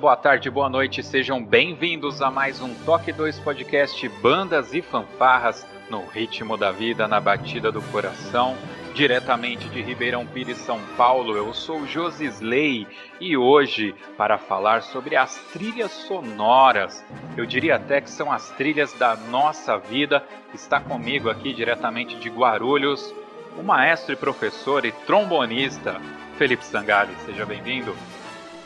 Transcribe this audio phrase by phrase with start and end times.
[0.00, 5.66] Boa tarde, boa noite, sejam bem-vindos a mais um Toque 2 Podcast Bandas e Fanfarras
[5.90, 8.56] no ritmo da vida, na batida do coração.
[8.94, 12.88] Diretamente de Ribeirão Pires, São Paulo, eu sou Josisley
[13.20, 17.04] e hoje, para falar sobre as trilhas sonoras,
[17.36, 22.30] eu diria até que são as trilhas da nossa vida, está comigo aqui diretamente de
[22.30, 23.14] Guarulhos,
[23.58, 26.00] o maestro e professor e trombonista
[26.38, 27.14] Felipe Sangali.
[27.26, 27.94] Seja bem-vindo.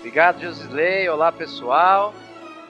[0.05, 1.09] Obrigado, Josilei.
[1.09, 2.13] Olá, pessoal.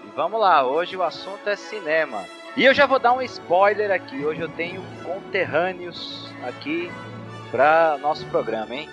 [0.04, 2.22] E vamos lá, hoje o assunto é cinema.
[2.56, 4.24] E eu já vou dar um spoiler aqui.
[4.24, 6.92] Hoje eu tenho conterrâneos aqui
[7.50, 8.88] para nosso programa, hein?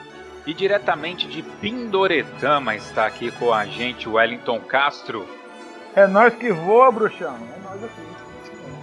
[0.48, 5.30] E diretamente de Pindoretama está aqui com a gente o Wellington Castro.
[5.96, 7.36] É nós que voa, bruxão.
[7.36, 8.02] É nós aqui.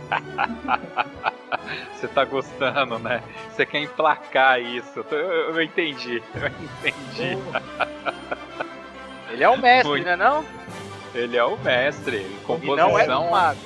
[1.98, 3.25] Você tá gostando, né?
[3.51, 5.05] Você quer emplacar isso.
[5.11, 6.23] Eu, eu entendi.
[6.33, 7.36] Eu entendi.
[9.30, 10.05] Ele é o mestre, Muito.
[10.05, 10.44] né não?
[11.14, 12.16] Ele é o mestre.
[12.16, 12.77] E Composição.
[12.77, 13.61] não é do mago.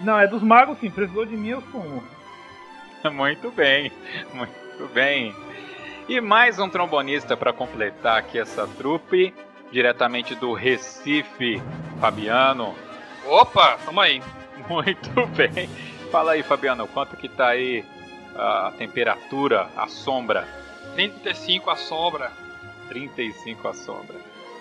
[0.00, 0.90] Não, é dos magos sim.
[0.90, 2.02] Precisou de mim, eu sumo.
[3.12, 3.92] Muito bem,
[4.32, 5.34] muito bem.
[6.08, 9.32] E mais um trombonista para completar aqui essa trupe,
[9.70, 11.62] diretamente do Recife,
[12.00, 12.74] Fabiano.
[13.24, 14.22] Opa, tamo aí.
[14.68, 15.68] Muito bem.
[16.10, 17.84] Fala aí, Fabiano, quanto que tá aí
[18.34, 20.46] a temperatura, a sombra?
[20.94, 22.32] 35 a sombra.
[22.88, 24.16] 35 a sombra.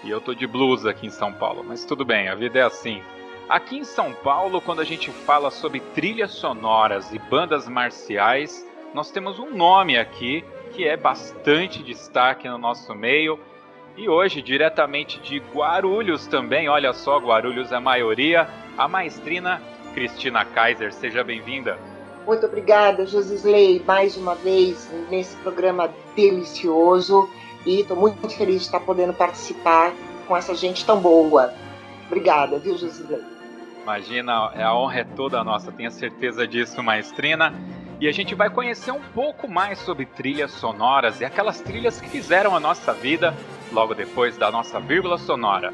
[0.06, 2.62] E eu tô de blusa aqui em São Paulo, mas tudo bem, a vida é
[2.62, 3.02] assim.
[3.50, 9.10] Aqui em São Paulo, quando a gente fala sobre trilhas sonoras e bandas marciais, nós
[9.10, 13.40] temos um nome aqui que é bastante destaque no nosso meio.
[13.98, 19.60] E hoje, diretamente de Guarulhos também, olha só, Guarulhos é a maioria, a maestrina
[19.96, 21.80] Cristina Kaiser, seja bem-vinda.
[22.28, 27.28] Muito obrigada, Josisley, mais uma vez nesse programa delicioso.
[27.66, 29.94] E estou muito feliz de estar podendo participar
[30.28, 31.54] com essa gente tão boa.
[32.08, 33.24] Obrigada, viu, Josisley?
[33.82, 37.54] Imagina, a honra é toda nossa, tenha certeza disso, maestrina.
[38.00, 42.10] E a gente vai conhecer um pouco mais sobre trilhas sonoras e aquelas trilhas que
[42.10, 43.34] fizeram a nossa vida
[43.72, 45.74] logo depois da nossa vírgula sonora.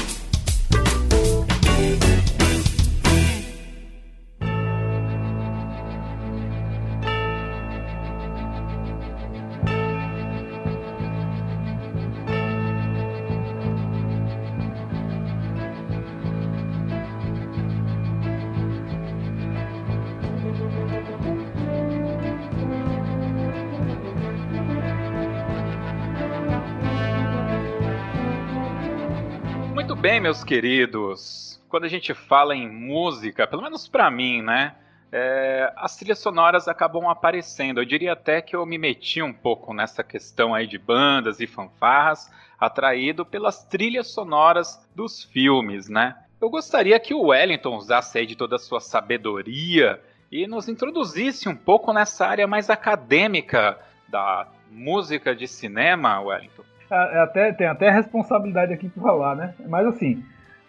[30.31, 31.61] meus queridos.
[31.67, 34.73] Quando a gente fala em música, pelo menos para mim, né?
[35.11, 37.81] É, as trilhas sonoras acabam aparecendo.
[37.81, 41.47] Eu diria até que eu me meti um pouco nessa questão aí de bandas e
[41.47, 46.15] fanfarras, atraído pelas trilhas sonoras dos filmes, né?
[46.39, 50.01] Eu gostaria que o Wellington usasse aí de toda a sua sabedoria
[50.31, 56.70] e nos introduzisse um pouco nessa área mais acadêmica da música de cinema, Wellington.
[56.91, 59.53] É, até, tem até responsabilidade aqui para falar, né?
[59.65, 60.21] Mas assim,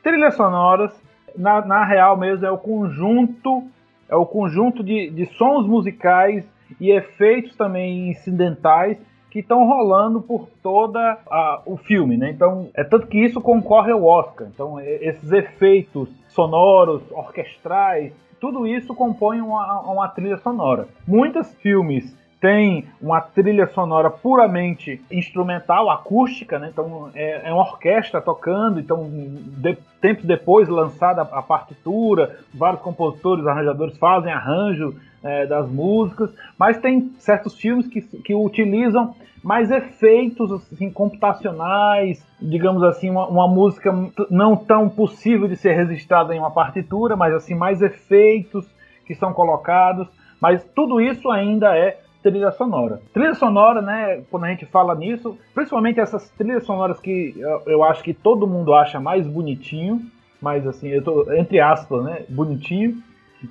[0.04, 0.92] trilhas sonoras,
[1.36, 3.64] na, na real mesmo, é o conjunto,
[4.08, 6.48] é o conjunto de, de sons musicais
[6.80, 8.98] e efeitos também incidentais
[9.30, 12.30] que estão rolando por toda a, o filme, né?
[12.30, 14.46] Então, é tanto que isso concorre ao Oscar.
[14.46, 20.86] Então, esses efeitos sonoros, orquestrais, tudo isso compõe uma, uma trilha sonora.
[21.06, 26.70] Muitos filmes tem uma trilha sonora puramente instrumental, acústica, né?
[26.72, 33.46] então é, é uma orquestra tocando, então de, tempos depois lançada a partitura, vários compositores,
[33.46, 40.50] arranjadores fazem arranjo é, das músicas, mas tem certos filmes que, que utilizam mais efeitos
[40.50, 43.94] assim, computacionais, digamos assim, uma, uma, música
[44.28, 48.66] não tão possível de ser registrada em uma partitura, mas assim mais efeitos
[49.06, 50.08] que são colocados,
[50.40, 53.00] mas tudo isso ainda é trilha sonora.
[53.12, 57.34] Trilha sonora, né, quando a gente fala nisso, principalmente essas trilhas sonoras que
[57.66, 60.00] eu, acho que todo mundo acha mais bonitinho,
[60.40, 62.96] mas assim, eu tô, entre aspas, né, bonitinho,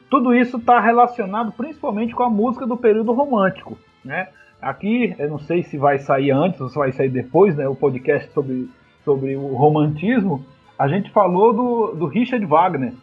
[0.10, 4.30] tudo isso está relacionado principalmente com a música do período romântico, né?
[4.62, 7.76] Aqui, eu não sei se vai sair antes ou se vai sair depois, né, o
[7.76, 8.70] podcast sobre,
[9.04, 10.46] sobre o romantismo,
[10.78, 12.94] a gente falou do, do Richard Wagner,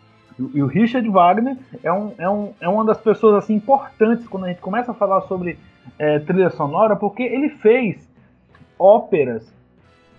[0.55, 4.45] e o Richard Wagner é, um, é, um, é uma das pessoas assim importantes quando
[4.45, 5.59] a gente começa a falar sobre
[5.99, 8.09] é, trilha sonora, porque ele fez
[8.79, 9.53] óperas.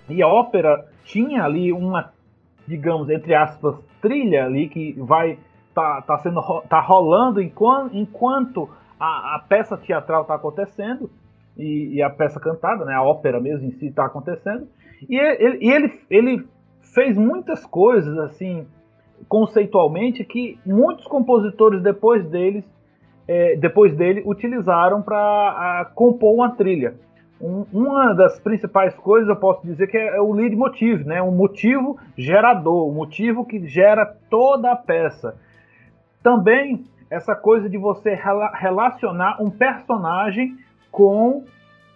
[0.10, 2.12] E a ópera tinha ali uma,
[2.68, 5.38] digamos, entre aspas, trilha ali que vai
[5.74, 8.70] tá, tá sendo tá rolando enquanto, enquanto
[9.00, 11.10] a, a peça teatral está acontecendo
[11.58, 14.68] e, e, a peça cantada, né, a ópera mesmo em si está acontecendo.
[15.08, 16.48] E ele, ele, ele
[16.94, 18.66] fez muitas coisas assim
[19.28, 22.64] conceitualmente que muitos compositores depois deles
[23.28, 26.96] é, depois dele utilizaram para compor uma trilha.
[27.40, 31.22] Um, uma das principais coisas eu posso dizer que é, é o lead motive, né?
[31.22, 35.36] um motivo gerador, um motivo que gera toda a peça.
[36.24, 40.58] Também essa coisa de você rela relacionar um personagem
[40.92, 41.44] com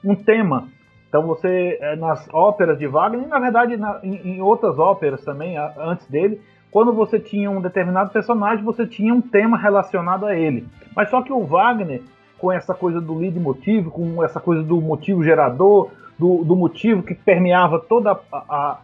[0.03, 0.67] um tema.
[1.09, 5.23] Então você, é, nas óperas de Wagner, e na verdade na, em, em, outras óperas
[5.23, 6.41] também, antes dele,
[6.73, 10.67] quando você tinha um determinado personagem, você tinha um tema relacionado a ele.
[10.95, 12.01] Mas só que o Wagner,
[12.39, 17.03] com essa coisa do lead motivo, com essa coisa do motivo gerador, do, do motivo
[17.03, 18.79] que permeava toda a,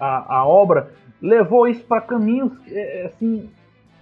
[0.00, 0.90] a, a obra,
[1.20, 3.50] levou isso para caminhos é, é, assim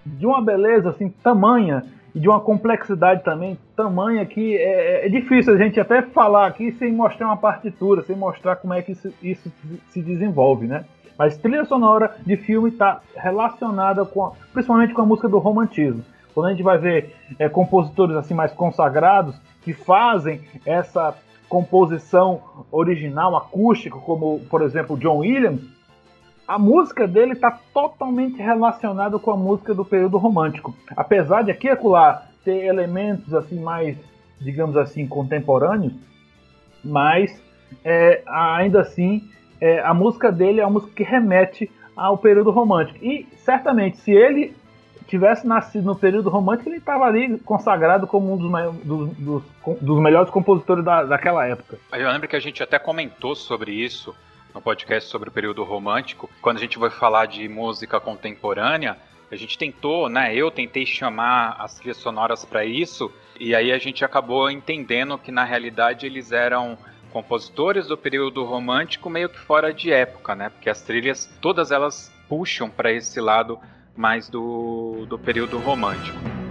[0.07, 1.85] de uma beleza assim tamanha
[2.15, 6.71] e de uma complexidade também tamanha que é, é, difícil a gente até falar aqui
[6.73, 9.53] sem mostrar uma partitura, sem mostrar como é que isso, isso
[9.89, 10.85] se desenvolve, né?
[11.19, 16.05] Mas trilha sonora de filme está relacionada com, principalmente com a música do romantismo.
[16.35, 21.15] Quando a gente vai ver é, compositores assim mais consagrados que fazem essa
[21.49, 22.43] composição
[22.73, 25.63] original acústica, como por exemplo John Williams,
[26.47, 30.75] a música dele está totalmente relacionada com a música do período romântico.
[30.97, 33.97] Apesar de aqui e acolá ter elementos assim mais,
[34.41, 35.95] digamos assim, contemporâneos,
[36.85, 37.41] mas
[37.83, 39.23] é, ainda assim
[39.65, 43.03] é, a música dele é uma música que remete ao período romântico.
[43.03, 44.55] E certamente, se ele
[45.07, 49.43] tivesse nascido no período romântico, ele estava ali consagrado como um dos, dos, dos,
[49.81, 51.79] dos melhores compositores da, daquela época.
[51.93, 54.15] Eu lembro que a gente até comentou sobre isso
[54.55, 56.29] no podcast sobre o período romântico.
[56.43, 58.99] Quando a gente vai falar de música contemporânea,
[59.33, 60.35] a gente tentou, né?
[60.35, 65.33] Eu tentei chamar as trilhas sonoras para isso, e aí a gente acabou entendendo que
[65.33, 66.77] na realidade eles eram
[67.15, 70.49] compositores do período romântico meio que fora de época, né?
[70.49, 73.61] Porque as trilhas, todas elas puxam para esse lado
[73.97, 76.44] mais do, do período romântico.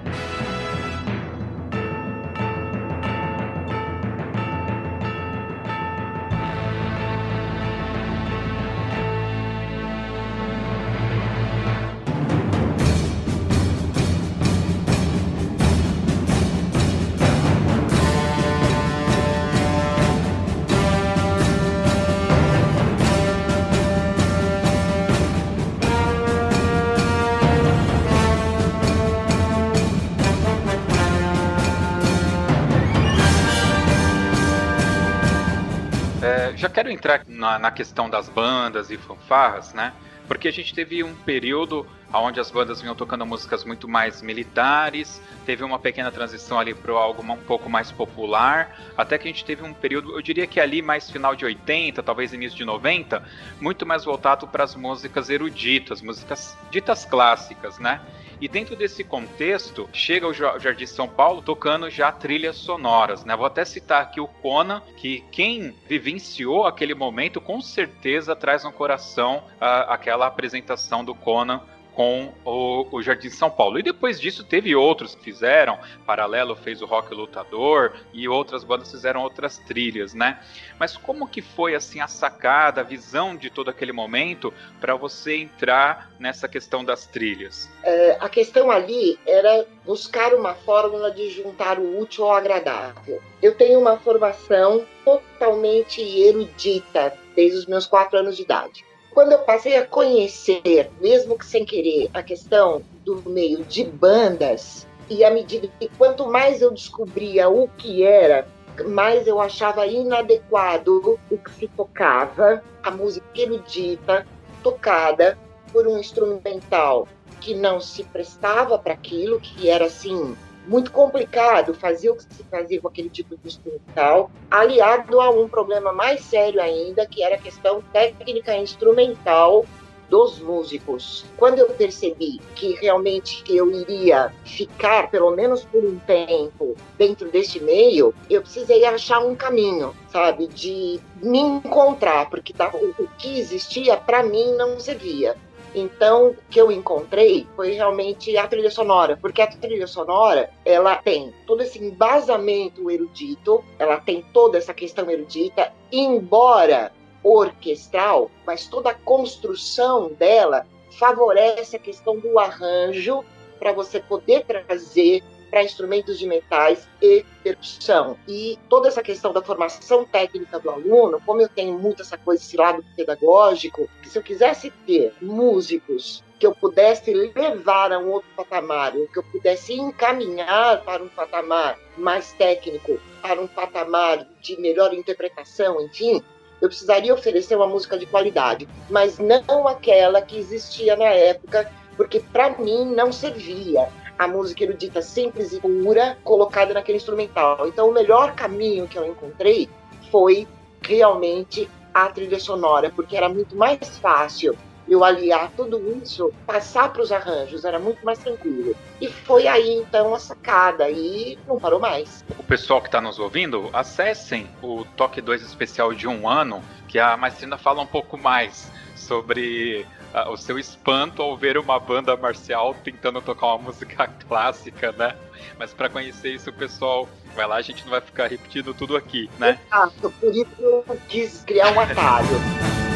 [37.44, 39.94] Na, na, questão das bandas e fanfarras, né?
[40.28, 41.86] Porque a gente teve um período
[42.20, 46.94] onde as bandas vinham tocando músicas muito mais militares, teve uma pequena transição ali para
[46.94, 50.60] algo um pouco mais popular, até que a gente teve um período, eu diria que
[50.60, 53.24] ali mais final de 80, talvez início de 90,
[53.60, 58.02] muito mais voltado para as músicas eruditas, músicas ditas clássicas, né?
[58.44, 63.38] E dentro desse contexto, chega o Jardim São Paulo tocando já trilhas sonoras, né?
[63.38, 68.74] Vou até citar aqui o Conan, que quem vivenciou aquele momento com certeza traz no
[68.74, 71.62] coração uh, aquela apresentação do Conan
[71.96, 73.80] com o, o Jardim São Paulo.
[73.80, 78.92] E depois disso teve outros que fizeram, Paralelo fez o Rock Lutador e outras bandas
[78.92, 80.40] fizeram outras trilhas, né?
[80.80, 85.38] Mas como que foi assim a sacada, a visão de todo aquele momento para você
[85.38, 87.70] entrar nessa questão das trilhas?
[87.84, 93.22] É, a questão ali era buscar uma fórmula de juntar o útil ao agradável.
[93.42, 98.86] Eu tenho uma formação totalmente erudita desde os meus quatro anos de idade.
[99.14, 104.88] Quando eu passei a conhecer, mesmo que sem querer, a questão do meio de bandas,
[105.10, 108.48] e à medida que quanto mais eu descobria o que era,
[108.88, 114.26] mais eu achava inadequado o que se tocava, a música erudita,
[114.64, 115.38] tocada
[115.72, 117.08] por um instrumental
[117.40, 120.36] que não se prestava para aquilo, que era assim
[120.68, 125.48] muito complicado fazer o que se fazia com aquele tipo de instrumental, aliado a um
[125.48, 129.66] problema mais sério ainda, que era a questão técnica instrumental
[130.10, 131.26] dos músicos.
[131.38, 137.60] Quando eu percebi que realmente eu iria ficar, pelo menos por um tempo, dentro deste
[137.60, 143.98] meio, eu precisei achar um caminho, sabe, de me encontrar, porque tá, o, que existia
[143.98, 145.36] para mim não servia.
[145.76, 150.96] Então, o que eu encontrei foi realmente a trilha sonora, porque a trilha sonora, ela
[150.98, 156.92] tem todo esse embasamento erudito, ela tem toda essa questão erudita, embora
[157.24, 160.68] orquestral, mas toda a construção dela
[161.00, 163.24] favorece a questão do arranjo
[163.60, 168.18] para você poder trazer para instrumentos de metais e percussão.
[168.28, 172.42] E toda essa questão da formação técnica do aluno, como eu tenho muito essa coisa,
[172.42, 178.10] esse lado pedagógico, que se eu quisesse ter músicos que eu pudesse levar a um
[178.10, 184.28] outro patamar, ou que eu pudesse encaminhar para um patamar mais técnico, para um patamar
[184.42, 186.20] de melhor interpretação, enfim,
[186.60, 192.20] eu precisaria oferecer uma música de qualidade, mas não aquela que existia na época, porque
[192.20, 197.68] para mim não servia a música erudita simples e pura colocada naquele instrumental.
[197.68, 199.70] Então, o melhor caminho que eu encontrei
[200.12, 200.48] foi
[200.82, 207.02] realmente a trilha sonora, porque era muito mais fácil eu aliar tudo isso, passar para
[207.02, 208.76] os arranjos, era muito mais tranquilo.
[209.00, 212.24] E foi aí então a sacada, e não parou mais.
[212.38, 217.00] O pessoal que está nos ouvindo, acessem o Toque 2 especial de um ano, que
[217.00, 219.86] a Marcina fala um pouco mais sobre
[220.30, 225.16] o seu espanto ao ver uma banda marcial tentando tocar uma música clássica, né?
[225.58, 228.96] Mas para conhecer isso, o pessoal vai lá, a gente não vai ficar repetindo tudo
[228.96, 229.60] aqui, né?
[229.68, 232.93] Exato, por isso eu quis criar um atalho.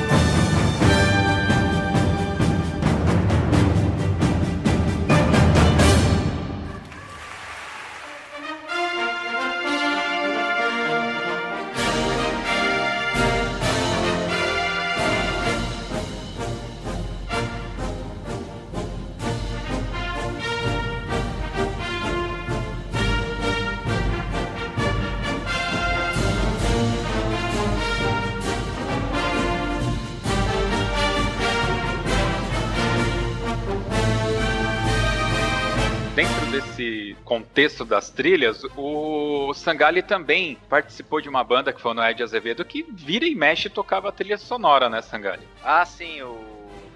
[37.67, 42.63] Contexto das trilhas, o Sangali também participou de uma banda que foi no Ed Azevedo
[42.63, 45.45] que vira e mexe tocava a trilha sonora, né, Sangali?
[45.63, 46.39] Ah, sim, o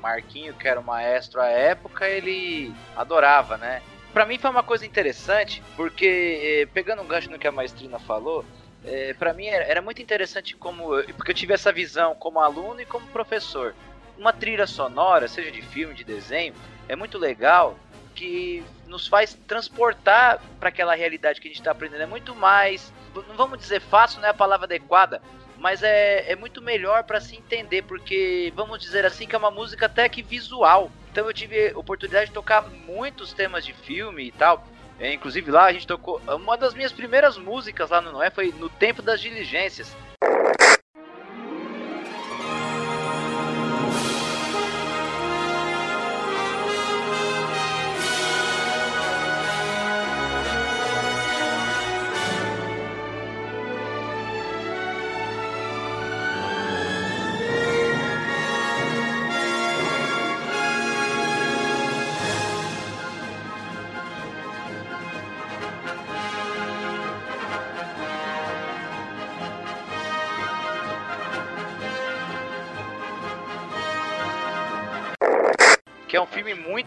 [0.02, 3.82] Marquinho, que era o maestro à época, ele adorava, né?
[4.14, 8.00] Para mim foi uma coisa interessante, porque eh, pegando um gancho no que a maestrina
[8.00, 8.46] falou,
[8.84, 12.82] é, para mim era, era, muito interessante como porque eu tive essa visão como aluno
[12.82, 13.76] e como professor.
[14.18, 16.54] Uma trilha sonora, seja de filme, de desenho,
[16.88, 17.78] é muito legal
[18.16, 22.04] que nos faz transportar para aquela realidade que a gente está aprendendo.
[22.04, 25.22] É muito mais, não vamos dizer fácil, não é a palavra adequada,
[25.58, 29.50] mas é, é muito melhor para se entender, porque vamos dizer assim que é uma
[29.50, 30.92] música até que visual.
[31.10, 34.68] Então eu tive oportunidade de tocar muitos temas de filme e tal.
[35.00, 36.22] É, inclusive lá a gente tocou.
[36.28, 39.96] Uma das minhas primeiras músicas lá no Noé foi No Tempo das Diligências.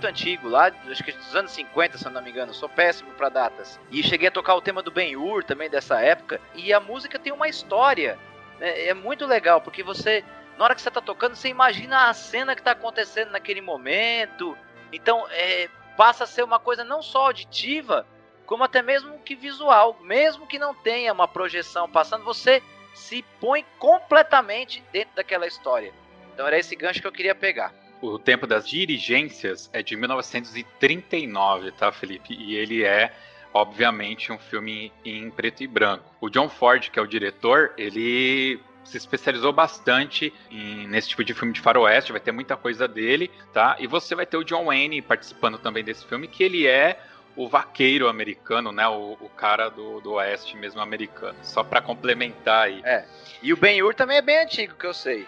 [0.04, 2.52] Muito antigo, lá acho que dos anos 50, se eu não me engano.
[2.52, 3.80] Sou péssimo para datas.
[3.90, 6.40] E cheguei a tocar o tema do Ben-Hur também dessa época.
[6.54, 8.18] E a música tem uma história.
[8.58, 8.86] Né?
[8.86, 10.24] É muito legal, porque você,
[10.58, 14.56] na hora que você tá tocando, você imagina a cena que tá acontecendo naquele momento.
[14.92, 18.06] Então, é, passa a ser uma coisa não só auditiva,
[18.44, 19.96] como até mesmo que visual.
[20.02, 25.92] Mesmo que não tenha uma projeção passando, você se põe completamente dentro daquela história.
[26.32, 27.72] Então era esse gancho que eu queria pegar.
[28.04, 32.34] O tempo das dirigências é de 1939, tá, Felipe?
[32.34, 33.10] E ele é,
[33.50, 36.04] obviamente, um filme em preto e branco.
[36.20, 41.32] O John Ford, que é o diretor, ele se especializou bastante em, nesse tipo de
[41.32, 43.76] filme de faroeste, vai ter muita coisa dele, tá?
[43.78, 47.00] E você vai ter o John Wayne participando também desse filme, que ele é
[47.34, 48.86] o vaqueiro americano, né?
[48.86, 51.38] O, o cara do, do oeste mesmo americano.
[51.42, 52.82] Só para complementar aí.
[52.84, 53.06] É.
[53.42, 55.26] E o Ben-Hur também é bem antigo, que eu sei.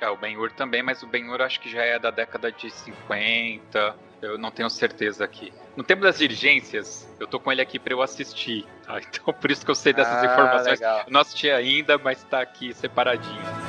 [0.00, 3.96] É, o Ben-Hur também, mas o Ben-Hur acho que já é da década de 50.
[4.22, 5.52] Eu não tenho certeza aqui.
[5.76, 8.98] No tempo das dirigências, eu tô com ele aqui para eu assistir, tá?
[9.06, 10.80] Então por isso que eu sei dessas ah, informações.
[10.80, 11.02] Legal.
[11.06, 13.65] Eu não assisti ainda, mas tá aqui separadinho.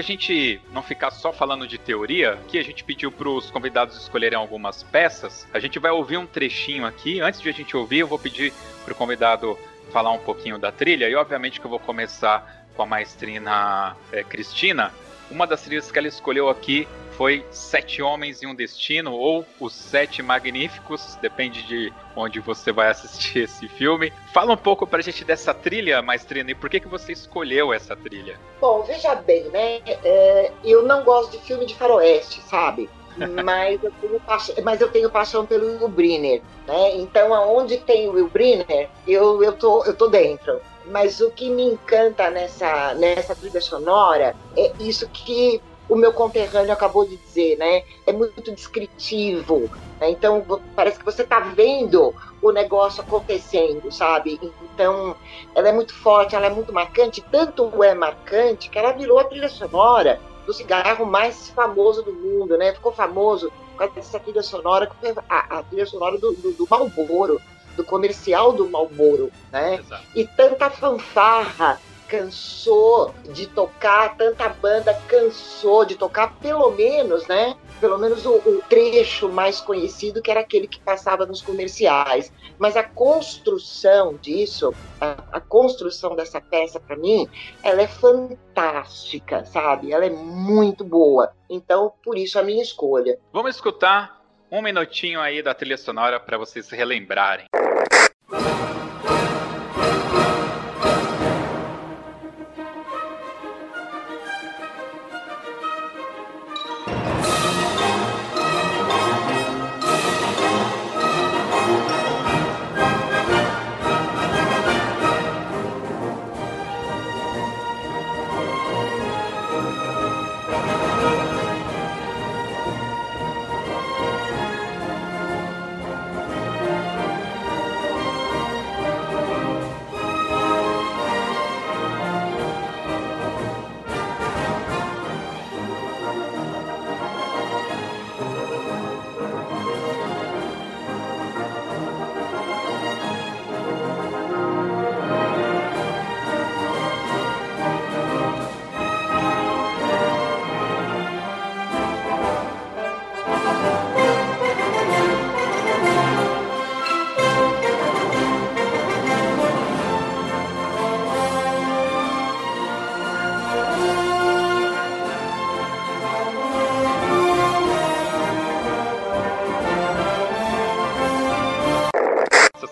[0.00, 3.96] A gente não ficar só falando de teoria, que a gente pediu para os convidados
[3.96, 5.46] escolherem algumas peças.
[5.52, 7.20] A gente vai ouvir um trechinho aqui.
[7.20, 8.52] Antes de a gente ouvir, eu vou pedir
[8.84, 9.58] para o convidado
[9.92, 11.08] falar um pouquinho da trilha.
[11.08, 14.92] E obviamente que eu vou começar com a maestrina é, Cristina.
[15.30, 16.88] Uma das trilhas que ela escolheu aqui
[17.20, 22.88] foi Sete Homens e um Destino, ou Os Sete Magníficos, depende de onde você vai
[22.88, 24.10] assistir esse filme.
[24.32, 27.94] Fala um pouco pra gente dessa trilha, Maestrina, e por que, que você escolheu essa
[27.94, 28.40] trilha?
[28.58, 29.82] Bom, veja bem, né?
[30.02, 32.88] É, eu não gosto de filme de faroeste, sabe?
[33.44, 36.96] mas, eu tenho paixão, mas eu tenho paixão pelo Will Brynner, né?
[36.96, 40.58] Então, aonde tem o Will Brynner, eu, eu, tô, eu tô dentro.
[40.86, 46.72] Mas o que me encanta nessa, nessa trilha sonora é isso que o meu conterrâneo
[46.72, 47.82] acabou de dizer, né?
[48.06, 49.68] É muito descritivo.
[50.00, 50.10] Né?
[50.10, 54.38] Então, parece que você está vendo o negócio acontecendo, sabe?
[54.72, 55.16] Então,
[55.52, 57.20] ela é muito forte, ela é muito marcante.
[57.20, 62.56] Tanto é marcante que ela virou a trilha sonora do cigarro mais famoso do mundo,
[62.56, 62.72] né?
[62.72, 64.88] Ficou famoso por causa dessa trilha sonora,
[65.28, 67.40] a, a trilha sonora do, do, do Malboro,
[67.76, 69.74] do comercial do Malboro, né?
[69.74, 70.04] Exato.
[70.14, 77.56] E tanta fanfarra cansou de tocar, tanta banda cansou de tocar, pelo menos, né?
[77.80, 82.32] Pelo menos o, o, trecho mais conhecido, que era aquele que passava nos comerciais.
[82.58, 87.28] Mas a construção disso, a, a construção dessa peça, para mim,
[87.62, 89.92] ela é fantástica, sabe?
[89.92, 91.32] Ela é muito boa.
[91.48, 93.18] Então, por isso a minha escolha.
[93.32, 94.20] Vamos escutar
[94.50, 97.46] um minutinho aí da trilha sonora para vocês relembrarem.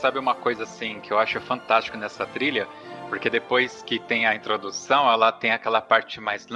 [0.08, 2.66] Sabe uma coisa assim que eu acho fantástico nessa trilha?
[3.10, 6.46] Porque depois que tem a introdução, ela tem aquela parte mais.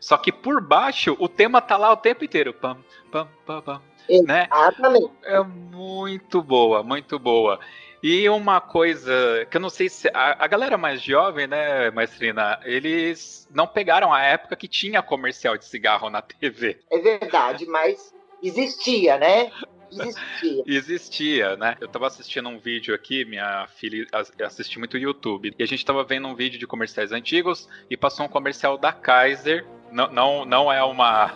[0.00, 2.54] Só que por baixo, o tema tá lá o tempo inteiro.
[2.54, 2.78] Pam,
[3.12, 3.82] pam, pam, pam.
[4.26, 4.48] Né?
[4.50, 5.10] Exatamente.
[5.24, 7.60] É muito boa, muito boa.
[8.02, 10.08] E uma coisa que eu não sei se.
[10.14, 15.58] A, a galera mais jovem, né, Maestrina, eles não pegaram a época que tinha comercial
[15.58, 16.78] de cigarro na TV.
[16.90, 19.52] É verdade, mas existia, né?
[19.90, 20.62] Existia.
[20.66, 21.76] Existia, né?
[21.80, 25.84] Eu tava assistindo um vídeo aqui, minha filha as- assiste muito YouTube, e a gente
[25.84, 29.66] tava vendo um vídeo de comerciais antigos e passou um comercial da Kaiser.
[29.90, 31.32] Não, não, não é uma.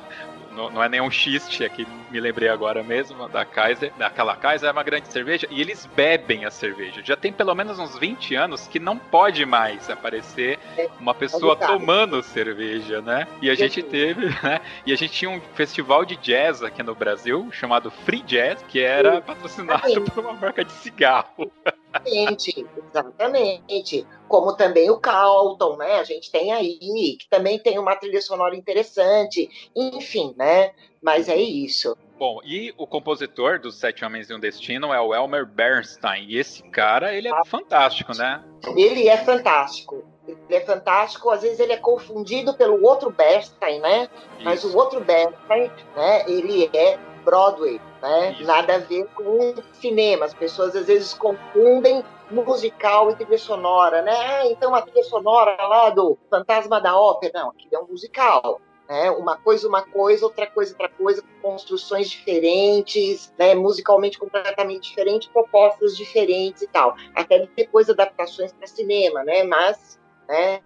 [0.54, 3.92] Não, não é nenhum xiste aqui, me lembrei agora mesmo, da Kaiser.
[3.98, 7.02] Daquela Kaiser é uma grande cerveja e eles bebem a cerveja.
[7.04, 10.58] Já tem pelo menos uns 20 anos que não pode mais aparecer
[11.00, 13.26] uma pessoa tomando cerveja, né?
[13.42, 14.60] E a gente teve, né?
[14.86, 18.80] E a gente tinha um festival de jazz aqui no Brasil, chamado Free Jazz, que
[18.80, 21.50] era patrocinado por uma marca de cigarro.
[21.94, 24.06] Exatamente, exatamente.
[24.28, 26.00] Como também o Carlton, né?
[26.00, 26.78] A gente tem aí,
[27.18, 29.48] que também tem uma trilha sonora interessante.
[29.74, 30.72] Enfim, né?
[31.00, 31.96] Mas é isso.
[32.18, 36.26] Bom, e o compositor dos Sete Homens e um Destino é o Elmer Bernstein.
[36.28, 38.42] E esse cara, ele é fantástico, né?
[38.76, 40.04] Ele é fantástico.
[40.26, 44.08] Ele é fantástico, às vezes ele é confundido pelo outro Bernstein, né?
[44.42, 44.74] Mas Isso.
[44.74, 48.32] o outro Bernstein, né, ele é Broadway, né?
[48.32, 48.44] Isso.
[48.44, 50.26] Nada a ver com cinema.
[50.26, 54.12] As pessoas às vezes confundem musical e trilha sonora, né?
[54.12, 58.60] Ah, então a trilha sonora lá do Fantasma da Ópera, não, aquilo é um musical.
[58.86, 59.10] Né?
[59.12, 63.54] Uma coisa, uma coisa, outra coisa, outra coisa, construções diferentes, né?
[63.54, 66.94] musicalmente completamente diferentes, propostas diferentes e tal.
[67.14, 69.42] Até depois adaptações para cinema, né?
[69.44, 70.60] Mas né?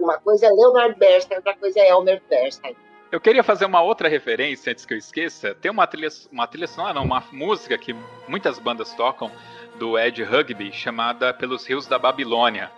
[0.00, 2.76] uma coisa é Leonard Bernstein, outra coisa é Elmer Bernstein.
[3.12, 5.52] Eu queria fazer uma outra referência antes que eu esqueça.
[5.52, 7.92] Tem uma trilha, uma trilha sonora, não, uma música que
[8.28, 9.32] muitas bandas tocam
[9.80, 12.70] do Ed Rugby, chamada Pelos Rios da Babilônia.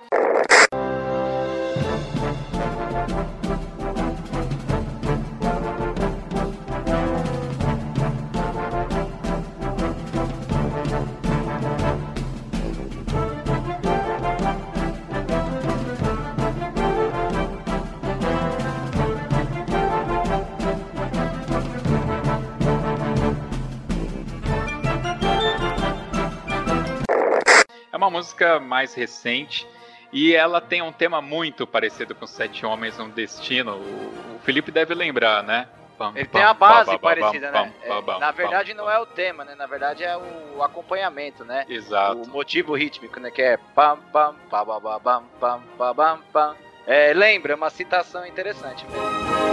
[28.13, 29.67] Música mais recente
[30.13, 33.73] e ela tem um tema muito parecido com Sete Homens um Destino.
[33.77, 35.67] O, o Felipe deve lembrar, né?
[35.97, 37.73] Pam, Ele pam, tem a base pam, parecida, né?
[37.83, 39.55] É, na verdade não é o tema, né?
[39.55, 41.65] Na verdade é o acompanhamento, né?
[41.69, 42.23] Exato.
[42.23, 43.31] O motivo rítmico, né?
[43.31, 46.57] Que é pam pam pam pam pam pam pam pam pam pam.
[46.87, 49.52] É, lembra, é uma citação interessante mesmo.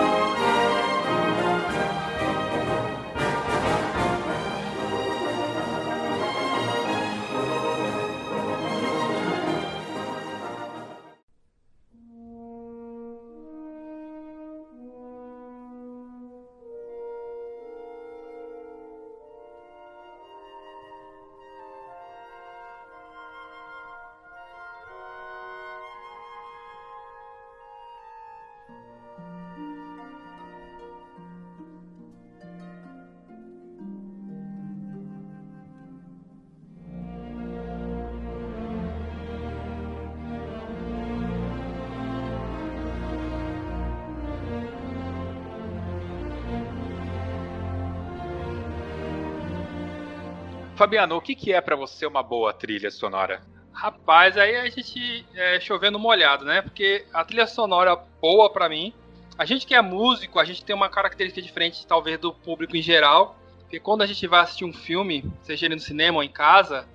[50.80, 53.42] Fabiano, o que, que é pra você uma boa trilha sonora?
[53.74, 56.62] Rapaz, aí a gente é chovendo molhado, né?
[56.62, 58.94] Porque a trilha sonora boa pra mim.
[59.38, 62.82] A gente que é músico, a gente tem uma característica diferente, talvez, do público em
[62.82, 63.38] geral.
[63.60, 66.88] Porque quando a gente vai assistir um filme, seja ele no cinema ou em casa,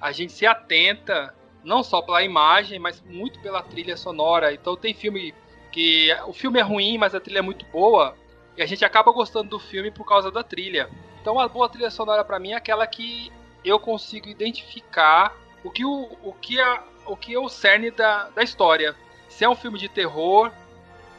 [0.00, 4.52] a gente se atenta não só pela imagem, mas muito pela trilha sonora.
[4.52, 5.32] Então tem filme
[5.70, 8.16] que o filme é ruim, mas a trilha é muito boa,
[8.56, 10.90] e a gente acaba gostando do filme por causa da trilha.
[11.28, 13.30] Então a boa trilha sonora pra mim é aquela que
[13.62, 18.30] eu consigo identificar o que, o, o que, é, o que é o cerne da,
[18.30, 18.96] da história.
[19.28, 20.50] Se é um filme de terror,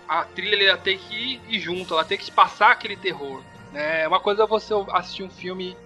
[0.08, 3.43] a trilha tem que ir junto, ela tem que passar aquele terror.
[3.72, 4.08] Né?
[4.08, 5.78] Uma coisa é você assistir um filme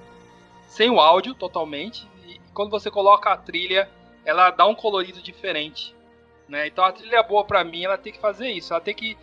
[0.67, 3.89] sem o áudio totalmente, e quando você coloca a trilha,
[4.23, 5.93] ela dá um colorido diferente.
[6.47, 6.67] Né?
[6.67, 9.17] Então a trilha boa pra mim, ela tem que fazer isso, ela tem que,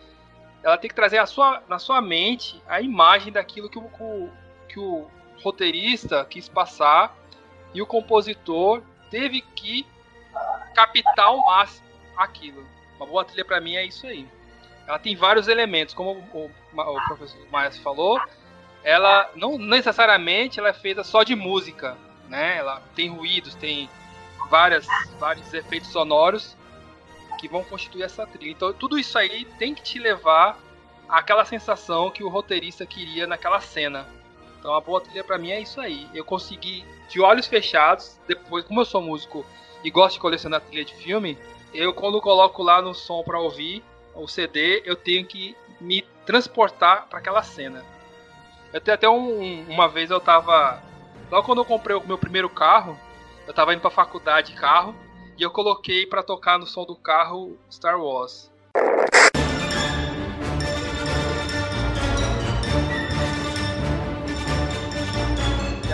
[0.61, 4.29] ela tem que trazer a sua, na sua mente a imagem daquilo que o,
[4.71, 5.07] que o
[5.43, 7.15] roteirista quis passar
[7.73, 9.85] e o compositor teve que
[10.73, 12.65] captar ao máximo aquilo.
[12.97, 14.27] Uma boa trilha para mim é isso aí.
[14.87, 18.19] Ela tem vários elementos, como o, o professor Maes falou,
[18.83, 22.57] ela não necessariamente ela é feita só de música, né?
[22.57, 23.89] Ela tem ruídos, tem
[24.49, 24.85] várias,
[25.19, 26.57] vários efeitos sonoros
[27.39, 28.51] que vão constituir essa trilha.
[28.51, 30.57] Então tudo isso aí tem que te levar
[31.07, 34.07] àquela sensação que o roteirista queria naquela cena.
[34.61, 36.07] Então a boa trilha para mim é isso aí.
[36.13, 39.43] Eu consegui de olhos fechados, depois como eu sou músico
[39.83, 41.35] e gosto de colecionar trilha de filme,
[41.73, 47.07] eu quando coloco lá no som para ouvir o CD, eu tenho que me transportar
[47.09, 47.83] para aquela cena.
[48.71, 50.79] Eu tenho até um, uma vez eu tava
[51.31, 52.95] logo quando eu comprei o meu primeiro carro,
[53.47, 54.93] eu tava indo para faculdade de carro
[55.39, 58.51] e eu coloquei para tocar no som do carro Star Wars.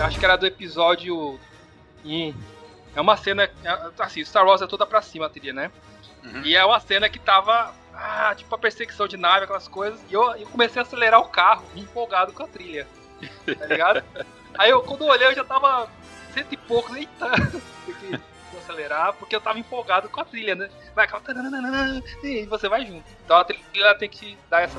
[0.00, 1.38] Acho que era do episódio
[2.04, 2.34] 1.
[2.94, 3.44] É uma cena.
[3.44, 5.70] É, assim, Star Wars é toda pra cima a trilha, né?
[6.24, 6.42] Uhum.
[6.42, 7.72] E é uma cena que tava.
[7.94, 10.00] Ah, tipo a perseguição de nave, aquelas coisas.
[10.08, 12.86] E eu, eu comecei a acelerar o carro, empolgado com a trilha.
[13.44, 14.04] Tá ligado?
[14.56, 15.88] Aí eu, quando eu olhei, eu já tava
[16.32, 16.94] cento e pouco.
[16.96, 17.30] Eita!
[17.84, 18.20] Tem que
[18.58, 20.68] acelerar, porque eu tava empolgado com a trilha, né?
[20.94, 21.08] Vai.
[22.22, 23.04] E você vai junto.
[23.24, 24.78] Então a trilha tem que dar essa.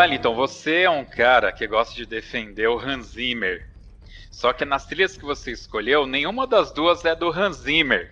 [0.00, 3.68] Wellington, você é um cara que gosta de defender o Hans Zimmer.
[4.30, 8.10] Só que nas trilhas que você escolheu, nenhuma das duas é do Hans Zimmer.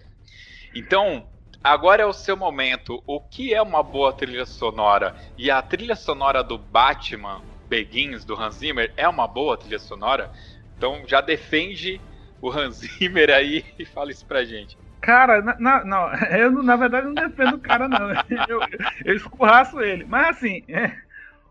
[0.75, 1.27] Então,
[1.65, 3.03] agora é o seu momento.
[3.07, 5.17] O que é uma boa trilha sonora?
[5.39, 10.31] E a trilha sonora do Batman Begins do Hans Zimmer é uma boa trilha sonora?
[10.77, 11.99] Então já defende
[12.43, 14.77] o Hans Zimmer aí e fala isso pra gente.
[15.01, 18.11] Cara, na, não, eu na verdade não defendo o cara, não.
[18.47, 18.61] Eu,
[19.07, 20.05] eu ele.
[20.05, 20.93] Mas assim, é,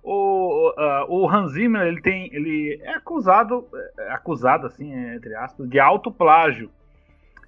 [0.10, 3.67] o, uh, o Hans Zimmer, ele tem, ele é acusado,
[4.00, 6.72] é acusado assim, entre aspas, de autoplágio.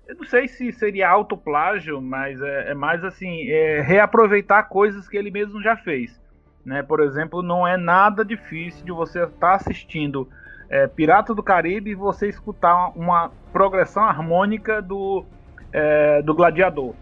[0.05, 5.15] Eu não sei se seria autoplágio, mas é, é mais assim, é reaproveitar coisas que
[5.15, 6.19] ele mesmo já fez.
[6.65, 6.83] Né?
[6.83, 10.27] Por exemplo, não é nada difícil de você estar tá assistindo
[10.69, 15.23] é, Pirata do Caribe e você escutar uma progressão harmônica do,
[15.71, 16.93] é, do Gladiador,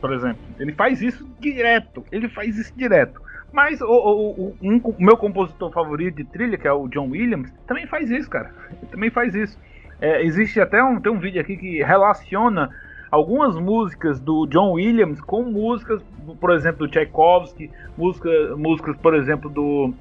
[0.00, 0.42] por exemplo.
[0.58, 2.02] Ele faz isso direto.
[2.10, 3.25] Ele faz isso direto.
[3.52, 7.52] Mas o, o, o, um, meu compositor favorito de trilha, que é o John Williams,
[7.66, 8.50] também faz isso, cara.
[8.82, 9.58] Ele também faz isso.
[10.00, 12.70] É, existe até um, tem um vídeo aqui que relaciona
[13.10, 16.02] algumas músicas do John Williams com músicas,
[16.40, 19.94] por exemplo, do Tchaikovsky, música, músicas, por exemplo, do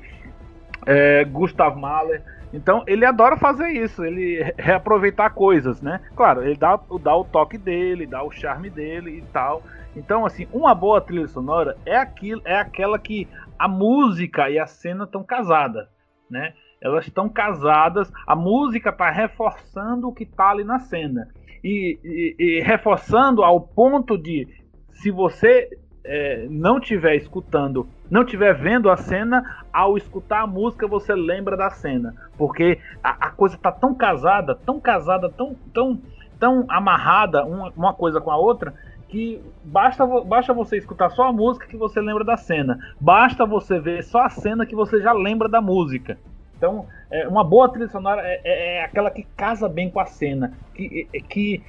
[0.85, 2.21] é, Gustav Mahler.
[2.55, 6.01] Então ele adora fazer isso, ele reaproveitar coisas, né?
[6.15, 9.61] Claro, ele dá, dá o toque dele, dá o charme dele e tal.
[9.93, 13.27] Então, assim, uma boa trilha sonora é aquilo, é aquela que
[13.59, 15.87] a música e a cena estão casadas,
[16.29, 16.53] né?
[16.81, 21.27] Elas estão casadas, a música está reforçando o que está ali na cena.
[21.63, 24.47] E, e, e, reforçando ao ponto de,
[24.91, 25.67] se você
[26.05, 31.57] é, não estiver escutando, não estiver vendo a cena, ao escutar a música você lembra
[31.57, 32.13] da cena.
[32.37, 35.99] Porque a, a coisa está tão casada, tão casada, tão, tão,
[36.39, 38.73] tão amarrada uma, uma coisa com a outra,
[39.07, 42.77] que basta, basta você escutar só a música que você lembra da cena.
[42.99, 46.17] Basta você ver só a cena que você já lembra da música.
[46.57, 50.05] Então, é, uma boa trilha sonora é, é, é aquela que casa bem com a
[50.05, 51.61] cena, que, é, que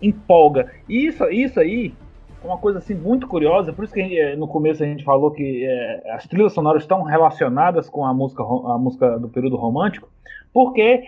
[0.00, 0.72] empolga.
[0.88, 1.94] E isso, isso aí
[2.44, 5.64] uma coisa assim muito curiosa, por isso que é, no começo a gente falou que
[5.64, 10.08] é, as trilhas sonoras estão relacionadas com a música, a música do período romântico,
[10.52, 11.04] porque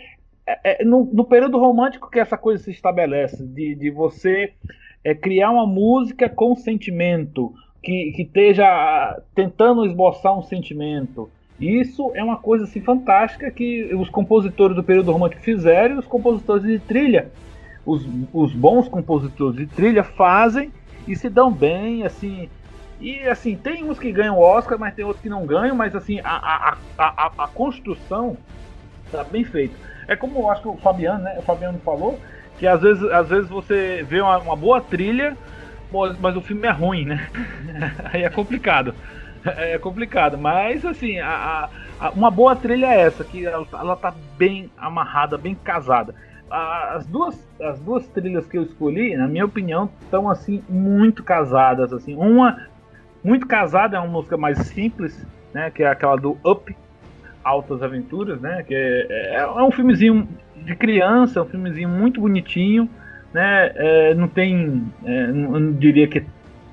[0.47, 4.53] é, no, no, período romântico que essa coisa se estabelece, de, de você
[5.03, 11.31] é criar uma música com sentimento, que, que esteja tentando esboçar um sentimento.
[11.61, 16.07] Isso é uma coisa assim, fantástica que os compositores do período romântico fizeram e os
[16.07, 17.31] compositores de trilha,
[17.87, 20.73] os, os bons compositores de trilha fazem
[21.07, 22.49] e se dão bem, assim.
[23.01, 26.21] E assim, tem uns que ganham Oscar, mas tem outros que não ganham, mas assim,
[26.21, 28.37] a, a, a, a, construção
[29.05, 29.75] está bem feita.
[30.07, 31.35] É como eu acho que o Fabiano, né?
[31.39, 32.19] O Fabiano falou,
[32.59, 35.37] que às vezes, às vezes você vê uma, uma boa trilha,
[36.21, 37.29] mas o filme é ruim, né?
[38.13, 38.95] Aí é complicado.
[39.45, 41.69] É complicado, mas assim, a,
[42.01, 46.15] a, uma boa trilha é essa, que ela, ela tá bem amarrada, bem casada.
[46.51, 51.93] As duas, as duas trilhas que eu escolhi, na minha opinião, estão assim muito casadas.
[51.93, 52.69] Assim, uma
[53.23, 55.71] muito casada é uma música mais simples, né?
[55.71, 56.77] Que é aquela do Up,
[57.43, 58.63] Altas Aventuras, né?
[58.63, 62.89] Que é, é, é um filmezinho de criança, um filmezinho muito bonitinho,
[63.33, 63.73] né?
[63.75, 66.25] É, não tem, é, não, não diria que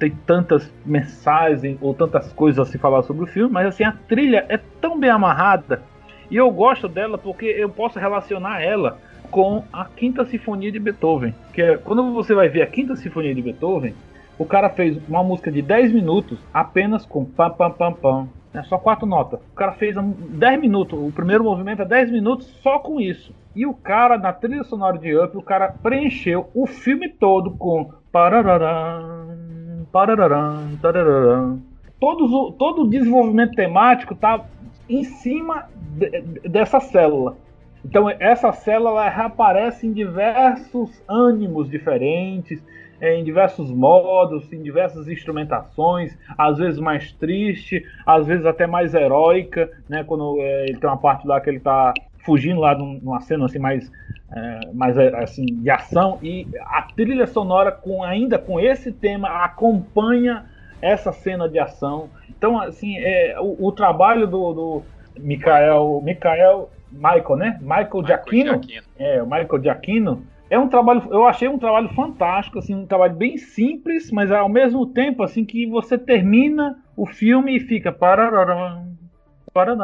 [0.02, 3.92] tem tantas mensagens ou tantas coisas a se falar sobre o filme, mas assim a
[3.92, 5.84] trilha é tão bem amarrada
[6.30, 8.98] e eu gosto dela porque eu posso relacionar ela
[9.32, 13.34] com a Quinta Sinfonia de Beethoven, que é quando você vai ver a Quinta Sinfonia
[13.34, 13.96] de Beethoven,
[14.38, 18.62] o cara fez uma música de 10 minutos apenas com pam pam pam pam, é
[18.64, 19.40] só quatro notas.
[19.52, 23.34] O cara fez 10 minutos, o primeiro movimento é 10 minutos só com isso.
[23.56, 27.92] E o cara, na trilha sonora de Up, o cara preencheu o filme todo com
[28.12, 31.62] parararam, parararam, tarararam.
[32.00, 34.44] Todos, todo o desenvolvimento temático tá
[34.90, 37.38] em cima de, dessa célula.
[37.84, 42.64] Então essa célula reaparece em diversos ânimos diferentes,
[43.02, 49.72] em diversos modos, em diversas instrumentações, às vezes mais triste, às vezes até mais heróica,
[49.90, 50.04] né?
[50.04, 53.58] Quando é, ele tem uma parte lá que ele está fugindo lá numa cena assim
[53.58, 53.92] mais,
[54.32, 60.46] é, mais assim de ação e a trilha sonora com ainda com esse tema acompanha
[60.80, 62.10] essa cena de ação.
[62.30, 64.84] Então assim é o, o trabalho do, do
[65.18, 67.60] Michael, Michael Michael, né?
[67.62, 68.62] Michael, Giacchino.
[68.98, 73.16] É, o Michael Giacchino é um trabalho, eu achei um trabalho fantástico, assim, um trabalho
[73.16, 77.92] bem simples, mas ao mesmo tempo assim que você termina o filme e fica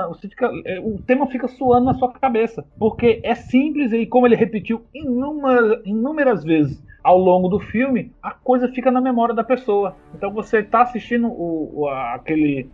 [0.09, 4.27] você fica, é, o tema fica suando na sua cabeça, porque é simples e como
[4.27, 9.45] ele repetiu inúmeras, inúmeras vezes ao longo do filme, a coisa fica na memória da
[9.45, 9.95] pessoa.
[10.13, 12.69] Então você está assistindo o, o, aquele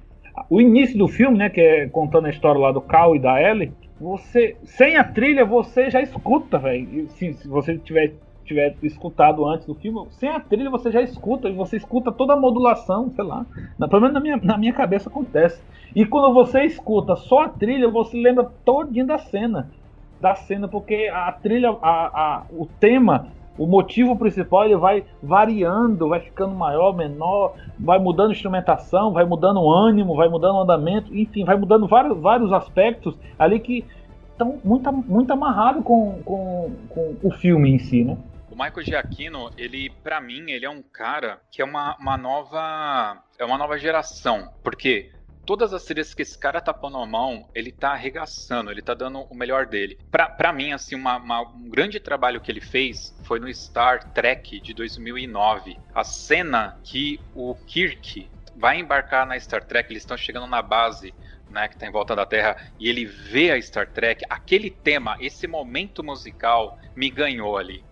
[0.49, 3.39] o início do filme, né, que é contando a história lá do Cal e da
[3.39, 7.07] Ellie, você sem a trilha você já escuta, velho.
[7.09, 11.47] Se, se, você tiver tiver escutado antes do filme, sem a trilha você já escuta
[11.47, 13.45] e você escuta toda a modulação, sei lá.
[13.79, 15.61] Na, pelo menos na minha, na minha cabeça acontece.
[15.95, 19.71] E quando você escuta só a trilha, você lembra todinho da cena.
[20.19, 26.09] Da cena, porque a trilha, a, a, o tema o motivo principal ele vai variando,
[26.09, 31.15] vai ficando maior, menor, vai mudando instrumentação, vai mudando o ânimo, vai mudando o andamento,
[31.15, 33.85] enfim, vai mudando vários, vários aspectos ali que
[34.31, 38.17] estão muito, muito amarrados com, com, com o filme em si, né?
[38.49, 43.17] O Michael Giacchino, ele, para mim, ele é um cara que é uma, uma nova,
[43.39, 45.09] é uma nova geração, porque
[45.45, 48.93] todas as trilhas que esse cara tá pondo a mão, ele tá arregaçando, ele tá
[48.93, 49.97] dando o melhor dele.
[50.11, 54.59] Pra, mim, assim, uma, uma, um grande trabalho que ele fez foi no Star Trek
[54.59, 55.77] de 2009.
[55.93, 61.13] A cena que o Kirk vai embarcar na Star Trek, eles estão chegando na base
[61.53, 65.15] né, que está em volta da Terra, e ele vê a Star Trek, aquele tema,
[65.19, 67.85] esse momento musical me ganhou ali.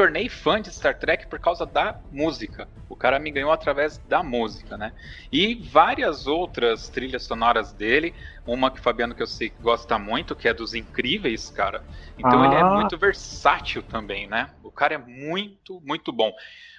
[0.00, 2.66] Tornei fã de Star Trek por causa da música.
[2.88, 4.94] O cara me ganhou através da música, né?
[5.30, 8.14] E várias outras trilhas sonoras dele.
[8.46, 11.84] Uma que Fabiano que eu sei que gosta muito, que é dos Incríveis, cara.
[12.18, 12.46] Então ah.
[12.46, 12.70] ele é ah.
[12.70, 14.48] muito versátil também, né?
[14.64, 16.32] O cara é muito, muito bom.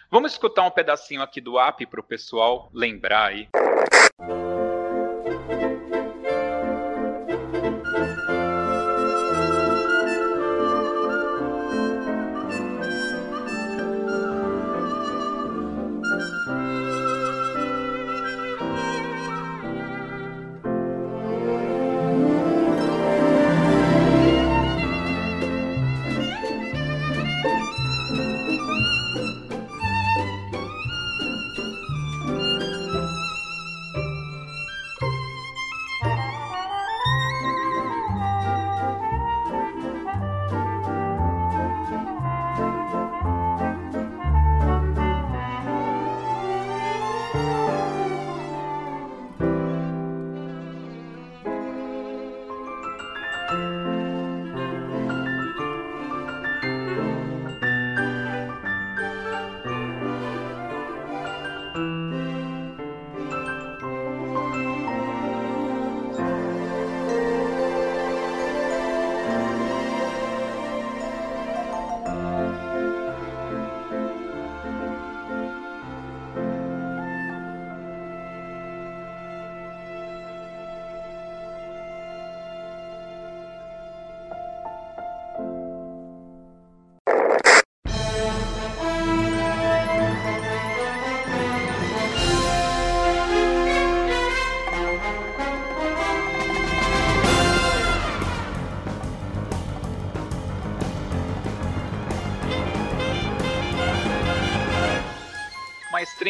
[0.09, 3.47] Vamos escutar um pedacinho aqui do app para o pessoal lembrar aí.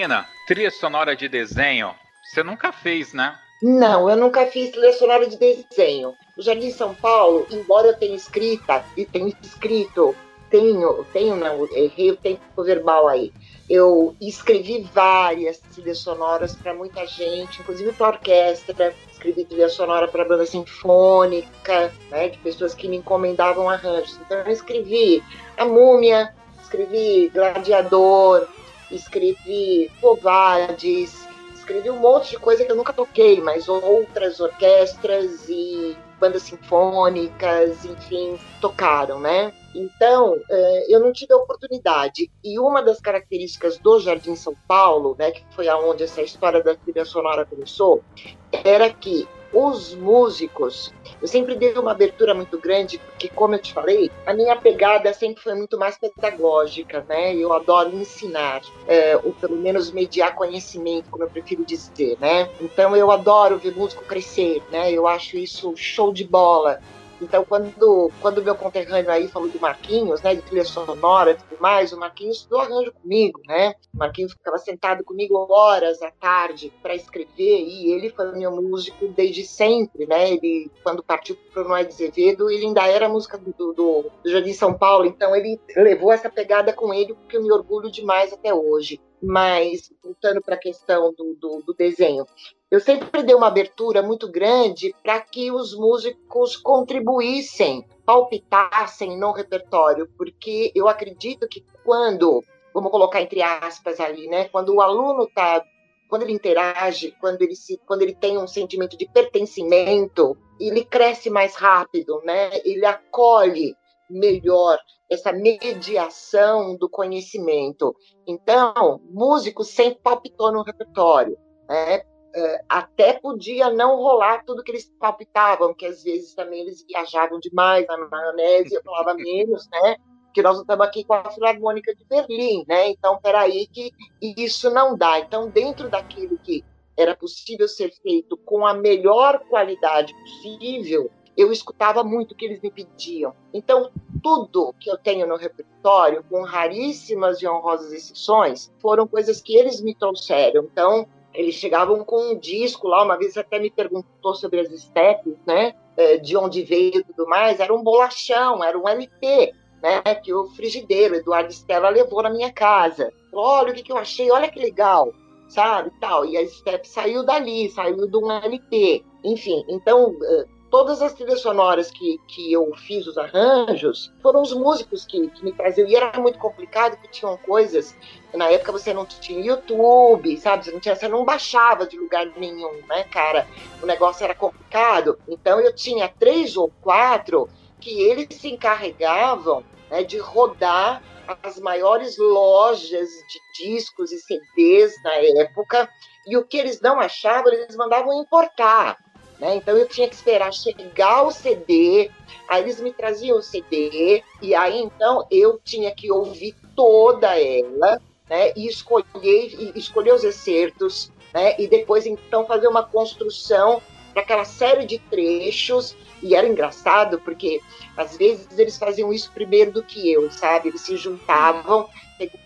[0.01, 1.93] Maestrina, trilha sonora de desenho,
[2.23, 3.37] você nunca fez, né?
[3.61, 6.15] Não, eu nunca fiz trilha sonora de desenho.
[6.35, 10.15] No Jardim São Paulo, embora eu tenha escrita e tenho escrito,
[10.49, 13.31] tenho, tenho não, errei o tempo verbal aí.
[13.69, 18.95] Eu escrevi várias trilhas sonoras para muita gente, inclusive para orquestra.
[19.11, 24.17] Escrevi trilha sonora para banda sinfônica, né, de pessoas que me encomendavam arranjos.
[24.25, 25.23] Então eu escrevi
[25.57, 26.33] A Múmia,
[26.63, 28.47] escrevi Gladiador,
[28.91, 35.95] escrevi Covades, escrevi um monte de coisa que eu nunca toquei, mas outras orquestras e
[36.19, 39.51] bandas sinfônicas, enfim, tocaram, né?
[39.73, 40.39] Então,
[40.87, 42.29] eu não tive a oportunidade.
[42.43, 46.75] E uma das características do Jardim São Paulo, né, que foi aonde essa história da
[46.75, 48.03] trilha sonora começou,
[48.51, 53.73] era que os músicos, eu sempre dei uma abertura muito grande, porque, como eu te
[53.73, 57.35] falei, a minha pegada sempre foi muito mais pedagógica, né?
[57.35, 62.49] Eu adoro ensinar, é, ou pelo menos mediar conhecimento, como eu prefiro dizer, né?
[62.61, 64.91] Então, eu adoro ver músico crescer, né?
[64.91, 66.79] Eu acho isso show de bola.
[67.21, 71.35] Então, quando, quando o meu conterrâneo aí falou do Marquinhos, né, de trilha sonora e
[71.35, 73.75] tudo mais, o Marquinhos estudou arranjo comigo, né?
[73.93, 79.07] O Marquinhos ficava sentado comigo horas à tarde para escrever e ele foi meu músico
[79.09, 80.31] desde sempre, né?
[80.31, 84.29] Ele, quando partiu para o Noé de Azevedo, ele ainda era música do, do, do
[84.29, 88.33] Jardim São Paulo, então ele levou essa pegada com ele, porque eu me orgulho demais
[88.33, 88.99] até hoje.
[89.21, 92.25] Mas, voltando para a questão do, do, do desenho,
[92.71, 100.09] eu sempre dei uma abertura muito grande para que os músicos contribuíssem, palpitassem no repertório,
[100.17, 102.41] porque eu acredito que quando,
[102.73, 105.61] vamos colocar entre aspas ali, né, quando o aluno está
[106.07, 111.29] quando ele interage, quando ele se, quando ele tem um sentimento de pertencimento, ele cresce
[111.29, 112.49] mais rápido, né?
[112.65, 113.73] Ele acolhe
[114.09, 114.77] melhor
[115.09, 117.95] essa mediação do conhecimento.
[118.27, 121.37] Então, músico sempre palpitou no repertório,
[121.69, 122.01] né?
[122.33, 127.39] É, até podia não rolar tudo que eles palpitavam, que às vezes também eles viajavam
[127.39, 129.97] demais na maionese, eu falava menos, né?
[130.33, 132.89] Que nós estamos aqui com a Filarmônica de Berlim, né?
[132.89, 135.19] Então, peraí, que isso não dá.
[135.19, 136.63] Então, dentro daquilo que
[136.95, 142.61] era possível ser feito com a melhor qualidade possível, eu escutava muito o que eles
[142.61, 143.33] me pediam.
[143.53, 149.55] Então, tudo que eu tenho no repertório, com raríssimas e honrosas exceções, foram coisas que
[149.55, 150.63] eles me trouxeram.
[150.63, 155.35] Então, eles chegavam com um disco lá, uma vez até me perguntou sobre as steps,
[155.45, 155.73] né?
[155.97, 157.59] É, de onde veio e tudo mais.
[157.59, 160.01] Era um bolachão, era um LP, né?
[160.15, 163.11] Que o frigideiro, Eduardo Stella, levou na minha casa.
[163.33, 165.13] Olha o que, que eu achei, olha que legal,
[165.47, 165.91] sabe?
[165.99, 166.25] Tal.
[166.25, 169.03] E a step saiu dali, saiu de um LP.
[169.23, 174.53] Enfim, então é, todas as trilhas sonoras que, que eu fiz os arranjos foram os
[174.53, 175.87] músicos que, que me traziam.
[175.87, 177.95] E era muito complicado, porque tinham coisas.
[178.33, 180.63] Na época você não tinha YouTube, sabe?
[180.63, 183.45] Você não, tinha, você não baixava de lugar nenhum, né, cara?
[183.83, 185.19] O negócio era complicado.
[185.27, 187.49] Então eu tinha três ou quatro
[187.79, 191.03] que eles se encarregavam né, de rodar
[191.43, 195.89] as maiores lojas de discos e CDs na época.
[196.25, 198.97] E o que eles não achavam, eles mandavam importar.
[199.41, 199.55] Né?
[199.55, 202.11] Então eu tinha que esperar chegar o CD,
[202.47, 207.99] aí eles me traziam o CD, e aí então eu tinha que ouvir toda ela,
[208.29, 208.53] né?
[208.55, 211.55] E escolher, e escolher os excertos, né?
[211.59, 213.81] E depois então fazer uma construção
[214.13, 215.95] para aquela série de trechos.
[216.21, 217.59] E era engraçado porque
[217.97, 220.69] às vezes eles faziam isso primeiro do que eu, sabe?
[220.69, 221.89] Eles se juntavam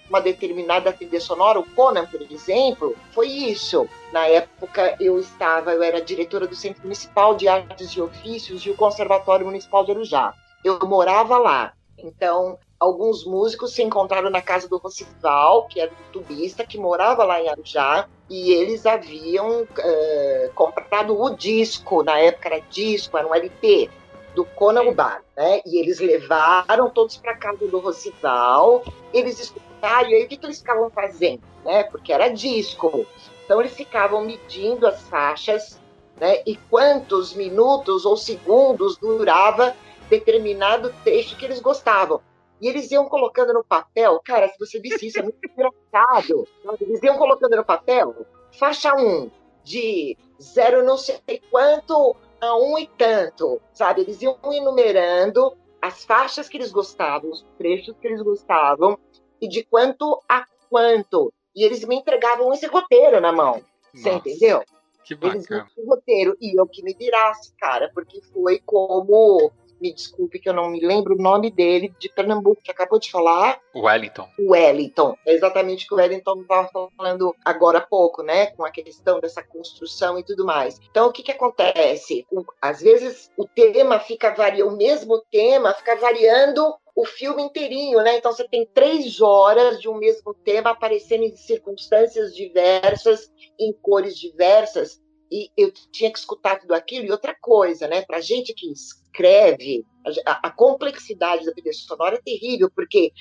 [0.09, 1.59] uma determinada trilha sonora.
[1.59, 3.87] O Conan, por exemplo, foi isso.
[4.11, 8.69] Na época eu estava, eu era diretora do Centro Municipal de Artes e Ofícios e
[8.69, 10.33] o Conservatório Municipal de Arujá.
[10.63, 11.73] Eu morava lá.
[11.97, 17.23] Então, alguns músicos se encontraram na casa do Rocival, que era um tubista que morava
[17.23, 23.27] lá em Arujá, e eles haviam uh, comprado o disco, na época era disco, era
[23.27, 23.89] um LP,
[24.35, 25.61] do Conan Bar, né?
[25.65, 30.45] E eles levaram todos para casa do Rosival, eles escutaram, e aí o que, que
[30.45, 31.83] eles ficavam fazendo, né?
[31.83, 33.05] Porque era disco.
[33.43, 35.79] Então eles ficavam medindo as faixas,
[36.19, 36.41] né?
[36.45, 39.75] E quantos minutos ou segundos durava
[40.09, 42.21] determinado trecho que eles gostavam.
[42.61, 46.47] E eles iam colocando no papel, cara, se você visse isso, é muito engraçado.
[46.79, 49.29] Eles iam colocando no papel, faixa 1,
[49.63, 51.19] de zero não sei
[51.51, 54.01] quanto a um e tanto, sabe?
[54.01, 58.97] Eles iam enumerando as faixas que eles gostavam, os trechos que eles gostavam,
[59.41, 61.33] e de quanto a quanto.
[61.55, 63.61] E eles me entregavam esse roteiro na mão.
[63.93, 64.63] Você entendeu?
[65.03, 65.37] Que bacana.
[65.37, 66.37] Eles me roteiro.
[66.41, 70.79] E eu que me virasse, cara, porque foi como me desculpe que eu não me
[70.79, 73.59] lembro o nome dele, de Pernambuco, que acabou de falar.
[73.75, 74.27] Wellington.
[74.39, 75.15] Wellington.
[75.25, 78.47] É exatamente o que o Wellington estava falando agora há pouco, né?
[78.47, 80.79] Com a questão dessa construção e tudo mais.
[80.89, 82.25] Então, o que, que acontece?
[82.61, 88.17] Às vezes o tema fica variando, o mesmo tema fica variando o filme inteirinho, né?
[88.17, 93.29] Então você tem três horas de um mesmo tema aparecendo em circunstâncias diversas,
[93.59, 97.05] em cores diversas, e eu tinha que escutar tudo aquilo.
[97.05, 98.03] E outra coisa, né?
[98.03, 99.85] Para gente que escreve,
[100.25, 103.11] a, a, complexidade da trilha sonora é terrível, porque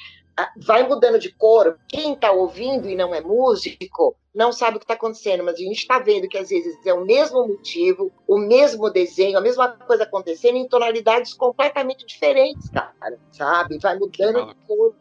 [0.57, 1.79] vai mudando de cor.
[1.89, 5.59] Quem está ouvindo e não é músico não sabe o que está acontecendo, mas a
[5.59, 9.69] gente está vendo que às vezes é o mesmo motivo, o mesmo desenho, a mesma
[9.69, 13.79] coisa acontecendo em tonalidades completamente diferentes, cara, sabe?
[13.79, 14.95] Vai mudando de cor,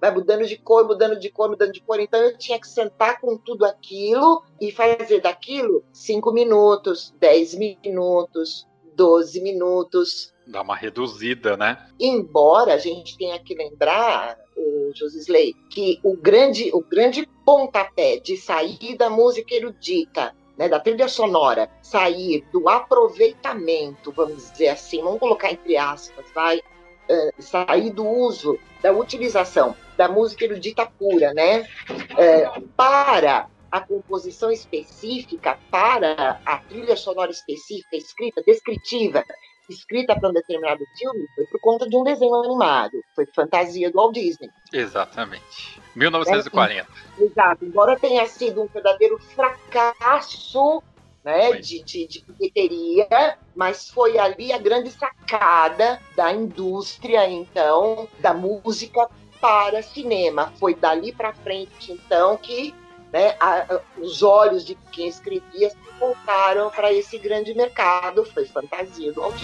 [0.00, 2.00] vai mudando de cor, mudando de cor, mudando de cor.
[2.00, 8.66] Então eu tinha que sentar com tudo aquilo e fazer daquilo cinco minutos, dez minutos,
[8.98, 10.34] 12 minutos.
[10.44, 11.86] Dá uma reduzida, né?
[12.00, 18.36] Embora a gente tenha que lembrar, o Josisley, que o grande, o grande pontapé de
[18.36, 25.20] sair da música erudita, né, da trilha sonora, sair do aproveitamento, vamos dizer assim, vamos
[25.20, 31.68] colocar entre aspas, vai, uh, sair do uso, da utilização da música erudita pura, né,
[31.90, 39.24] uh, para a composição específica para a trilha sonora específica, escrita, descritiva,
[39.68, 42.98] escrita para um determinado filme, foi por conta de um desenho animado.
[43.14, 44.48] Foi fantasia do Walt Disney.
[44.72, 45.80] Exatamente.
[45.94, 46.88] 1940.
[47.18, 47.64] É, exato.
[47.64, 50.82] Embora tenha sido um verdadeiro fracasso
[51.22, 58.32] né, de, de, de bilheteria, mas foi ali a grande sacada da indústria, então, da
[58.32, 59.08] música
[59.40, 60.52] para cinema.
[60.58, 62.74] Foi dali para frente, então, que
[63.12, 69.20] né, a, os olhos de quem escrevia voltaram para esse grande mercado, foi fantasia do
[69.20, 69.40] Walt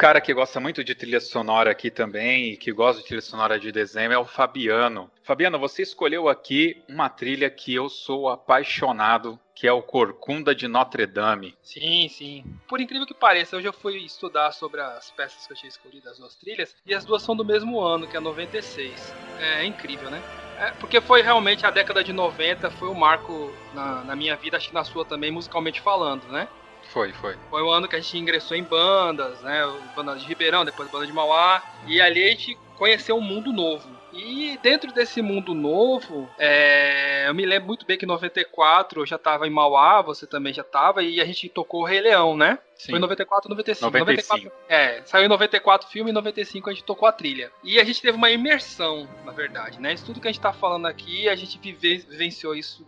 [0.00, 3.60] cara que gosta muito de trilha sonora aqui também, e que gosta de trilha sonora
[3.60, 5.10] de desenho, é o Fabiano.
[5.22, 10.66] Fabiano, você escolheu aqui uma trilha que eu sou apaixonado, que é o Corcunda de
[10.66, 11.54] Notre Dame.
[11.62, 12.44] Sim, sim.
[12.66, 16.08] Por incrível que pareça, eu já fui estudar sobre as peças que eu tinha escolhido,
[16.08, 19.14] as duas trilhas, e as duas são do mesmo ano, que é 96.
[19.38, 20.22] É, é incrível, né?
[20.58, 24.34] É, porque foi realmente a década de 90, foi o um marco na, na minha
[24.34, 26.48] vida, acho que na sua também, musicalmente falando, né?
[26.92, 27.36] Foi, foi.
[27.48, 29.62] Foi o ano que a gente ingressou em bandas, né?
[29.94, 31.62] Banda de Ribeirão, depois banda de Mauá.
[31.86, 33.88] E ali a gente conheceu um mundo novo.
[34.12, 39.06] E dentro desse mundo novo, é, eu me lembro muito bem que em 94 eu
[39.06, 42.36] já estava em Mauá, você também já estava, e a gente tocou o Rei Leão,
[42.36, 42.58] né?
[42.74, 42.92] Sim.
[42.92, 43.92] Foi em 94 ou 95?
[43.92, 44.36] 95.
[44.36, 47.52] 94, é, saiu em 94 o filme, em 95 a gente tocou a trilha.
[47.62, 49.92] E a gente teve uma imersão, na verdade, né?
[49.92, 52.86] Isso tudo que a gente tá falando aqui, a gente vive, vivenciou isso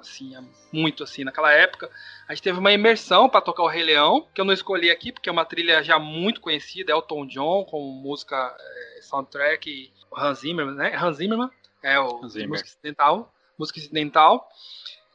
[0.00, 0.34] assim,
[0.72, 1.90] muito assim naquela época.
[2.28, 5.10] A gente teve uma imersão para tocar o Rei Leão, que eu não escolhi aqui,
[5.10, 10.74] porque é uma trilha já muito conhecida, Elton John, com música, é, soundtrack Hans Zimmerman,
[10.74, 10.96] né?
[10.96, 11.50] Hans Zimmerman,
[11.82, 12.48] é o Zimmer.
[12.48, 14.48] música ocidental, música ocidental.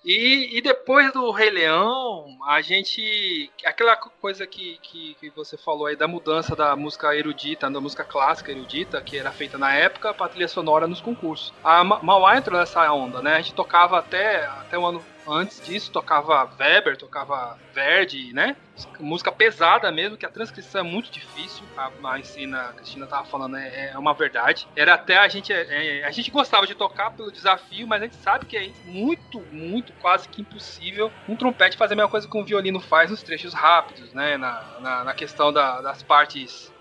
[0.03, 3.51] E, e, depois do Rei Leão, a gente.
[3.65, 8.05] Aquela coisa que, que, que, você falou aí da mudança da música erudita, da música
[8.05, 11.53] clássica erudita, que era feita na época, para trilha sonora nos concursos.
[11.61, 13.35] A Mauá entrou nessa onda, né?
[13.35, 18.55] A gente tocava até, até o ano Antes disso, tocava Weber, tocava Verdi, né?
[18.99, 21.63] Música pesada mesmo, que a transcrição é muito difícil.
[21.77, 24.67] A, a ensina, a Cristina tava falando, é, é uma verdade.
[24.75, 25.53] Era até a gente.
[25.53, 29.39] É, a gente gostava de tocar pelo desafio, mas a gente sabe que é muito,
[29.51, 33.21] muito, quase que impossível um trompete fazer a mesma coisa que um violino faz nos
[33.21, 34.35] trechos rápidos, né?
[34.35, 36.73] Na, na, na questão da, das partes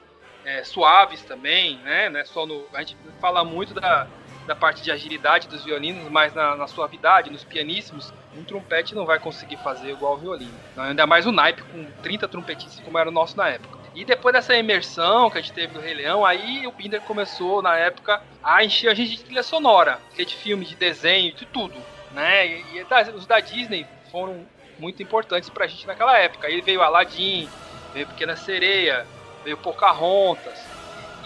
[0.44, 2.07] é, suaves também, né?
[2.18, 4.09] É só no, a gente fala muito da,
[4.49, 9.05] da parte de agilidade dos violinos, mas na, na suavidade, nos pianíssimos, um trompete não
[9.05, 10.55] vai conseguir fazer igual o violino.
[10.76, 13.78] Ainda mais o naipe com 30 trompetistas como era o nosso na época.
[13.94, 17.61] E depois dessa imersão que a gente teve no Rei Leão, aí o Binder começou,
[17.61, 21.74] na época, a encher a gente de trilha sonora, de filme, de desenho, de tudo.
[22.12, 22.46] Né?
[22.46, 24.46] E, e os da Disney foram
[24.78, 26.46] muito importantes pra gente naquela época.
[26.46, 27.49] Aí veio Aladdin,
[27.92, 29.07] veio Pequena Sereia,
[29.44, 30.64] veio Pocahontas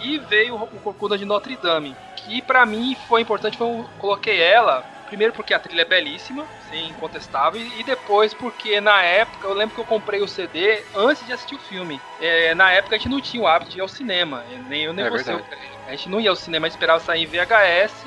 [0.01, 1.95] e veio o Corcunda de Notre Dame,
[2.25, 6.43] que para mim foi importante, foi eu coloquei ela primeiro porque a trilha é belíssima,
[6.71, 11.23] sim, incontestável, e depois porque na época, eu lembro que eu comprei o CD antes
[11.23, 12.01] de assistir o filme.
[12.19, 14.93] É, na época a gente não tinha o hábito de ir ao cinema, nem eu
[14.93, 15.35] nem é você.
[15.35, 15.79] Verdade.
[15.85, 18.05] A gente não ia ao cinema, a gente esperava sair em VHS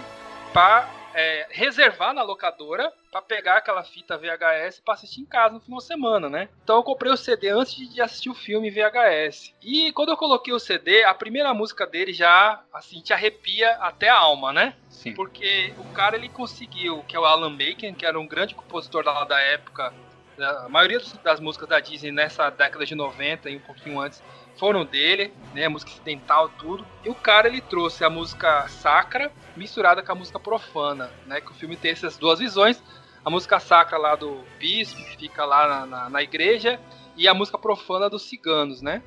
[0.53, 5.61] para é, reservar na locadora para pegar aquela fita VHS para assistir em casa no
[5.61, 6.51] final de semana, né?
[6.63, 9.55] Então eu comprei o CD antes de assistir o filme VHS.
[9.63, 14.11] E quando eu coloquei o CD, a primeira música dele já assim te arrepia até
[14.11, 14.75] a alma, né?
[14.91, 15.15] Sim.
[15.15, 19.03] Porque o cara ele conseguiu, que é o Alan Bacon, que era um grande compositor
[19.03, 19.95] lá da época,
[20.39, 24.23] a maioria das músicas da Disney nessa década de 90 e um pouquinho antes
[24.59, 26.87] foram dele, né, música ocidental, tudo.
[27.05, 31.51] E o cara ele trouxe a música sacra misturada com a música profana, né, que
[31.51, 32.83] o filme tem essas duas visões.
[33.25, 36.79] A música sacra lá do bispo, que fica lá na, na, na igreja,
[37.17, 39.03] e a música profana dos ciganos, né?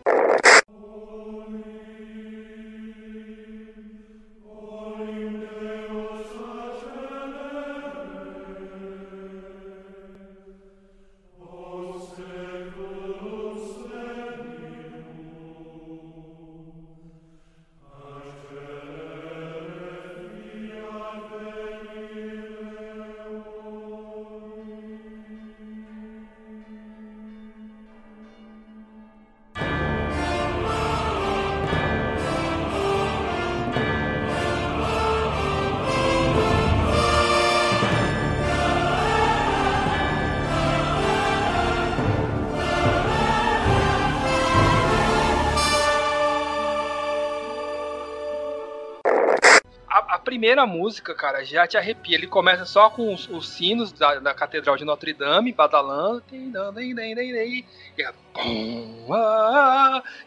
[50.40, 52.16] Primeira música, cara, já te arrepia.
[52.16, 56.24] Ele começa só com os, os sinos da, da, Catedral de Notre Dame, badalando.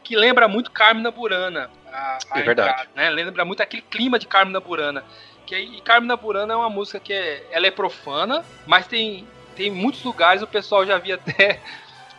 [0.05, 1.71] Que lembra muito Carmina Burana.
[1.91, 2.69] A, a é verdade.
[2.69, 3.09] Entrada, né?
[3.09, 5.03] Lembra muito aquele clima de Carmina Burana.
[5.47, 9.71] Que, e Carmina Burana é uma música que é, ela é profana, mas tem, tem
[9.71, 11.59] muitos lugares o pessoal já via até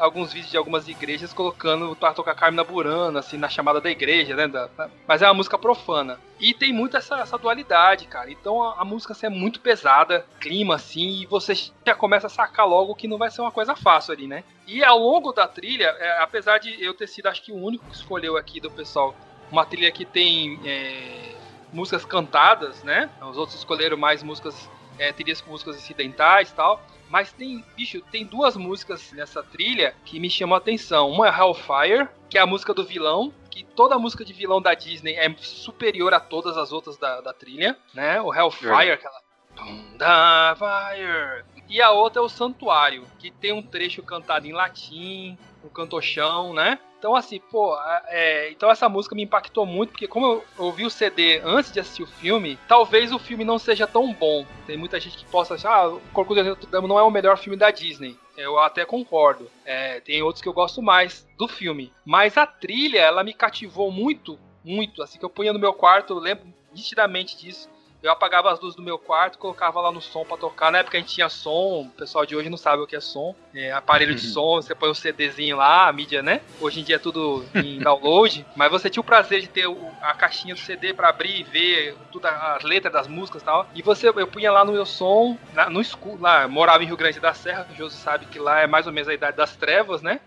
[0.03, 4.35] alguns vídeos de algumas igrejas colocando para tocar Carmina Burana, assim, na chamada da igreja,
[4.35, 4.47] né?
[4.49, 6.19] Da, da, mas é uma música profana.
[6.39, 8.29] E tem muito essa, essa dualidade, cara.
[8.29, 12.29] Então a, a, música assim, é muito pesada, clima assim, e você já começa a
[12.29, 14.43] sacar logo que não vai ser uma coisa fácil ali, né?
[14.67, 17.85] E ao longo da trilha, é, apesar de eu ter sido, acho que o único
[17.85, 19.15] que escolheu aqui do pessoal,
[19.49, 21.35] uma trilha que tem é,
[21.71, 23.09] músicas cantadas, né?
[23.21, 26.81] Os outros escolheram mais músicas, é, trilhas com músicas incidentais e tal.
[27.13, 31.11] Mas tem, bicho, tem duas músicas nessa trilha que me chamam a atenção.
[31.11, 34.73] Uma é Hellfire, que é a música do vilão, que toda música de vilão da
[34.73, 38.19] Disney é superior a todas as outras da, da trilha, né?
[38.19, 38.93] O Hellfire, é.
[38.93, 39.21] aquela.
[40.55, 41.45] Fire.
[41.69, 46.53] E a outra é o Santuário, que tem um trecho cantado em latim, um cantochão,
[46.53, 46.79] né?
[46.99, 50.89] Então, assim, pô, é, então essa música me impactou muito, porque como eu ouvi o
[50.89, 54.45] CD antes de assistir o filme, talvez o filme não seja tão bom.
[54.65, 57.11] Tem muita gente que possa achar, ah, o Corcunda de Notre Dame não é o
[57.11, 58.17] melhor filme da Disney.
[58.37, 59.51] Eu até concordo.
[59.65, 61.91] É, tem outros que eu gosto mais do filme.
[62.05, 65.03] Mas a trilha, ela me cativou muito, muito.
[65.03, 67.69] Assim que eu punha no meu quarto, eu lembro nitidamente disso.
[68.03, 70.69] Eu apagava as luzes do meu quarto, colocava lá no som para tocar.
[70.69, 72.99] Na época a gente tinha som, o pessoal de hoje não sabe o que é
[72.99, 73.33] som.
[73.55, 74.33] É, aparelho de uhum.
[74.33, 76.41] som, você põe o um CDzinho lá, a mídia, né?
[76.59, 78.45] Hoje em dia é tudo em download.
[78.57, 79.67] mas você tinha o prazer de ter
[80.01, 83.65] a caixinha do CD para abrir e ver tudo, as letras das músicas e tal.
[83.73, 85.37] E você, eu punha lá no meu som,
[85.71, 88.67] no escuro, lá, morava em Rio Grande da Serra, o Josi sabe que lá é
[88.67, 90.19] mais ou menos a idade das trevas, né?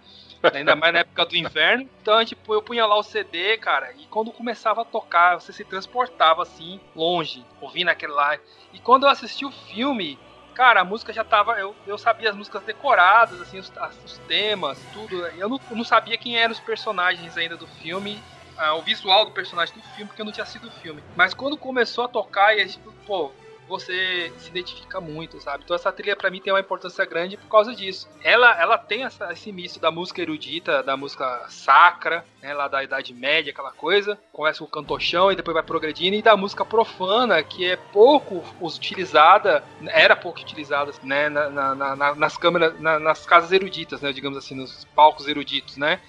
[0.54, 1.88] Ainda mais na época do inverno.
[2.00, 5.64] Então, tipo, eu punha lá o CD, cara, e quando começava a tocar, você se
[5.64, 8.38] transportava assim, longe, ouvindo aquele lá.
[8.72, 10.18] E quando eu assisti o filme,
[10.54, 11.52] cara, a música já tava.
[11.52, 13.70] Eu, eu sabia as músicas decoradas, assim, os,
[14.04, 15.26] os temas, tudo.
[15.28, 18.22] Eu não, não sabia quem eram os personagens ainda do filme.
[18.58, 21.04] Ah, o visual do personagem do filme, porque eu não tinha assistido o filme.
[21.14, 23.34] Mas quando começou a tocar, e a gente, pô,
[23.68, 25.64] você se identifica muito, sabe?
[25.64, 28.08] Então essa trilha para mim tem uma importância grande por causa disso.
[28.22, 32.82] Ela, ela tem essa, esse misto da música erudita, da música sacra, né, lá da
[32.82, 34.18] Idade Média, aquela coisa.
[34.32, 38.42] Começa com o cantochão e depois vai progredindo, e da música profana, que é pouco
[38.60, 44.38] utilizada, era pouco utilizada, né, na, na, na, nas câmeras, nas casas eruditas, né, digamos
[44.38, 46.00] assim, nos palcos eruditos, né?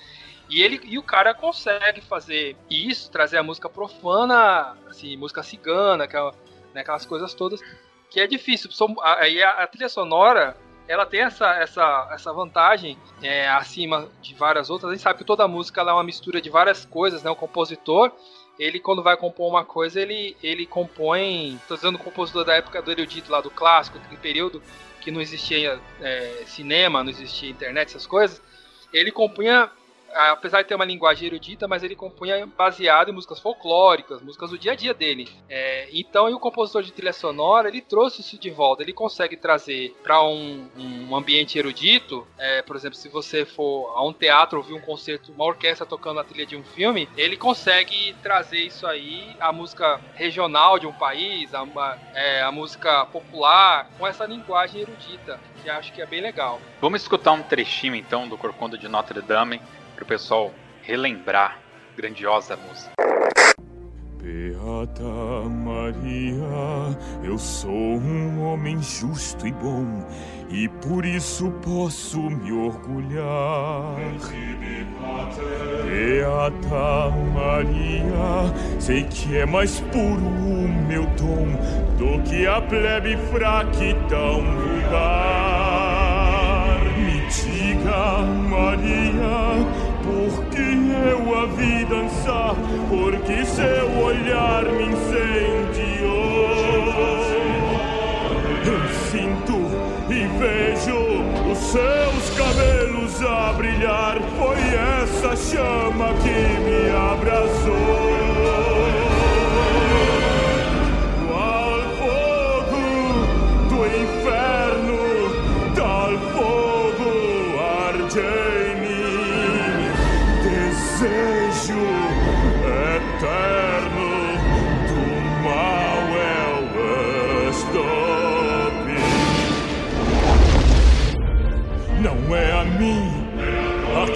[0.49, 6.05] E ele e o cara consegue fazer isso, trazer a música profana, assim, música cigana,
[6.05, 6.33] aquela,
[6.77, 7.61] né, aquelas coisas todas,
[8.09, 8.69] que é difícil.
[9.01, 10.55] Aí a, a, trilha sonora,
[10.87, 14.91] ela tem essa, essa, essa vantagem é, acima de várias outras.
[14.91, 17.29] A gente sabe que toda música é uma mistura de várias coisas, né?
[17.29, 18.11] O compositor,
[18.57, 21.59] ele quando vai compor uma coisa, ele, ele compõe.
[21.69, 24.61] Dizendo o compositor da época do erudito lá do clássico, aquele período
[25.01, 28.41] que não existia é, cinema, não existia internet, essas coisas.
[28.93, 29.69] Ele compunha
[30.17, 34.57] apesar de ter uma linguagem erudita, mas ele compunha baseado em músicas folclóricas, músicas do
[34.57, 35.29] dia a dia dele.
[35.49, 38.83] É, então, e o compositor de trilha sonora, ele trouxe isso de volta.
[38.83, 44.05] Ele consegue trazer para um, um, ambiente erudito, é, por exemplo, se você for a
[44.05, 48.15] um teatro ouvir um concerto, uma orquestra tocando a trilha de um filme, ele consegue
[48.21, 51.65] trazer isso aí, a música regional de um país, a,
[52.13, 56.59] é, a música popular, com essa linguagem erudita, que acho que é bem legal.
[56.81, 59.61] Vamos escutar um trechinho então do Corcunda de Notre Dame
[59.97, 61.57] para o pessoal relembrar
[61.97, 62.91] grandiosa música.
[64.21, 70.05] Beata Maria, eu sou um homem justo e bom,
[70.49, 73.95] e por isso posso me orgulhar.
[75.85, 81.47] Beata Maria, sei que é mais puro o meu dom
[81.97, 85.47] do que a plebe fraca e tão vulgar.
[86.97, 90.61] Me diga, Maria porque
[91.11, 92.55] eu a vi dançar,
[92.89, 96.47] porque seu olhar me incendiou.
[98.65, 98.79] Eu
[99.11, 99.57] sinto
[100.09, 100.97] e vejo
[101.51, 104.17] os seus cabelos a brilhar.
[104.37, 104.57] Foi
[105.03, 108.26] essa chama que me abraçou.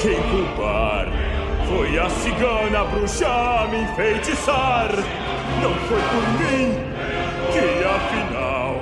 [0.02, 1.08] Quem culpar.
[1.68, 4.89] Foi a cigana bruxa a me enfeitiçar.
[5.62, 6.74] Não foi por mim
[7.54, 8.82] que afinal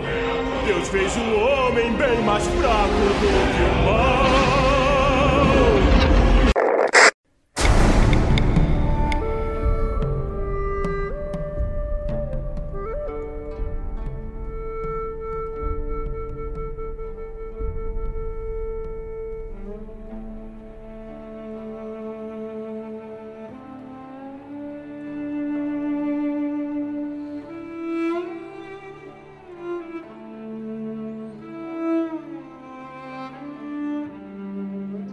[0.65, 4.20] Deus fez um homem bem mais fraco do que o mal.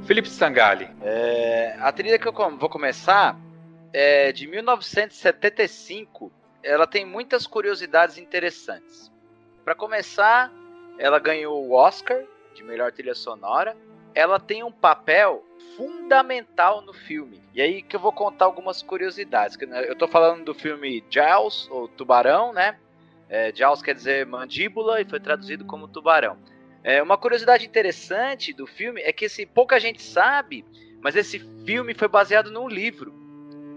[0.06, 0.88] Felipe Sangali.
[1.02, 3.36] É, a trilha que eu vou começar
[3.92, 6.30] é de 1975.
[6.62, 9.10] Ela tem muitas curiosidades interessantes.
[9.64, 10.52] Para começar,
[10.96, 12.22] ela ganhou o Oscar
[12.54, 13.76] de melhor trilha sonora.
[14.14, 15.44] Ela tem um papel
[15.76, 17.42] fundamental no filme.
[17.52, 19.58] E aí que eu vou contar algumas curiosidades.
[19.58, 22.78] Né, eu estou falando do filme Jaws, ou Tubarão, né?
[23.28, 26.38] É, Jaws quer dizer mandíbula e foi traduzido como tubarão.
[26.86, 30.64] É, uma curiosidade interessante do filme é que esse, pouca gente sabe,
[31.02, 33.12] mas esse filme foi baseado num livro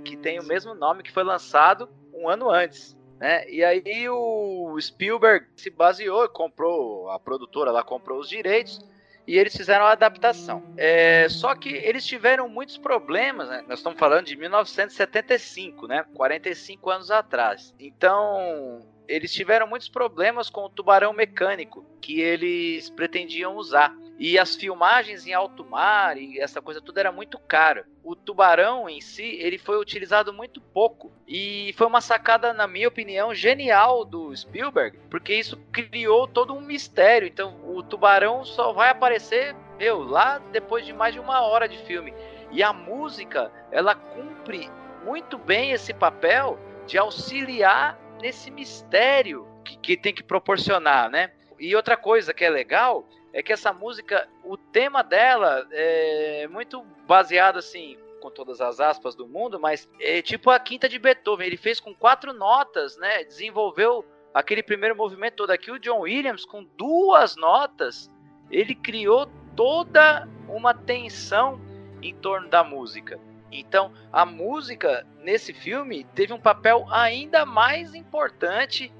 [0.05, 2.95] que tem o mesmo nome que foi lançado um ano antes.
[3.19, 3.49] Né?
[3.49, 8.79] E aí o Spielberg se baseou, comprou, a produtora lá comprou os direitos
[9.25, 10.63] e eles fizeram a adaptação.
[10.77, 13.65] É, só que eles tiveram muitos problemas, né?
[13.67, 16.05] nós estamos falando de 1975, né?
[16.13, 17.73] 45 anos atrás.
[17.79, 23.91] Então eles tiveram muitos problemas com o tubarão mecânico que eles pretendiam usar.
[24.19, 27.87] E as filmagens em alto mar e essa coisa tudo era muito cara.
[28.03, 31.11] O tubarão em si, ele foi utilizado muito pouco.
[31.27, 36.61] E foi uma sacada, na minha opinião, genial do Spielberg, porque isso criou todo um
[36.61, 37.27] mistério.
[37.27, 41.77] Então, o tubarão só vai aparecer, meu, lá depois de mais de uma hora de
[41.79, 42.13] filme.
[42.51, 44.69] E a música, ela cumpre
[45.03, 51.31] muito bem esse papel de auxiliar nesse mistério que, que tem que proporcionar, né?
[51.59, 56.83] E outra coisa que é legal é que essa música, o tema dela é muito
[57.05, 61.47] baseado assim, com todas as aspas do mundo, mas é tipo a quinta de Beethoven.
[61.47, 63.23] Ele fez com quatro notas, né?
[63.23, 68.09] Desenvolveu aquele primeiro movimento todo aqui, o John Williams, com duas notas,
[68.51, 71.59] ele criou toda uma tensão
[72.01, 73.19] em torno da música.
[73.51, 78.91] Então, a música nesse filme teve um papel ainda mais importante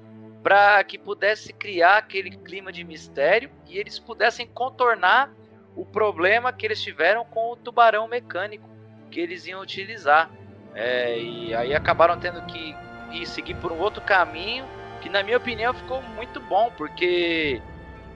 [0.42, 5.32] para que pudesse criar aquele clima de mistério e eles pudessem contornar
[5.76, 8.68] o problema que eles tiveram com o tubarão mecânico
[9.10, 10.30] que eles iam utilizar.
[10.74, 12.74] É, e aí acabaram tendo que
[13.12, 14.64] ir seguir por um outro caminho
[15.00, 17.60] que, na minha opinião, ficou muito bom, porque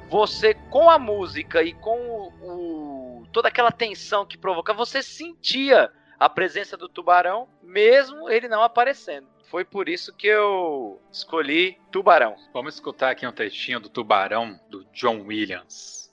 [0.08, 5.90] você, com a música e com o, o toda aquela tensão que provoca, você sentia
[6.18, 9.26] a presença do tubarão, mesmo ele não aparecendo.
[9.50, 12.34] Foi por isso que eu escolhi Tubarão.
[12.52, 16.10] Vamos escutar aqui um trechinho do Tubarão do John Williams.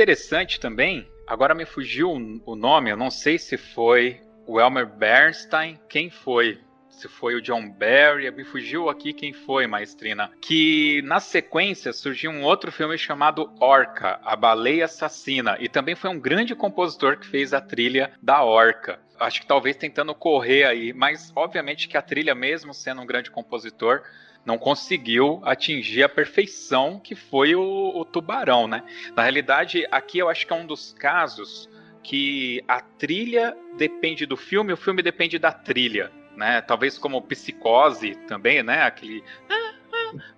[0.00, 5.78] Interessante também, agora me fugiu o nome, eu não sei se foi o Elmer Bernstein,
[5.90, 6.58] quem foi?
[6.88, 10.32] Se foi o John Barry, me fugiu aqui quem foi, maestrina.
[10.40, 16.08] Que na sequência surgiu um outro filme chamado Orca, a Baleia Assassina, e também foi
[16.08, 20.94] um grande compositor que fez a trilha da Orca acho que talvez tentando correr aí,
[20.94, 24.02] mas obviamente que a trilha, mesmo sendo um grande compositor,
[24.44, 28.82] não conseguiu atingir a perfeição que foi o, o Tubarão, né?
[29.14, 31.68] Na realidade, aqui eu acho que é um dos casos
[32.02, 36.60] que a trilha depende do filme, o filme depende da trilha, né?
[36.62, 38.82] Talvez como Psicose também, né?
[38.82, 39.22] Aquele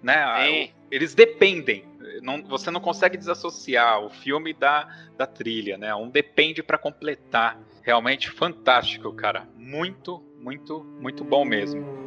[0.02, 0.70] né?
[0.90, 1.84] Eles dependem.
[2.20, 4.86] Não, você não consegue desassociar o filme da,
[5.16, 5.94] da trilha, né?
[5.94, 7.58] Um depende para completar.
[7.82, 9.48] Realmente fantástico, cara.
[9.56, 12.01] Muito, muito, muito bom mesmo.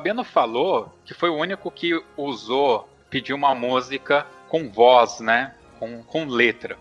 [0.00, 5.54] Fabiano falou que foi o único que usou, pediu uma música com voz, né?
[5.78, 6.78] Com, com letra.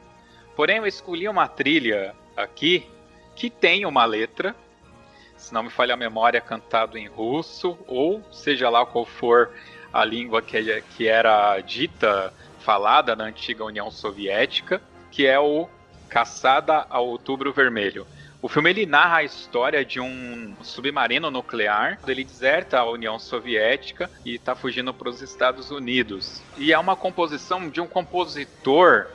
[0.55, 2.89] Porém, eu escolhi uma trilha aqui
[3.35, 4.55] que tem uma letra,
[5.35, 9.51] se não me falha a memória, cantado em russo, ou seja lá qual for
[9.91, 15.67] a língua que, que era dita, falada na antiga União Soviética, que é o
[16.07, 18.07] Caçada ao Outubro Vermelho.
[18.41, 21.99] O filme ele narra a história de um submarino nuclear.
[22.07, 26.41] Ele deserta a União Soviética e está fugindo para os Estados Unidos.
[26.57, 29.07] E é uma composição de um compositor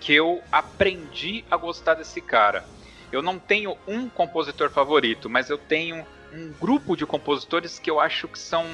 [0.00, 2.64] que eu aprendi a gostar desse cara.
[3.10, 7.98] Eu não tenho um compositor favorito, mas eu tenho um grupo de compositores que eu
[7.98, 8.64] acho que são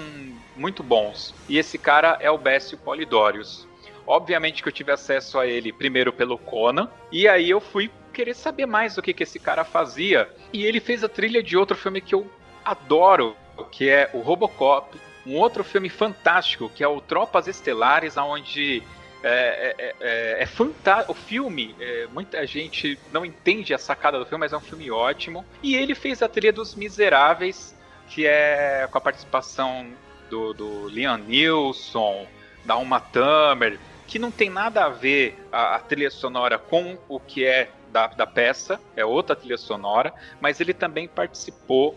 [0.55, 1.35] muito bons.
[1.49, 3.67] E esse cara é o Bécio Polidorius.
[4.07, 8.35] Obviamente que eu tive acesso a ele primeiro pelo Conan, e aí eu fui querer
[8.35, 10.29] saber mais do que, que esse cara fazia.
[10.53, 12.27] E ele fez a trilha de outro filme que eu
[12.65, 13.37] adoro,
[13.71, 14.99] que é o Robocop.
[15.27, 18.83] Um outro filme fantástico, que é o Tropas Estelares, onde
[19.23, 21.13] é, é, é, é fantástico.
[21.13, 24.91] O filme, é, muita gente não entende a sacada do filme, mas é um filme
[24.91, 25.45] ótimo.
[25.63, 27.75] E ele fez a trilha dos Miseráveis,
[28.09, 29.87] que é com a participação
[30.29, 32.27] do, do Liam Nilsson,
[32.65, 37.19] da Uma Thurman, que não tem nada a ver a, a trilha sonora com o
[37.19, 41.97] que é da, da peça, é outra trilha sonora, mas ele também participou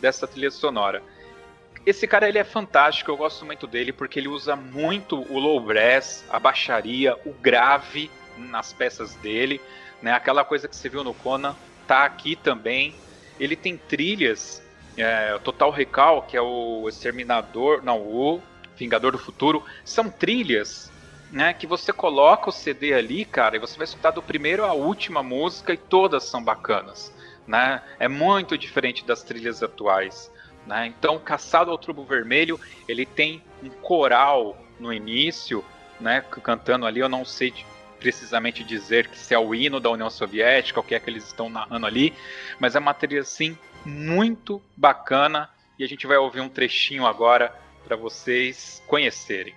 [0.00, 1.00] dessa trilha sonora.
[1.86, 5.60] Esse cara ele é fantástico, eu gosto muito dele porque ele usa muito o low
[5.60, 9.60] brass, a baixaria, o grave nas peças dele,
[10.02, 10.10] né?
[10.10, 11.54] Aquela coisa que você viu no Conan
[11.86, 12.92] tá aqui também.
[13.38, 14.60] Ele tem trilhas,
[14.96, 18.42] é, Total Recall, que é o Exterminador, não, o
[18.76, 20.90] Vingador do Futuro, são trilhas
[21.30, 24.72] né, que você coloca o CD ali, cara, e você vai escutar do primeiro à
[24.72, 27.12] última música e todas são bacanas,
[27.46, 27.82] né?
[27.98, 30.30] É muito diferente das trilhas atuais,
[30.66, 30.86] né?
[30.86, 35.64] Então, Caçado ao Trubo Vermelho, ele tem um coral no início,
[36.00, 37.52] né, cantando ali, eu não sei
[37.98, 41.26] precisamente dizer que se é o hino da União Soviética, o que é que eles
[41.26, 42.14] estão narrando ali,
[42.60, 45.48] mas é uma trilha assim muito bacana
[45.78, 47.54] e a gente vai ouvir um trechinho agora
[47.86, 49.54] para vocês conhecerem.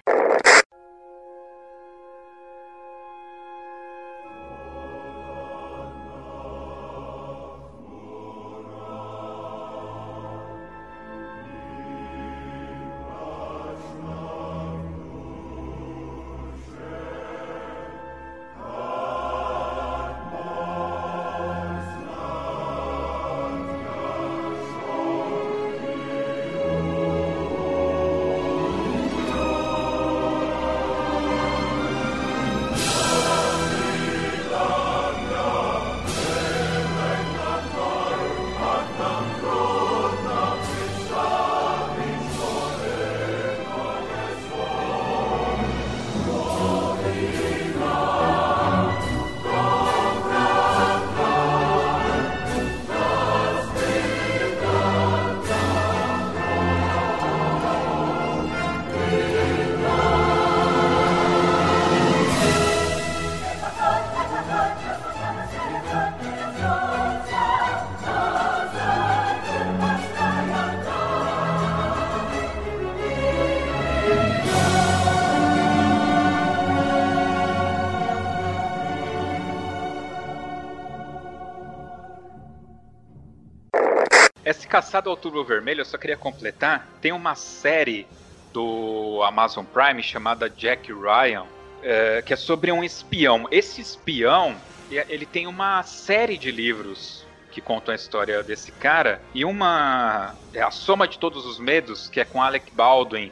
[84.99, 88.05] Caçado ao Outubro Vermelho, eu só queria completar, tem uma série
[88.51, 91.45] do Amazon Prime chamada Jack Ryan,
[91.81, 93.47] é, que é sobre um espião.
[93.49, 94.57] Esse espião,
[94.91, 100.61] ele tem uma série de livros que contam a história desse cara, e uma é
[100.61, 103.31] a Soma de Todos os Medos, que é com Alec Baldwin.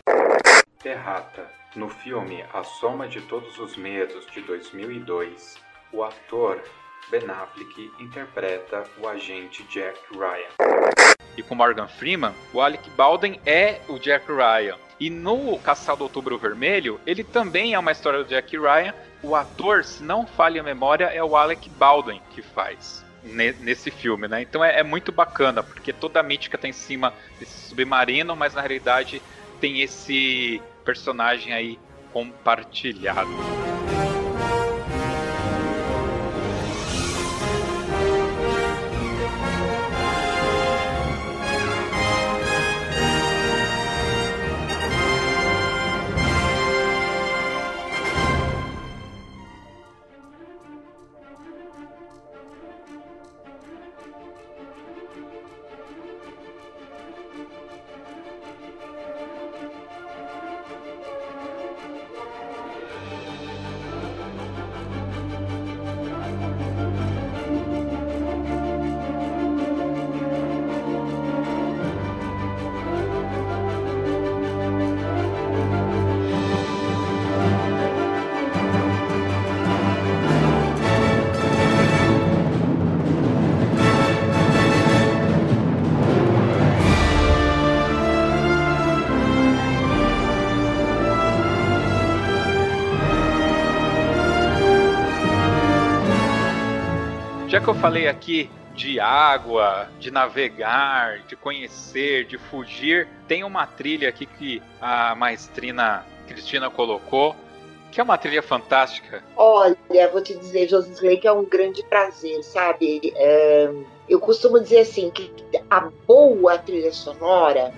[0.80, 1.52] Terrata.
[1.76, 5.56] No filme A Soma de Todos os Medos, de 2002,
[5.92, 6.64] o ator
[7.12, 11.07] Ben Affleck interpreta o agente Jack Ryan
[11.38, 14.76] e com Morgan Freeman, o Alec Baldwin é o Jack Ryan.
[15.00, 18.94] E no Caçado Outubro Vermelho, ele também é uma história do Jack Ryan.
[19.22, 24.28] O ator, se não falha a memória, é o Alec Baldwin que faz nesse filme,
[24.28, 24.42] né?
[24.42, 28.54] Então é, é, muito bacana, porque toda a mítica tá em cima desse submarino, mas
[28.54, 29.22] na realidade
[29.60, 31.80] tem esse personagem aí
[32.14, 33.30] compartilhado.
[97.68, 104.08] Que eu falei aqui de água, de navegar, de conhecer, de fugir, tem uma trilha
[104.08, 107.36] aqui que a maestrina Cristina colocou,
[107.92, 109.22] que é uma trilha fantástica.
[109.36, 113.12] Olha, vou te dizer, Josisley, que é um grande prazer, sabe?
[113.14, 113.70] É,
[114.08, 115.30] eu costumo dizer assim, que
[115.70, 117.74] a boa trilha sonora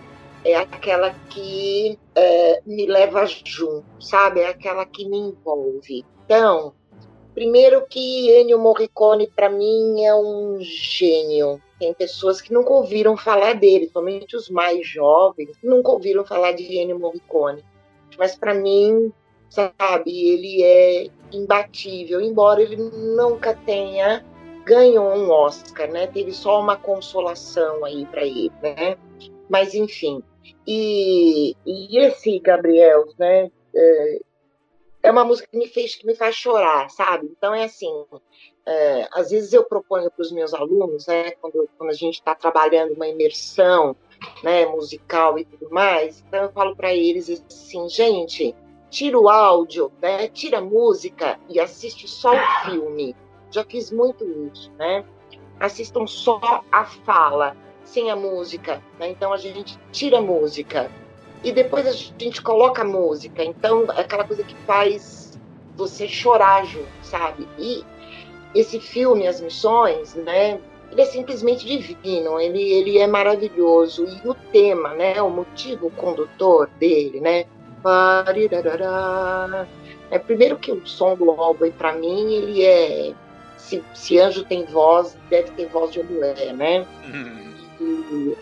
[0.45, 4.41] é aquela que é, me leva junto, sabe?
[4.41, 6.05] É aquela que me envolve.
[6.25, 6.75] Então,
[7.39, 13.53] Primeiro que Ennio Morricone para mim é um gênio, tem pessoas que nunca ouviram falar
[13.53, 17.63] dele, somente os mais jovens nunca ouviram falar de Ennio Morricone.
[18.17, 19.09] Mas para mim,
[19.49, 24.21] sabe, ele é imbatível, embora ele nunca tenha
[24.65, 26.07] ganhou um Oscar, né?
[26.07, 28.97] Teve só uma consolação aí para ele, né?
[29.47, 30.21] Mas enfim.
[30.67, 33.49] E, e esse Gabriel, né?
[35.01, 37.27] É, uma música que me fez que me faz chorar, sabe?
[37.31, 38.05] Então é assim,
[38.65, 42.35] é, às vezes eu proponho para os meus alunos, né, quando, quando a gente está
[42.35, 43.95] trabalhando uma imersão,
[44.43, 48.53] né, musical e tudo mais, então eu falo para eles assim, gente,
[48.89, 53.15] tira o áudio, né, tira a música e assiste só o filme.
[53.51, 54.23] Já fiz muito
[54.53, 55.03] isso, né?
[55.59, 56.39] Assistam só
[56.71, 59.09] a fala, sem a música, né?
[59.09, 60.91] Então a gente tira a música
[61.43, 63.43] e depois a gente coloca a música.
[63.43, 65.37] Então, é aquela coisa que faz
[65.75, 67.47] você chorar junto, sabe?
[67.57, 67.83] E
[68.53, 70.59] esse filme, As Missões, né?
[70.91, 74.05] Ele é simplesmente divino, ele, ele é maravilhoso.
[74.05, 75.21] E o tema, né?
[75.21, 77.45] O motivo condutor dele, né?
[80.11, 83.13] É, primeiro que o som do álbum, para mim, ele é...
[83.55, 86.85] Se, se anjo tem voz, deve ter voz de mulher, né?
[87.05, 87.48] Uhum.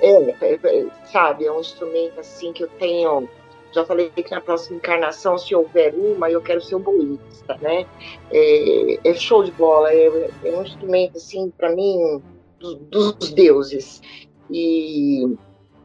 [0.02, 3.30] É, é, é, sabe, é um instrumento assim que eu tenho.
[3.72, 7.86] Já falei que na próxima encarnação, se houver uma, eu quero ser um boísta, né?
[8.32, 12.22] É, é show de bola, é, é um instrumento assim para mim
[12.60, 14.02] do, dos deuses
[14.50, 15.36] e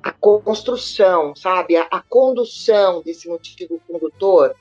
[0.03, 4.55] a construção, sabe, a, a condução desse motivo condutor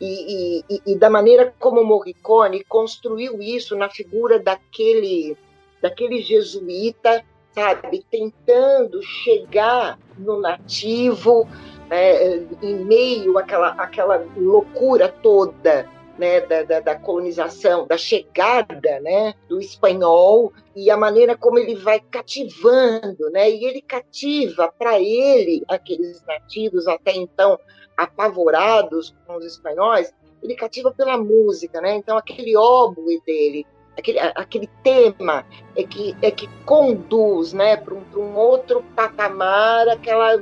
[0.00, 5.36] e, e, e, da maneira como Morricone construiu isso na figura daquele
[5.80, 11.46] daquele jesuíta sabe, tentando chegar no nativo
[11.90, 15.88] é, em meio àquela, àquela loucura toda
[16.18, 21.74] né, da, da, da, colonização, da chegada né, do espanhol e a maneira como ele
[21.74, 27.58] vai cativando, né, e ele cativa para ele aqueles nativos até então
[27.96, 31.94] apavorados com os espanhóis, ele cativa pela música, né?
[31.94, 33.64] Então aquele óbolo dele
[33.96, 35.44] aquele, aquele tema
[35.76, 40.34] é que, é que conduz né, para um, um, outro patamar aquela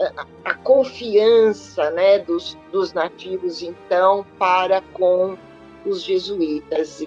[0.00, 5.36] a, a, confiança né, dos, dos nativos então para com
[5.84, 7.04] os jesuítas.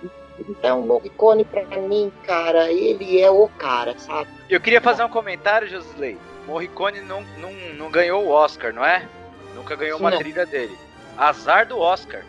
[0.49, 4.27] Então, Morricone, para mim, cara, ele é o cara, sabe?
[4.49, 6.17] Eu queria fazer um comentário, Josley.
[6.47, 9.07] Morricone não, não, não ganhou o Oscar, não é?
[9.53, 10.75] Nunca ganhou Sim, uma trilha dele.
[11.15, 12.25] Azar do Oscar.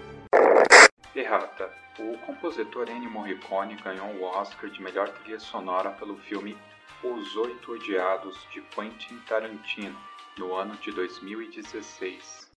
[1.16, 1.81] Errata.
[1.98, 6.56] O compositor Ennio Morricone ganhou o Oscar de melhor trilha sonora pelo filme
[7.04, 9.94] Os Oito Odiados de Quentin Tarantino,
[10.38, 12.50] no ano de 2016.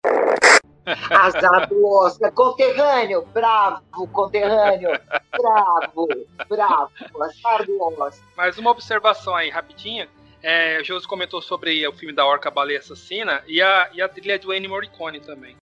[1.11, 4.91] Azar do Oscar, conterrâneo, bravo, conterrâneo,
[5.31, 6.07] bravo,
[6.47, 8.27] bravo, azar do Oscar.
[8.37, 10.07] Mais uma observação aí, rapidinha.
[10.41, 14.07] É, o Josi comentou sobre o filme da Orca Baleia Assassina e a, e a
[14.07, 15.57] trilha do Ennio Morricone também.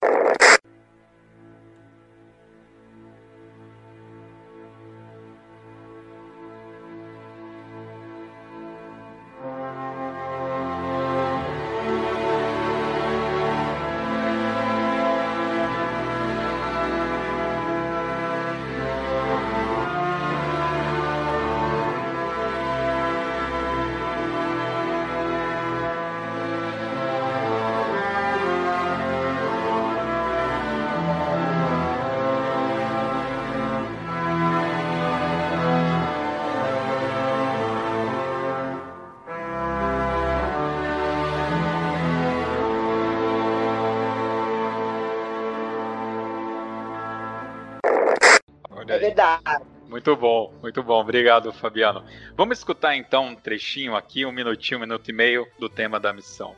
[49.89, 51.01] Muito bom, muito bom.
[51.01, 52.03] Obrigado, Fabiano.
[52.37, 56.13] Vamos escutar então um trechinho aqui, um minutinho, um minuto e meio do tema da
[56.13, 56.57] missão.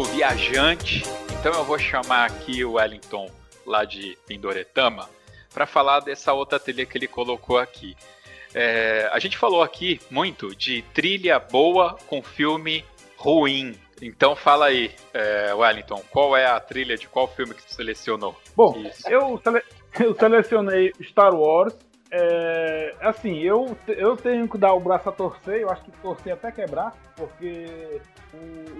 [0.00, 1.02] Viajante,
[1.38, 3.28] então eu vou chamar aqui o Wellington
[3.66, 5.08] lá de Pindoretama
[5.52, 7.94] para falar dessa outra trilha que ele colocou aqui.
[8.54, 12.84] É, a gente falou aqui muito de trilha boa com filme
[13.16, 13.74] ruim.
[14.00, 18.34] Então fala aí, é, Wellington, qual é a trilha de qual filme que você selecionou?
[18.56, 19.62] Bom, eu, sele
[20.00, 21.74] eu selecionei Star Wars.
[22.10, 26.34] É, assim, eu, eu tenho que dar o braço a torcer, eu acho que torcer
[26.34, 28.00] até quebrar, porque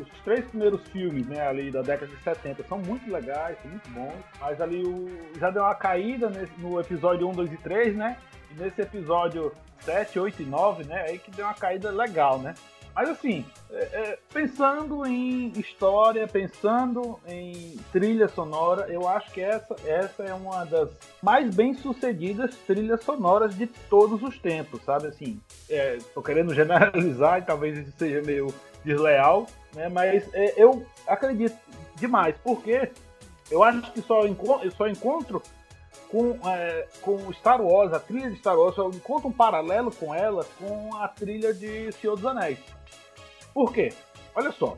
[0.01, 3.89] os três primeiros filmes, né, ali da década de 70 são muito legais, são muito
[3.91, 5.09] bons, mas ali o,
[5.39, 8.17] já deu uma caída nesse, no episódio 1, 2 e 3, né?
[8.51, 11.05] E nesse episódio 7, 8 e 9, né?
[11.09, 12.55] Aí que deu uma caída legal, né?
[12.95, 19.75] Mas assim, é, é, pensando em história, pensando em trilha sonora, eu acho que essa,
[19.87, 20.91] essa é uma das
[21.23, 25.07] mais bem sucedidas trilhas sonoras de todos os tempos, sabe?
[25.07, 28.53] Assim, é, tô querendo generalizar e talvez isso seja meio
[28.85, 29.89] desleal, né?
[29.89, 31.57] Mas é, eu acredito
[31.97, 32.91] demais, porque
[33.51, 35.43] eu acho que só, enco só encontro
[36.11, 40.15] com, é, com Star Wars, a trilha de Star Wars, eu encontro um paralelo com
[40.15, 42.59] ela com a trilha de Senhor dos Anéis.
[43.55, 43.93] Por quê?
[44.35, 44.77] Olha só.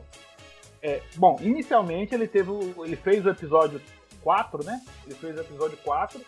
[0.81, 3.81] É, bom, inicialmente ele teve ele fez o episódio
[4.21, 4.81] 4, né?
[5.05, 6.21] Ele fez o episódio 4.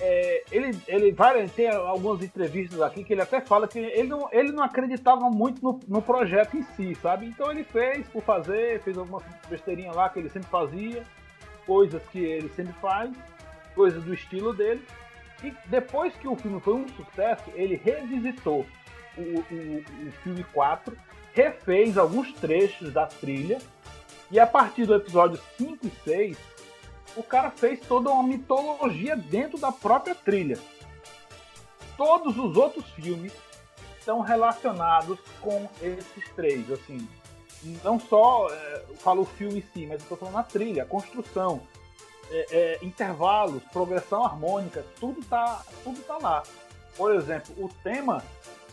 [0.00, 4.28] É, ele, ele vai ter algumas entrevistas aqui que ele até fala que ele não,
[4.30, 7.26] ele não acreditava muito no, no projeto em si, sabe?
[7.26, 11.02] Então ele fez por fazer, fez algumas besteirinhas lá que ele sempre fazia,
[11.66, 13.10] coisas que ele sempre faz,
[13.74, 14.84] coisas do estilo dele.
[15.42, 18.64] E depois que o filme foi um sucesso, ele revisitou
[19.16, 20.96] o, o, o filme 4
[21.38, 23.58] refez alguns trechos da trilha.
[24.30, 26.38] E a partir do episódio 5 e 6,
[27.16, 30.58] o cara fez toda uma mitologia dentro da própria trilha.
[31.96, 33.32] Todos os outros filmes
[33.98, 37.08] estão relacionados com esses três, assim.
[37.82, 41.60] Não só é, falo o filme em si, mas estou falando a trilha, a construção,
[42.30, 46.42] é, é, intervalos, progressão harmônica, tudo tá, tudo tá lá.
[46.96, 48.22] Por exemplo, o tema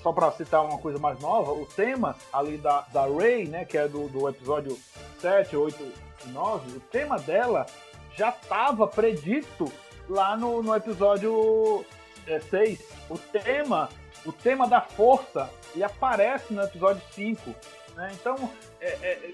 [0.06, 3.76] só para citar uma coisa mais nova, o tema ali da, da Ray, né, que
[3.76, 4.78] é do, do episódio
[5.20, 5.84] 7, 8
[6.28, 7.66] e 9, o tema dela
[8.18, 9.72] já estava predito
[10.10, 11.86] lá no, no episódio
[12.28, 13.08] é, 6.
[13.10, 13.90] O tema,
[14.26, 17.54] o tema da força, ele aparece no episódio 5.
[17.96, 18.12] Né?
[18.14, 18.36] Então,
[18.80, 19.34] é, é,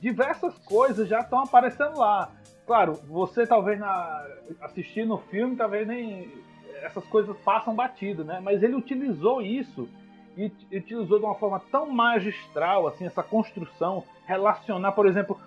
[0.00, 2.30] diversas coisas já estão aparecendo lá.
[2.66, 4.26] Claro, você talvez na,
[4.60, 6.30] assistindo o filme, talvez nem
[6.82, 8.40] essas coisas passam batido, né?
[8.42, 9.88] Mas ele utilizou isso
[10.36, 10.46] e
[10.76, 15.38] utilizou de uma forma tão magistral, assim, essa construção, relacionar, por exemplo,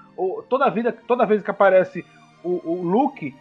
[0.48, 2.06] toda vida, toda vez que aparece
[2.46, 3.36] o, o Luke,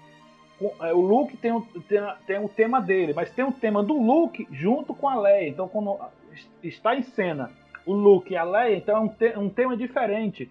[0.81, 4.49] é, o Luke tem tem, tem o tema dele, mas tem o tema do Luke
[4.51, 5.49] junto com a Leia.
[5.49, 5.99] Então, quando
[6.63, 7.51] está em cena
[7.87, 10.51] o Luke e a Leia, então é um, te, um tema diferente.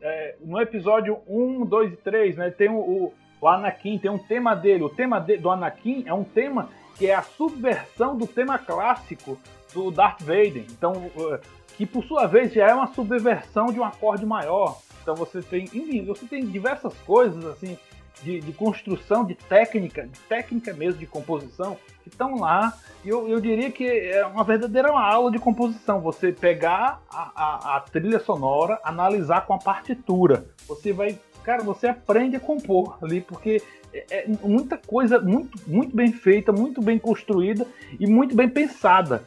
[0.00, 4.18] É, no episódio 1, 2 e 3, né, tem o, o o Anakin tem um
[4.18, 4.82] tema dele.
[4.82, 9.38] O tema de, do Anakin é um tema que é a subversão do tema clássico
[9.74, 10.64] do Darth Vader.
[10.70, 11.38] Então, uh,
[11.76, 14.78] que por sua vez já é uma subversão de um acorde maior.
[15.06, 17.78] Então você tem, enfim, você tem diversas coisas assim
[18.24, 22.76] de, de construção, de técnica, de técnica mesmo de composição que estão lá.
[23.04, 26.00] E eu, eu diria que é uma verdadeira aula de composição.
[26.00, 30.48] Você pegar a, a, a trilha sonora, analisar com a partitura.
[30.66, 33.62] Você vai cara, você aprende a compor ali, porque
[33.94, 37.64] é, é muita coisa muito, muito bem feita, muito bem construída
[38.00, 39.22] e muito bem pensada,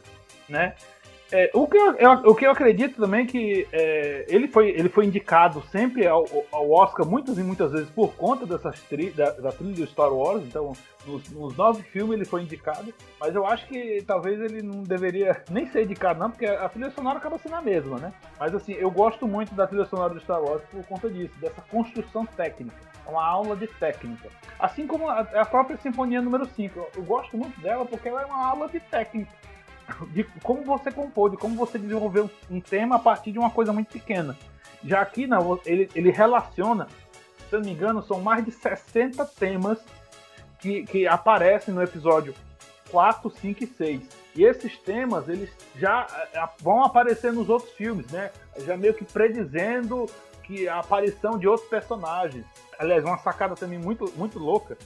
[0.46, 0.74] né?
[1.32, 4.70] É, o, que eu, eu, o que eu acredito também é que é, ele, foi,
[4.70, 9.10] ele foi indicado sempre ao, ao, Oscar muitas e muitas vezes por conta dessas tri,
[9.10, 10.72] da, da trilha do Star Wars, então
[11.06, 15.40] nos, nos, nove filmes ele foi indicado, mas eu acho que talvez ele não deveria
[15.48, 18.12] nem ser indicado não, porque a trilha sonora acaba sendo a mesma, né?
[18.38, 21.62] Mas assim, eu gosto muito da trilha sonora do Star Wars por conta disso, dessa
[21.70, 22.76] construção técnica,
[23.06, 24.28] uma aula de técnica.
[24.58, 28.22] Assim como a, a própria Sinfonia número 5, eu, eu gosto muito dela porque ela
[28.22, 29.30] é uma aula de técnica
[30.12, 33.72] de como você compôs, de como você desenvolveu um tema a partir de uma coisa
[33.72, 34.36] muito pequena.
[34.84, 36.86] Já aqui não, ele, ele relaciona,
[37.48, 39.78] se eu não me engano, são mais de 60 temas
[40.58, 42.34] que, que aparecem no episódio
[42.90, 44.02] 4, 5 e 6.
[44.36, 48.30] E esses temas, eles já eh, vão aparecer nos outros filmes, né?
[48.64, 50.06] Já meio que predizendo
[50.44, 52.44] que a aparição de outros personagens.
[52.78, 54.78] Aliás, uma sacada também muito, muito louca,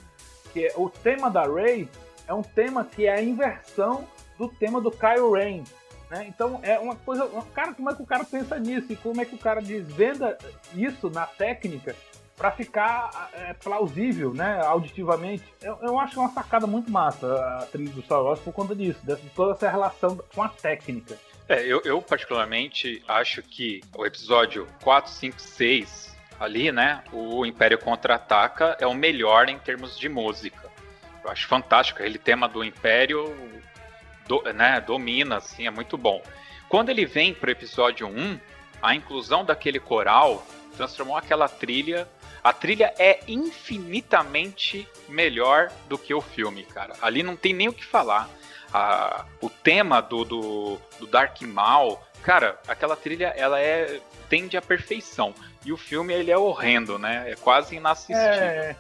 [0.52, 1.88] que é o tema da Rey
[2.26, 4.06] é um tema que é a inversão
[4.38, 5.64] do tema do Kyle Rain.
[6.10, 6.26] Né?
[6.28, 7.28] Então é uma coisa.
[7.54, 8.92] Cara, como é que o cara pensa nisso?
[8.92, 10.36] E como é que o cara desvenda
[10.74, 11.94] isso na técnica
[12.36, 15.44] para ficar é, plausível, né, auditivamente.
[15.62, 17.26] Eu, eu, acho uma sacada muito massa
[17.60, 21.16] a trilha do Star Wars por conta disso, de toda essa relação com a técnica.
[21.48, 27.04] É, eu, eu particularmente acho que o episódio 4, 5, 6 ali, né?
[27.12, 30.70] O Império Contra-Ataca é o melhor em termos de música.
[31.22, 32.00] Eu acho fantástico.
[32.00, 33.24] Aquele tema do Império
[34.26, 36.22] do, né, domina, assim, é muito bom.
[36.68, 38.38] Quando ele vem pro episódio 1,
[38.82, 40.44] a inclusão daquele coral
[40.76, 42.08] transformou aquela trilha.
[42.42, 46.94] A trilha é infinitamente melhor do que o filme, cara.
[47.00, 48.28] Ali não tem nem o que falar.
[48.72, 54.62] A, o tema do, do, do Dark Maul, cara, aquela trilha ela é tende à
[54.62, 55.34] perfeição.
[55.64, 57.30] E o filme ele é horrendo, né?
[57.30, 58.22] É quase inassistível.
[58.22, 58.76] É,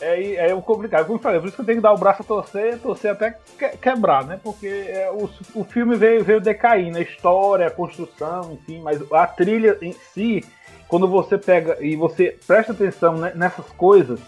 [0.00, 1.06] é, é, complicado.
[1.06, 3.12] Como eu falei, por isso que eu tenho que dar o braço a torcer, torcer
[3.12, 3.36] até
[3.80, 4.38] quebrar, né?
[4.42, 9.26] Porque é, o, o filme veio, veio decaindo, a história, a construção, enfim, mas a
[9.26, 10.44] trilha em si,
[10.88, 14.20] quando você pega e você presta atenção nessas coisas,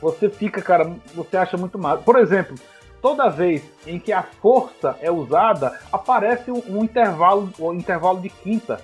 [0.00, 2.02] você fica, cara, você acha muito massa.
[2.02, 2.56] Por exemplo,
[3.00, 8.28] toda vez em que a força é usada, aparece um, um intervalo, um intervalo de
[8.28, 8.80] quinta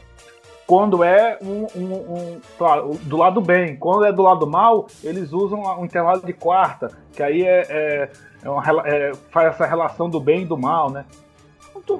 [0.70, 3.74] quando é um, um, um, claro, do lado bem.
[3.74, 8.10] Quando é do lado mal, eles usam um intervalo de quarta, que aí é, é,
[8.40, 11.04] é, uma, é faz essa relação do bem e do mal, né?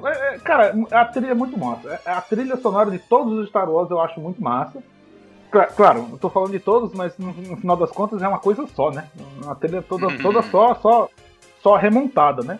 [0.05, 1.99] É, é, cara, a trilha é muito massa.
[2.05, 4.81] É, a trilha sonora de todos os Star Wars eu acho muito massa.
[5.75, 8.65] Claro, não tô falando de todos, mas no, no, final das contas é uma coisa
[8.67, 9.09] só, né?
[9.43, 11.09] Uma trilha toda, toda só, só,
[11.61, 12.57] só remontada, né?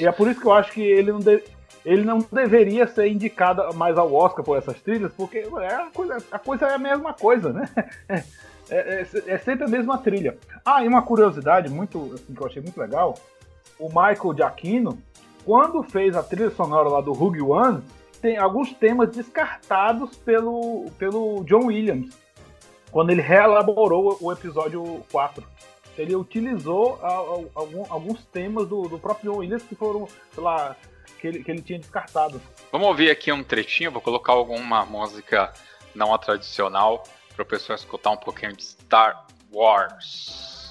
[0.00, 1.44] E é por isso que eu acho que ele não, de,
[1.84, 6.16] ele não deveria ser indicado mais ao Oscar por essas trilhas, porque é a, coisa,
[6.30, 7.68] a coisa é a mesma coisa, né?
[8.70, 10.38] É, é, é, sempre a mesma trilha.
[10.64, 13.18] Ah, e uma curiosidade muito, assim, que eu achei muito legal:
[13.78, 14.98] o Michael Giacchino,
[15.44, 17.82] quando fez a trilha sonora lá do Rogue One,
[18.22, 22.16] tem alguns temas descartados pelo, pelo John Williams,
[22.90, 25.44] quando ele reelaborou o episódio 4
[25.98, 26.98] ele utilizou
[27.90, 30.76] alguns temas do, do próprio John Williams que foram, sei lá,
[31.18, 32.40] que ele, que ele tinha descartado.
[32.70, 35.52] Vamos ouvir aqui um trechinho, vou colocar alguma música
[35.94, 40.61] não a tradicional para o pessoal escutar um pouquinho de Star Wars.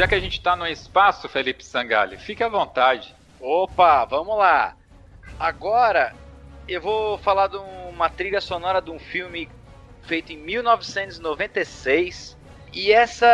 [0.00, 3.14] Já que a gente está no espaço, Felipe Sangali, fique à vontade.
[3.38, 4.74] Opa, vamos lá.
[5.38, 6.14] Agora
[6.66, 9.46] eu vou falar de uma trilha sonora de um filme
[10.04, 12.34] feito em 1996.
[12.72, 13.26] E essa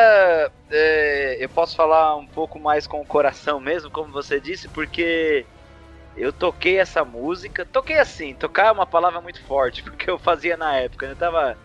[0.68, 5.46] é, eu posso falar um pouco mais com o coração mesmo, como você disse, porque
[6.16, 7.64] eu toquei essa música.
[7.64, 11.06] Toquei assim, tocar é uma palavra muito forte, porque eu fazia na época.
[11.06, 11.56] Eu tava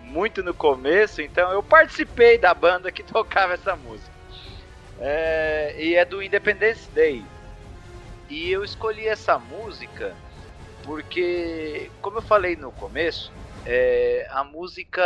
[0.00, 4.13] muito no começo, então eu participei da banda que tocava essa música.
[5.06, 7.22] É, e é do Independence Day.
[8.30, 10.16] E eu escolhi essa música
[10.82, 13.30] porque, como eu falei no começo,
[13.66, 15.02] é, a música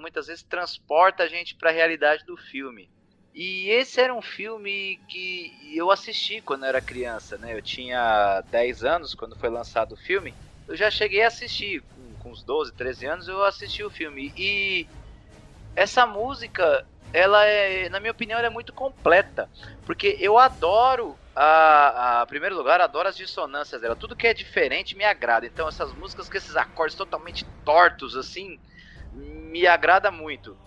[0.00, 2.90] muitas vezes transporta a gente para a realidade do filme.
[3.34, 7.54] E esse era um filme que eu assisti quando eu era criança, né?
[7.54, 10.34] Eu tinha 10 anos quando foi lançado o filme.
[10.66, 14.30] Eu já cheguei a assistir, com, com uns 12, 13 anos eu assisti o filme.
[14.36, 14.86] E
[15.76, 19.50] essa música, ela é, na minha opinião, ela é muito completa.
[19.84, 23.96] Porque eu adoro a, a primeiro lugar, adoro as dissonâncias dela.
[23.96, 25.46] Tudo que é diferente me agrada.
[25.46, 28.58] Então essas músicas com esses acordes totalmente tortos, assim,
[29.12, 30.58] me agrada muito.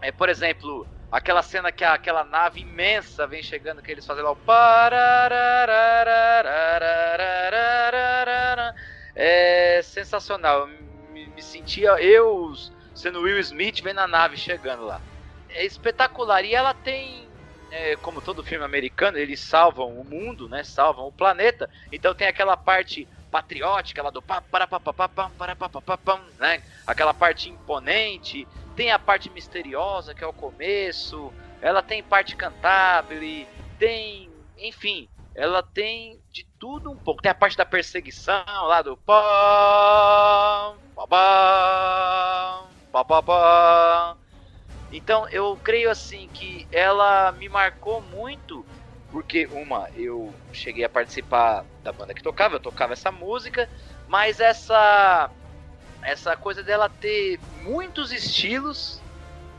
[0.00, 4.24] É, por exemplo, aquela cena que a, aquela nave imensa vem chegando, que eles fazem
[4.24, 4.36] lá o
[9.14, 10.66] é sensacional.
[10.66, 12.52] Me, me sentia eu
[12.94, 15.00] sendo Will Smith vendo a nave chegando lá.
[15.54, 16.44] É espetacular.
[16.44, 17.28] E ela tem,
[17.70, 20.62] é, como todo filme americano, eles salvam o mundo, né?
[20.64, 21.70] Salvam o planeta.
[21.90, 25.68] Então tem aquela parte patriótica lá do pá, para, pá, pá, pá, pá, para, pá,
[25.68, 26.62] pá, pá, pá, né?
[26.86, 28.46] Aquela parte imponente.
[28.76, 31.32] Tem a parte misteriosa, que é o começo.
[31.60, 33.18] Ela tem parte cantável,
[33.78, 37.22] tem, enfim, ela tem de tudo um pouco.
[37.22, 44.23] Tem a parte da perseguição lá do pá, pá, pá, pá, pá, pá.
[44.94, 48.64] Então eu creio assim que ela me marcou muito
[49.10, 53.68] porque uma eu cheguei a participar da banda que tocava, eu tocava essa música,
[54.06, 55.30] mas essa
[56.04, 59.02] essa coisa dela ter muitos estilos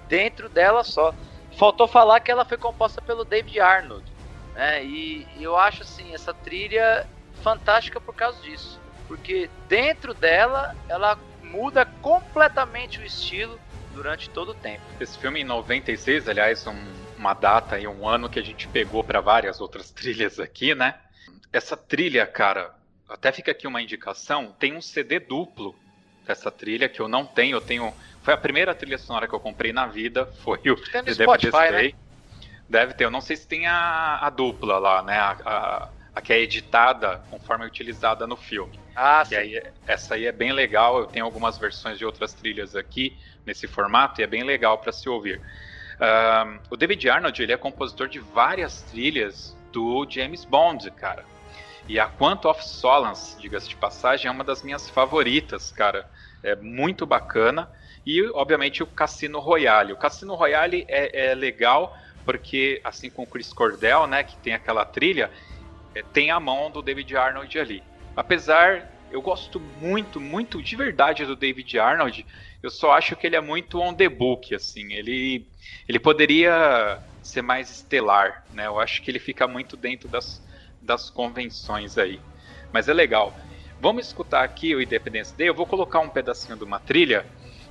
[0.08, 1.14] dentro dela só.
[1.58, 4.10] Faltou falar que ela foi composta pelo David Arnold,
[4.54, 4.86] né?
[4.86, 7.06] E, e eu acho assim essa trilha
[7.44, 13.60] fantástica por causa disso, porque dentro dela ela muda completamente o estilo
[13.96, 14.82] durante todo o tempo.
[15.00, 16.76] Esse filme em 96, aliás, um,
[17.18, 21.00] uma data e um ano que a gente pegou para várias outras trilhas aqui, né?
[21.52, 22.76] Essa trilha, cara,
[23.10, 25.74] até fica aqui uma indicação, tem um CD duplo
[26.28, 29.40] dessa trilha que eu não tenho, eu tenho, foi a primeira trilha sonora que eu
[29.40, 31.92] comprei na vida, foi o tem no Spotify, né?
[32.68, 35.18] Deve ter, eu não sei se tem a, a dupla lá, né?
[35.18, 38.80] A, a, a, que é editada conforme é utilizada no filme.
[38.96, 39.36] Ah, e sim.
[39.36, 41.00] aí, essa aí é bem legal.
[41.00, 44.92] Eu tenho algumas versões de outras trilhas aqui nesse formato e é bem legal para
[44.92, 45.42] se ouvir.
[46.00, 51.26] Um, o David Arnold ele é compositor de várias trilhas do James Bond, cara.
[51.88, 56.10] E a Quantum of Solace, diga-se de passagem, é uma das minhas favoritas, cara.
[56.42, 57.70] É muito bacana.
[58.06, 59.94] E, obviamente, o Cassino Royale.
[59.94, 64.54] O Cassino Royale é, é legal porque, assim como o Chris Cordell, né, que tem
[64.54, 65.30] aquela trilha,
[65.96, 67.82] é, tem a mão do David Arnold ali.
[68.16, 72.26] Apesar, eu gosto muito, muito de verdade do David Arnold,
[72.62, 74.94] eu só acho que ele é muito on the book, assim.
[74.94, 75.48] Ele,
[75.88, 78.68] ele poderia ser mais estelar, né?
[78.68, 80.44] Eu acho que ele fica muito dentro das,
[80.82, 82.20] das convenções aí.
[82.72, 83.34] Mas é legal.
[83.80, 85.48] Vamos escutar aqui o Independence Day.
[85.48, 87.26] Eu vou colocar um pedacinho de uma trilha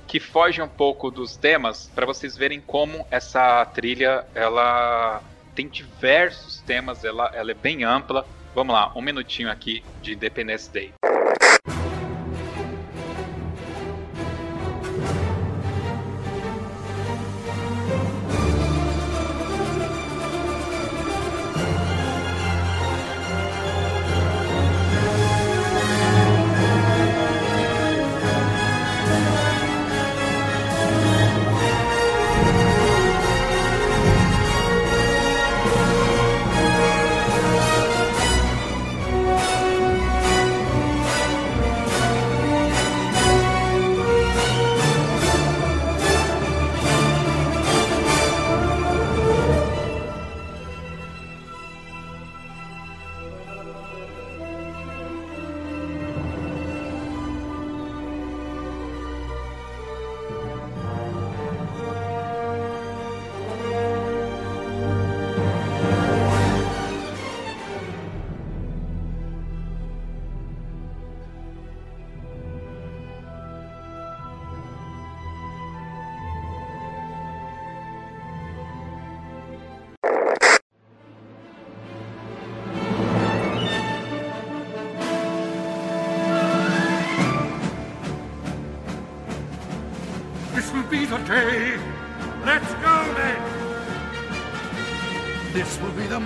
[0.07, 5.21] que foge um pouco dos temas para vocês verem como essa trilha ela
[5.55, 8.25] tem diversos temas, ela, ela é bem ampla.
[8.53, 10.93] Vamos lá, um minutinho aqui de Independence Day.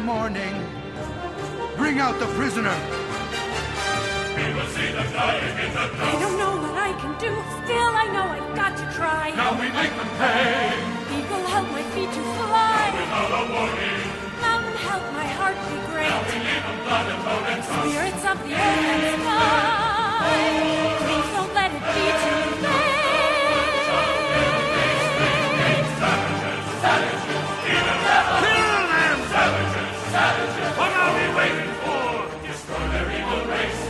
[0.10, 0.56] Morning.
[1.78, 2.89] Bring out the prisoner.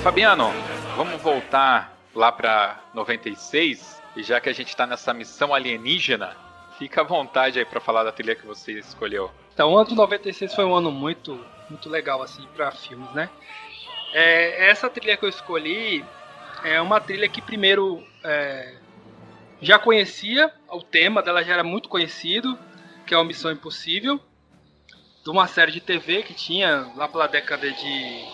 [0.04, 0.52] Fabiano,
[0.96, 6.36] vamos voltar lá para 96 e já que a gente está nessa missão alienígena,
[6.80, 9.30] Fica à vontade aí pra falar da trilha que você escolheu.
[9.54, 11.38] Então, o ano de 96 foi um ano muito,
[11.70, 13.30] muito legal, assim, pra filmes, né?
[14.14, 16.06] É, essa trilha que eu escolhi
[16.64, 18.76] é uma trilha que primeiro é,
[19.62, 22.58] já conhecia, o tema dela já era muito conhecido,
[23.06, 24.18] que é o Missão Impossível,
[25.22, 28.26] de uma série de TV que tinha lá pela década de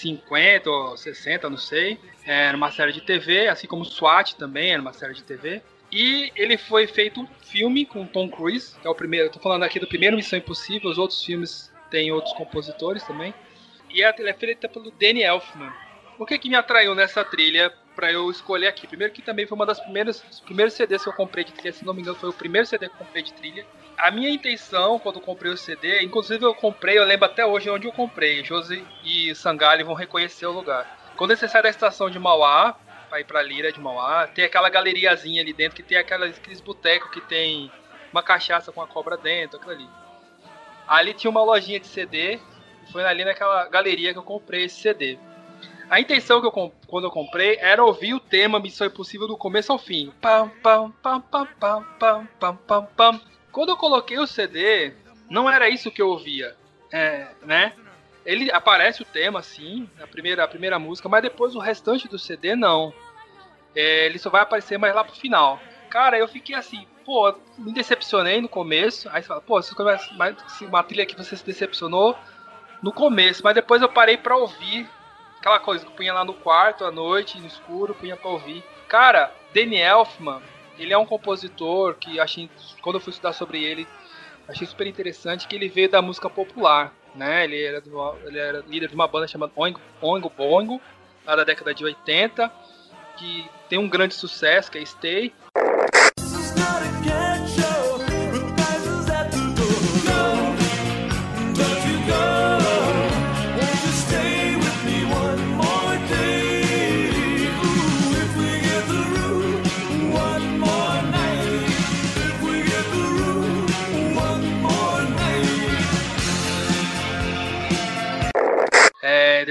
[0.00, 1.98] 50 ou 60, não sei.
[2.24, 5.62] Era uma série de TV, assim como SWAT também era uma série de TV.
[5.92, 9.26] E ele foi feito um filme com Tom Cruise, que é o primeiro.
[9.26, 13.34] Estou falando aqui do primeiro Missão Impossível, os outros filmes têm outros compositores também.
[13.92, 15.72] E a trilha é feita pelo Danny Elfman.
[16.16, 18.86] O que, que me atraiu nessa trilha para eu escolher aqui?
[18.86, 21.72] Primeiro que também foi uma das primeiras dos primeiros CDs que eu comprei de trilha,
[21.72, 23.66] se não me engano, foi o primeiro CD que eu comprei de trilha.
[24.00, 27.86] A minha intenção quando comprei o CD, inclusive eu comprei, eu lembro até hoje onde
[27.86, 28.42] eu comprei.
[28.42, 31.12] Josi e Sangali vão reconhecer o lugar.
[31.16, 32.74] Quando você sai da estação de Mauá,
[33.10, 36.62] pra ir pra Lira de Mauá, tem aquela galeriazinha ali dentro que tem aquelas, aqueles
[36.62, 37.70] botecos que tem
[38.10, 39.88] uma cachaça com a cobra dentro, aquilo ali.
[40.88, 42.40] Ali tinha uma lojinha de CD,
[42.90, 45.18] foi ali naquela galeria que eu comprei esse CD.
[45.90, 49.72] A intenção que eu quando eu comprei era ouvir o tema Missão Impossível do começo
[49.72, 50.10] ao fim.
[50.22, 53.29] Pam, pam, pam, pam, pam, pam, pam, pam, pam.
[53.52, 54.92] Quando eu coloquei o CD,
[55.28, 56.56] não era isso que eu ouvia,
[56.92, 57.72] é, né?
[58.24, 62.18] Ele aparece o tema, sim, a primeira, a primeira música, mas depois o restante do
[62.18, 62.92] CD não.
[63.74, 65.60] É, ele só vai aparecer mais lá pro final.
[65.88, 69.08] Cara, eu fiquei assim, pô, me decepcionei no começo.
[69.10, 70.08] Aí você fala, pô, você começa
[70.62, 72.16] uma trilha que você se decepcionou
[72.82, 74.88] no começo, mas depois eu parei pra ouvir
[75.38, 78.62] aquela coisa que eu punha lá no quarto à noite, no escuro, punha pra ouvir.
[78.86, 80.42] Cara, Danny Elfman,
[80.82, 82.50] ele é um compositor que achei,
[82.82, 83.86] quando eu fui estudar sobre ele,
[84.48, 87.44] achei super interessante que ele veio da música popular né?
[87.44, 90.80] Ele era, do, ele era líder de uma banda chamada Oingo, Oingo Boingo,
[91.24, 92.50] lá da década de 80,
[93.16, 95.32] que tem um grande sucesso, que é Stay.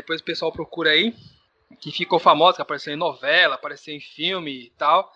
[0.09, 1.13] Depois o pessoal procura aí,
[1.79, 5.13] que ficou famosa, que apareceu em novela, apareceu em filme e tal,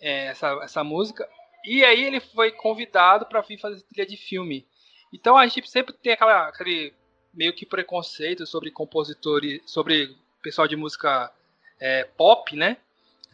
[0.00, 1.28] é, essa, essa música.
[1.62, 4.66] E aí ele foi convidado para vir fazer trilha de filme.
[5.12, 6.94] Então a gente sempre tem aquela, aquele
[7.34, 11.30] meio que preconceito sobre compositores, sobre pessoal de música
[11.78, 12.78] é, pop, né?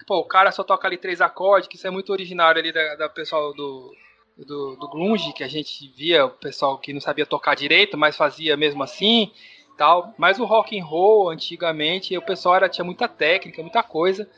[0.05, 2.97] Pô, o cara só toca ali três acordes, que isso é muito originário ali da,
[2.97, 3.95] da pessoal do,
[4.37, 8.17] do, do grunge, que a gente via o pessoal que não sabia tocar direito, mas
[8.17, 9.33] fazia mesmo assim
[9.79, 10.13] tal.
[10.19, 14.29] Mas o rock and roll antigamente o pessoal era, tinha muita técnica, muita coisa,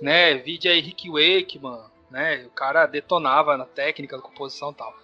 [0.00, 0.34] né?
[0.34, 1.78] Vídeo aí Rick Wakeman,
[2.10, 2.44] né?
[2.46, 4.94] O cara detonava na técnica da composição e tal.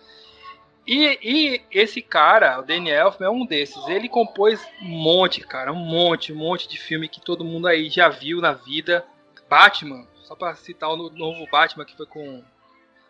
[0.91, 3.87] E, esse cara, o Daniel Elfman, é um desses.
[3.89, 7.91] Ele compôs um monte, cara, um monte, um monte de filme que todo mundo aí
[7.91, 9.05] já viu na vida.
[9.51, 12.43] Batman, só para citar o novo Batman que foi com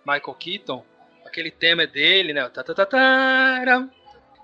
[0.05, 0.85] Michael Keaton,
[1.24, 2.51] aquele tema é dele, né?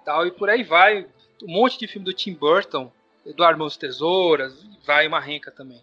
[0.05, 1.07] Tal e por aí vai
[1.43, 2.93] um monte de filme do Tim Burton,
[3.25, 5.83] Eduardo Mãos Tesouras, vai uma renca também.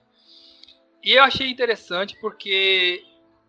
[1.03, 3.03] E eu achei interessante porque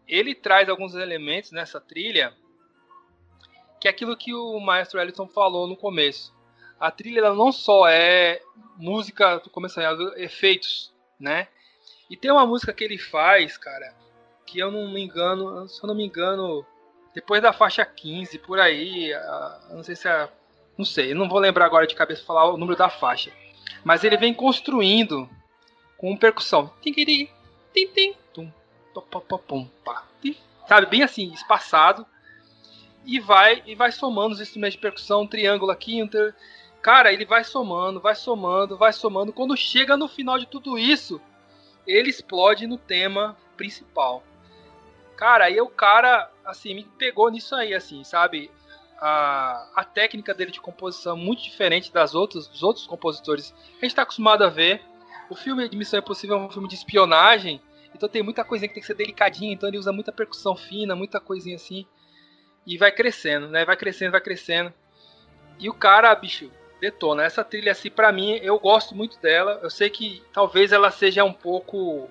[0.08, 2.34] ele traz alguns elementos nessa trilha
[3.82, 6.32] que é aquilo que o maestro Ellison falou no começo.
[6.78, 8.40] A trilha não só é
[8.76, 11.48] música, começando, efeitos, né?
[12.08, 13.92] E tem uma música que ele faz, cara,
[14.46, 16.64] que eu não me engano, se eu não me engano,
[17.12, 20.28] depois da faixa 15, por aí, a, não sei se é a
[20.76, 23.30] não sei, não vou lembrar agora de cabeça falar o número da faixa.
[23.84, 25.28] Mas ele vem construindo
[25.96, 26.72] com percussão.
[30.68, 32.06] Sabe, bem assim, espaçado.
[33.04, 36.08] E vai e vai somando os instrumentos de percussão, um triângulo aqui, um.
[36.80, 39.32] Cara, ele vai somando, vai somando, vai somando.
[39.32, 41.20] Quando chega no final de tudo isso,
[41.86, 44.22] ele explode no tema principal.
[45.16, 48.50] Cara, aí o cara, assim, me pegou nisso aí, assim, sabe?
[49.04, 53.72] A, a técnica dele de composição é muito diferente das outras, dos outros compositores a
[53.72, 54.80] gente está acostumado a ver.
[55.28, 57.60] O filme de Missão Impossível é um filme de espionagem,
[57.92, 60.94] então tem muita coisinha que tem que ser delicadinha, então ele usa muita percussão fina,
[60.94, 61.84] muita coisinha assim.
[62.64, 63.64] E vai crescendo, né?
[63.64, 64.72] Vai crescendo, vai crescendo.
[65.58, 66.48] E o cara, bicho,
[66.80, 67.24] detona.
[67.24, 69.58] Essa trilha, assim, pra mim, eu gosto muito dela.
[69.62, 72.08] Eu sei que talvez ela seja um pouco.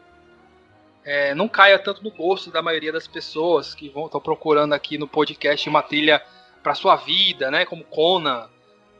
[1.05, 4.97] É, não caia tanto no gosto da maioria das pessoas que vão estão procurando aqui
[4.97, 6.21] no podcast uma trilha
[6.61, 7.65] para sua vida, né?
[7.65, 8.49] Como Conan,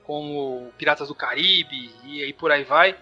[0.04, 2.98] como Piratas do Caribe e aí por aí vai.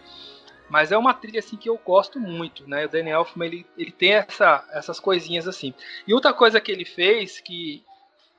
[0.70, 2.86] Mas é uma trilha assim que eu gosto muito, né?
[2.86, 5.74] O Danny Elfman ele, ele tem essa, essas coisinhas assim.
[6.08, 7.84] E outra coisa que ele fez que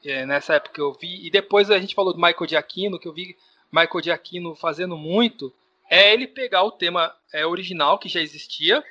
[0.04, 3.12] é, nessa época eu vi e depois a gente falou do Michael Giacchino que eu
[3.12, 3.36] vi
[3.72, 5.52] Michael Giacchino fazendo muito
[5.90, 8.82] é ele pegar o tema é, original que já existia,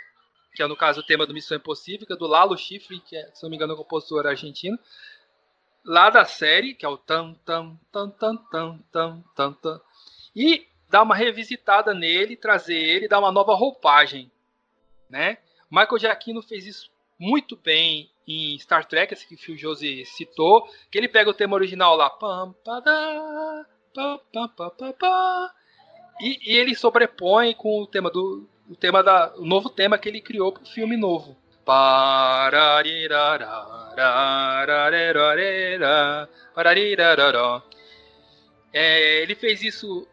[0.53, 3.15] que é no caso o tema do Missão Impossível, que é do Lalo Schifrin, que
[3.15, 4.77] é, se não me engano é um compositor argentino,
[5.83, 9.81] lá da série, que é o tam tam tam tam tam tam tam, tam
[10.35, 14.31] e dar uma revisitada nele, trazer ele, dar uma nova roupagem,
[15.09, 15.37] né?
[15.69, 20.97] Michael Giacchino fez isso muito bem em Star Trek, esse que o Josi citou, que
[20.97, 22.81] ele pega o tema original lá, pam, pam,
[26.21, 30.07] e, e, ele sobrepõe com o tema do o tema da o novo tema que
[30.07, 31.35] ele criou para o filme novo.
[38.73, 40.07] É, ele fez isso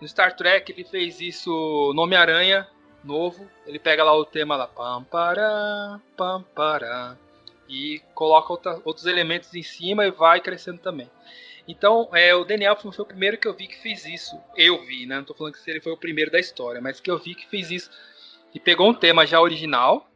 [0.00, 1.50] no Star Trek, ele fez isso
[1.94, 2.68] no Homem-Aranha
[3.02, 3.48] novo.
[3.66, 7.18] Ele pega lá o tema lá, pam, para, pam, para,
[7.68, 11.10] e coloca outra, outros elementos em cima e vai crescendo também.
[11.66, 14.38] Então, é, o Daniel foi o primeiro que eu vi que fez isso.
[14.56, 15.16] Eu vi, né?
[15.16, 17.46] Não tô falando que ele foi o primeiro da história, mas que eu vi que
[17.46, 17.90] fez isso.
[18.54, 20.07] E pegou um tema já original,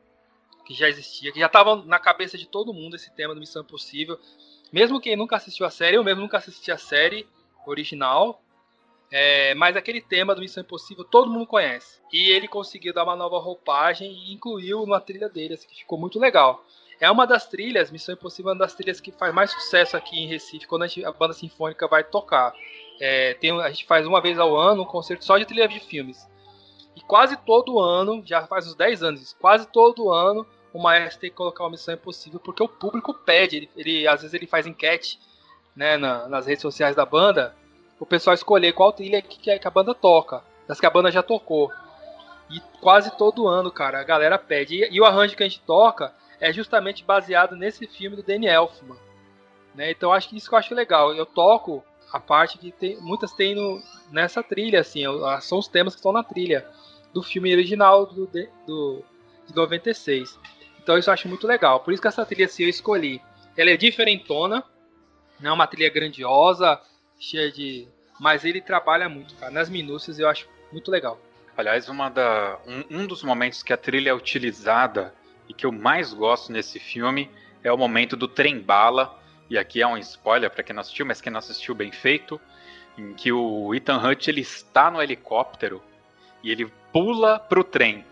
[0.65, 3.63] que já existia, que já estava na cabeça de todo mundo esse tema do Missão
[3.63, 4.19] Impossível.
[4.73, 7.27] Mesmo quem nunca assistiu a série, eu mesmo nunca assisti a série
[7.67, 8.41] original,
[9.11, 12.01] é, mas aquele tema do Missão Impossível todo mundo conhece.
[12.13, 15.99] E ele conseguiu dar uma nova roupagem e incluiu na trilha dele, assim, que ficou
[15.99, 16.65] muito legal.
[16.99, 20.19] É uma das trilhas, Missão Impossível é uma das trilhas que faz mais sucesso aqui
[20.19, 22.55] em Recife quando a, gente, a banda sinfônica vai tocar.
[23.01, 25.81] É, tem, a gente faz uma vez ao ano um concerto só de trilha de
[25.81, 26.27] filmes.
[26.97, 31.31] E quase todo ano, já faz uns 10 anos, quase todo ano o maestro tem
[31.31, 33.57] que colocar uma Missão Impossível porque o público pede.
[33.57, 35.19] Ele, ele às vezes ele faz enquete
[35.77, 37.55] né, na, nas redes sociais da banda,
[38.01, 41.23] o pessoal escolher qual trilha que, que a banda toca, das que a banda já
[41.23, 41.71] tocou.
[42.51, 44.77] E quase todo ano, cara, a galera pede.
[44.77, 48.47] E, e o arranjo que a gente toca é justamente baseado nesse filme do Danny
[48.47, 48.97] Elfman.
[49.75, 49.91] Né?
[49.91, 51.15] Então acho que isso que eu acho legal.
[51.15, 55.03] Eu toco a parte que tem, muitas tem no, nessa trilha, assim,
[55.41, 56.67] são os temas que estão na trilha
[57.13, 58.27] do filme original do,
[58.67, 59.05] do,
[59.47, 60.39] de 96.
[60.83, 61.81] Então isso eu acho muito legal.
[61.81, 63.23] Por isso que essa trilha assim, eu escolhi.
[63.57, 64.63] Ela é diferentona,
[65.41, 66.81] não é uma trilha grandiosa,
[67.19, 67.89] cheia de.
[68.21, 69.51] Mas ele trabalha muito, cara.
[69.51, 71.19] Nas minúcias eu acho muito legal.
[71.57, 75.15] Aliás, uma da, um, um dos momentos que a trilha é utilizada
[75.49, 77.31] e que eu mais gosto nesse filme
[77.63, 79.22] é o momento do trem bala.
[79.53, 82.41] E aqui é um spoiler para quem não assistiu, mas quem não assistiu bem feito,
[82.97, 85.83] em que o Ethan Hunt ele está no helicóptero
[86.43, 88.03] e ele pula pro trem.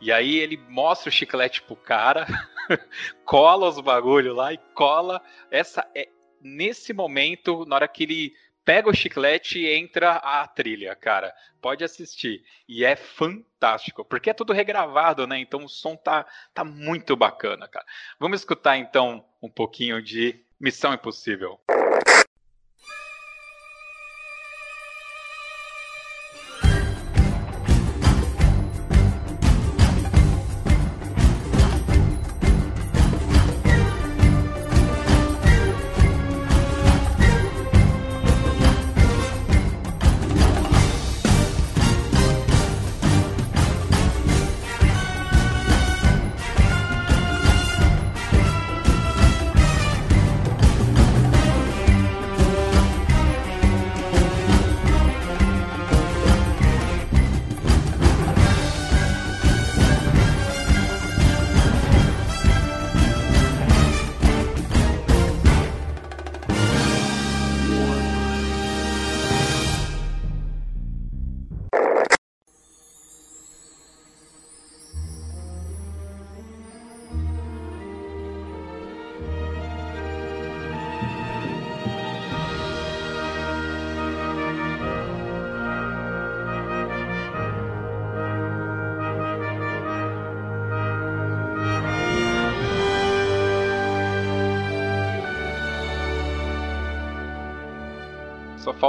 [0.00, 2.26] E aí ele mostra o chiclete pro cara,
[3.24, 5.22] cola os bagulho lá e cola.
[5.52, 6.08] Essa é
[6.42, 11.34] nesse momento, na hora que ele pega o chiclete e entra a trilha, cara.
[11.60, 12.42] Pode assistir.
[12.68, 15.38] E é fantástico, porque é tudo regravado, né?
[15.38, 17.86] Então o som tá, tá muito bacana, cara.
[18.18, 21.60] Vamos escutar então um pouquinho de Missão Impossível.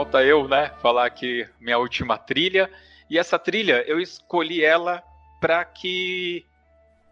[0.02, 2.72] Falta eu, né, falar aqui minha última trilha.
[3.08, 5.04] E essa trilha, eu escolhi ela
[5.40, 6.44] para que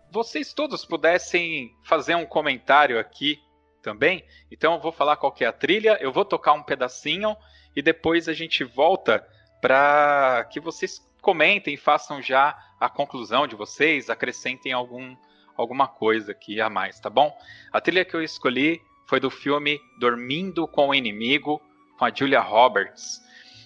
[0.09, 3.39] vocês todos pudessem fazer um comentário aqui
[3.83, 4.25] também.
[4.51, 7.37] Então eu vou falar qual é a trilha, eu vou tocar um pedacinho
[7.75, 9.23] e depois a gente volta
[9.61, 15.15] para que vocês comentem, façam já a conclusão de vocês, acrescentem algum,
[15.55, 17.37] alguma coisa aqui a mais, tá bom?
[17.71, 21.61] A trilha que eu escolhi foi do filme Dormindo com o Inimigo,
[21.99, 23.21] com a Julia Roberts.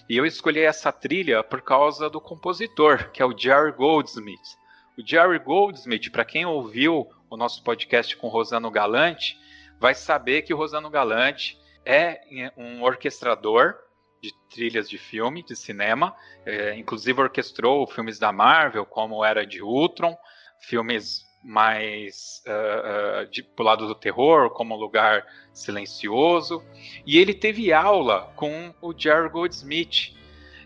[0.08, 4.58] E eu escolhi essa trilha por causa do compositor, que é o Jerry Goldsmith.
[4.98, 9.38] O Jerry Goldsmith, para quem ouviu o nosso podcast com Rosano Galante,
[9.78, 11.56] vai saber que o Rosano Galante
[11.86, 12.20] é
[12.56, 13.76] um orquestrador
[14.20, 19.62] de trilhas de filme, de cinema, é, inclusive orquestrou filmes da Marvel, como Era de
[19.62, 20.16] Ultron,
[20.58, 26.64] filmes mais uh, uh, de, pro lado do terror, como Lugar Silencioso,
[27.06, 30.14] e ele teve aula com o Jerry Goldsmith,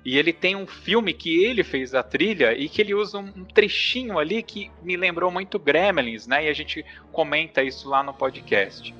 [0.04, 3.44] e ele tem um filme que ele fez a trilha e que ele usa um,
[3.44, 6.46] trechinho ali que me lembrou muito Gremlins, né?
[6.46, 8.94] E a gente comenta isso lá no podcast.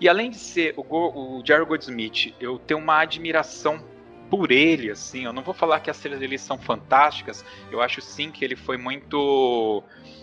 [0.00, 0.82] E além de ser o,
[1.38, 3.84] o Jerry Goldsmith, eu tenho uma admiração
[4.30, 5.24] por ele, assim.
[5.24, 7.44] Eu não vou falar que as trilhas dele são fantásticas.
[7.70, 9.82] Eu acho sim que ele foi muito,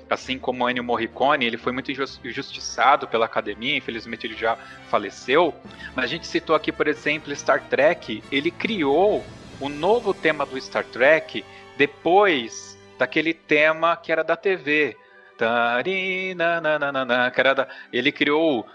[0.10, 3.76] assim como Ennio Morricone, ele foi muito injustiçado pela academia.
[3.76, 4.56] Infelizmente ele já
[4.90, 5.54] faleceu.
[5.94, 8.24] Mas a gente citou aqui, por exemplo, Star Trek.
[8.32, 9.24] Ele criou
[9.60, 11.44] o novo tema do Star Trek
[11.78, 14.96] depois daquele tema que era da TV.
[15.38, 15.80] Da,
[17.94, 18.68] ele criou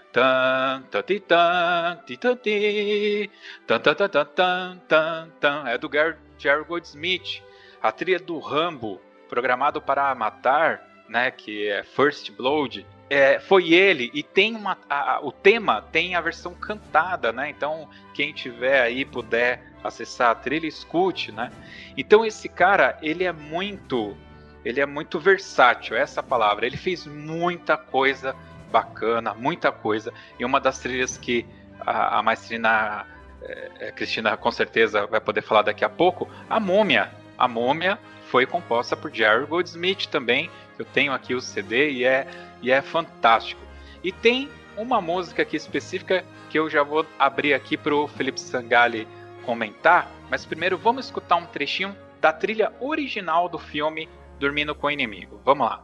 [5.67, 5.89] é do
[6.37, 7.41] Jerry Goldsmith.
[7.81, 14.09] A trilha do Rambo, programado para matar, né, que é First Blood, é, foi ele
[14.13, 17.49] e tem uma a, o tema tem a versão cantada, né?
[17.49, 21.51] Então quem tiver aí puder acessar a trilha, escute, né?
[21.95, 24.17] Então esse cara, ele é muito,
[24.63, 26.65] ele é muito versátil, essa palavra.
[26.65, 28.35] Ele fez muita coisa
[28.71, 30.13] bacana, muita coisa.
[30.39, 31.45] E uma das trilhas que
[31.79, 33.05] a, a maestrina
[33.41, 37.11] é, é, Cristina com certeza vai poder falar daqui a pouco, a Múmia.
[37.37, 40.49] A Múmia foi composta por Jerry Goldsmith também.
[40.79, 42.27] Eu tenho aqui o CD e é,
[42.61, 43.61] e é fantástico.
[44.03, 48.39] E tem uma música aqui específica que eu já vou abrir aqui para o Felipe
[48.39, 49.07] Sangali
[49.45, 54.07] comentar, mas primeiro vamos escutar um trechinho da trilha original do filme
[54.43, 55.39] Dormindo com o Inimigo.
[55.45, 55.83] Vamos lá.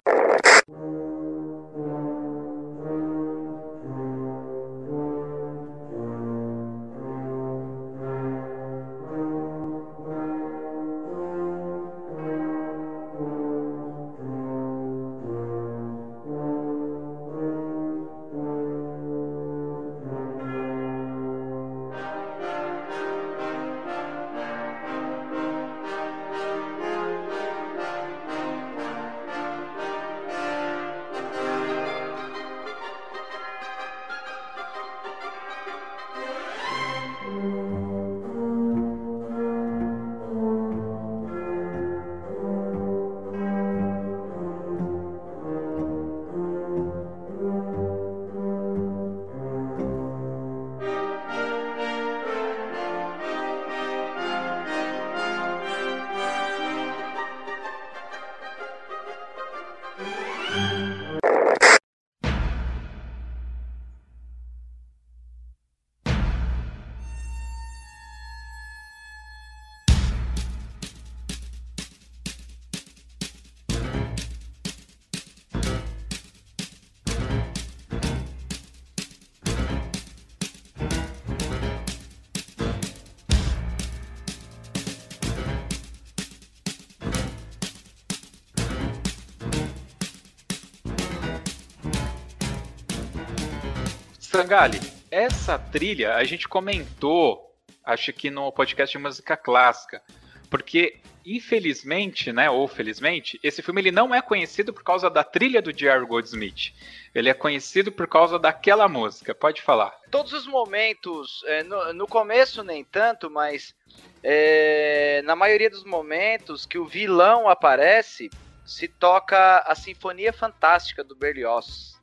[94.49, 94.79] Sangali,
[95.11, 97.55] essa trilha a gente comentou,
[97.85, 100.01] acho que no podcast de música clássica,
[100.49, 105.61] porque infelizmente, né, ou felizmente, esse filme ele não é conhecido por causa da trilha
[105.61, 106.73] do Jerry Goldsmith.
[107.13, 109.35] Ele é conhecido por causa daquela música.
[109.35, 109.95] Pode falar.
[110.09, 113.75] Todos os momentos, é, no, no, começo nem tanto, mas
[114.23, 118.31] é, na maioria dos momentos que o vilão aparece,
[118.65, 121.98] se toca a Sinfonia Fantástica do Berlioz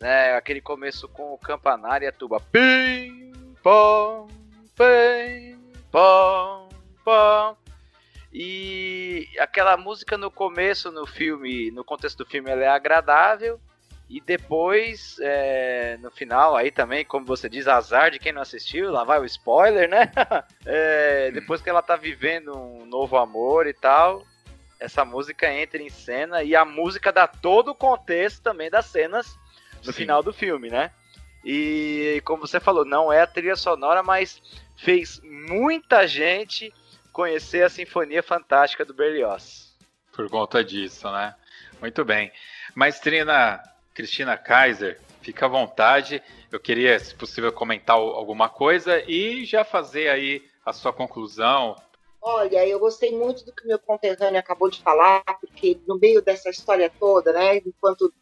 [0.00, 0.34] né?
[0.34, 2.40] Aquele começo com o campanário e a tuba.
[2.40, 3.32] Pim,
[3.62, 4.28] pom,
[4.76, 5.58] pim,
[5.90, 6.68] pom,
[7.04, 7.56] pom.
[8.32, 13.58] E aquela música no começo no filme, no contexto do filme, ela é agradável.
[14.08, 18.92] E depois, é, no final, aí também, como você diz, azar de quem não assistiu,
[18.92, 20.12] lá vai o spoiler, né?
[20.64, 24.24] é, depois que ela tá vivendo um novo amor e tal,
[24.78, 29.36] essa música entra em cena e a música dá todo o contexto também das cenas
[29.86, 30.00] no Sim.
[30.00, 30.90] final do filme, né?
[31.44, 34.42] E como você falou, não é a trilha sonora, mas
[34.76, 36.74] fez muita gente
[37.12, 39.74] conhecer a Sinfonia Fantástica do Berlioz.
[40.12, 41.34] Por conta disso, né?
[41.80, 42.32] Muito bem.
[42.74, 43.62] Maestrina
[43.94, 46.22] Cristina Kaiser, fica à vontade.
[46.50, 51.76] Eu queria, se possível, comentar alguma coisa e já fazer aí a sua conclusão
[52.28, 56.50] Olha, eu gostei muito do que meu conterrâneo acabou de falar, porque no meio dessa
[56.50, 58.12] história toda, né, enquanto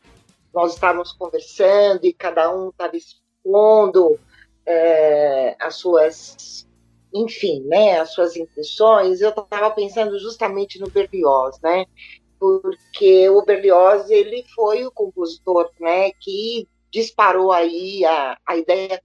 [0.55, 4.19] nós estávamos conversando e cada um estava expondo
[4.65, 6.67] é, as suas,
[7.13, 11.85] enfim, né, as suas impressões, eu estava pensando justamente no Berlioz, né,
[12.39, 19.01] porque o Berlioz ele foi o compositor, né, que disparou aí a, a ideia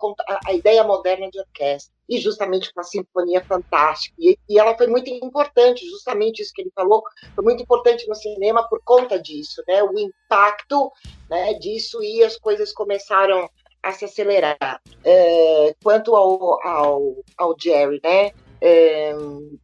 [0.45, 4.16] a ideia moderna de orquestra e justamente com a sinfonia fantástica.
[4.20, 7.02] E, e, ela foi muito importante justamente isso que ele falou
[7.34, 9.82] foi muito importante no cinema por conta disso né?
[9.82, 10.91] O impacto
[11.28, 13.49] né disso e as coisas começaram
[13.82, 19.11] a se acelerar é, quanto ao, ao, ao Jerry né é,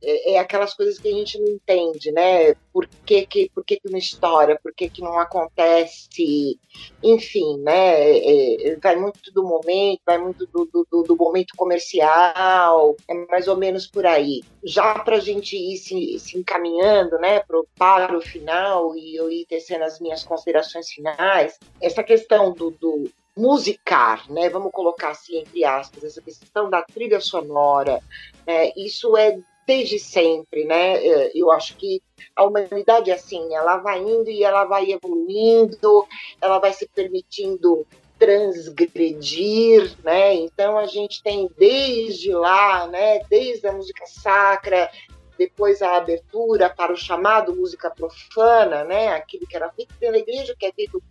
[0.02, 2.54] é, é, aquelas coisas que a gente não entende, né?
[2.72, 6.60] Por que, que, por que, que uma história, por que, que não acontece,
[7.04, 8.02] enfim, né?
[8.02, 13.48] É, é vai muito do momento, vai muito do, do, do, momento comercial, é mais
[13.48, 14.42] ou menos por aí.
[14.64, 19.30] Já para a gente ir se, se encaminhando, né, pro, para o final e eu
[19.30, 24.50] ir tecendo as minhas considerações finais, essa questão do, do musicar, né?
[24.50, 28.02] Vamos colocar assim entre aspas essa questão da trilha sonora.
[28.48, 28.72] Né?
[28.78, 30.96] Isso é desde sempre, né?
[31.06, 32.02] É, eu acho que
[32.36, 36.06] a humanidade é assim, ela vai indo e ela vai evoluindo,
[36.40, 37.86] ela vai se permitindo
[38.18, 40.34] transgredir, né?
[40.36, 43.20] Então a gente tem desde lá, né?
[43.30, 44.90] Desde a música sacra,
[45.38, 49.10] depois a abertura para o chamado música profana, né?
[49.10, 51.02] Aquilo que era feito na igreja, que é feito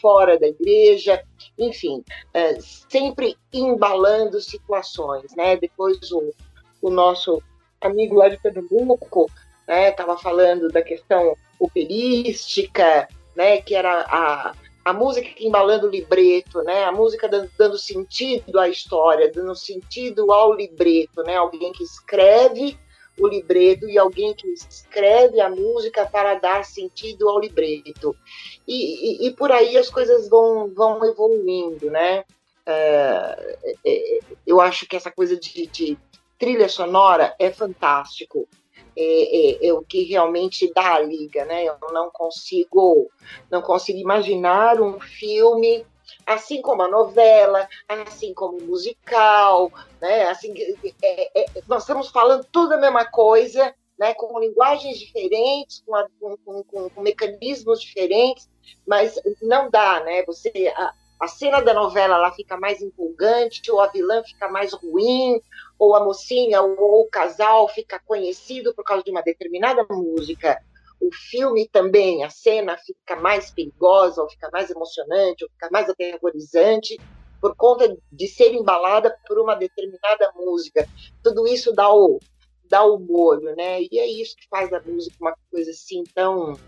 [0.00, 1.22] fora da igreja,
[1.58, 2.02] enfim,
[2.32, 5.56] é, sempre embalando situações, né?
[5.56, 6.32] Depois o,
[6.82, 7.42] o nosso
[7.80, 9.30] amigo lá de Pernambuco
[9.66, 13.60] estava né, falando da questão operística, né?
[13.60, 14.52] Que era a,
[14.84, 16.84] a música embalando o libreto, né?
[16.84, 21.36] A música dando, dando sentido à história, dando sentido ao libreto, né?
[21.36, 22.78] Alguém que escreve
[23.18, 28.16] o libreto e alguém que escreve a música para dar sentido ao libreto.
[28.66, 32.24] E, e, e por aí as coisas vão, vão evoluindo, né?
[32.64, 35.98] É, é, é, eu acho que essa coisa de, de
[36.38, 38.46] trilha sonora é fantástico.
[38.94, 41.64] É, é, é, o que realmente dá a liga, né?
[41.64, 43.08] Eu não consigo,
[43.50, 45.86] não consigo imaginar um filme
[46.28, 50.24] assim como a novela, assim como o musical, né?
[50.24, 50.52] Assim,
[51.02, 54.12] é, é, nós estamos falando tudo a mesma coisa, né?
[54.12, 58.48] Com linguagens diferentes, com, a, com, com, com mecanismos diferentes,
[58.86, 60.22] mas não dá, né?
[60.26, 64.74] Você a, a cena da novela ela fica mais empolgante, ou a vilã fica mais
[64.74, 65.40] ruim,
[65.78, 70.62] ou a mocinha ou o casal fica conhecido por causa de uma determinada música
[71.00, 75.88] o filme também, a cena fica mais perigosa, ou fica mais emocionante, ou fica mais
[75.88, 76.98] aterrorizante,
[77.40, 80.88] por conta de ser embalada por uma determinada música.
[81.22, 82.18] Tudo isso dá o,
[82.64, 83.82] dá o molho, né?
[83.82, 86.58] E é isso que faz da música uma coisa assim tão,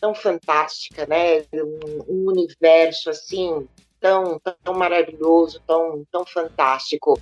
[0.00, 1.40] tão fantástica, né?
[1.52, 3.68] Um, um universo assim
[4.00, 7.20] tão, tão maravilhoso, tão, tão fantástico.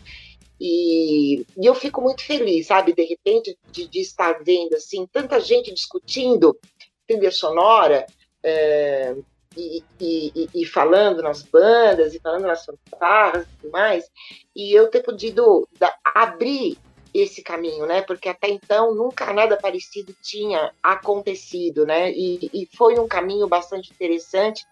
[0.61, 5.41] E, e, eu fico muito feliz, sabe, de repente, de, de estar vendo assim tanta
[5.41, 6.59] gente discutindo
[7.07, 8.07] trilha sonora
[8.43, 9.15] é,
[9.57, 14.11] e, e, e, falando nas bandas e falando nas fanfarras e tudo mais,
[14.55, 16.77] e eu ter podido da, abrir
[17.15, 18.03] esse caminho, né?
[18.03, 22.11] Porque até então nunca nada parecido tinha acontecido, né?
[22.13, 24.65] E, e foi um caminho bastante interessante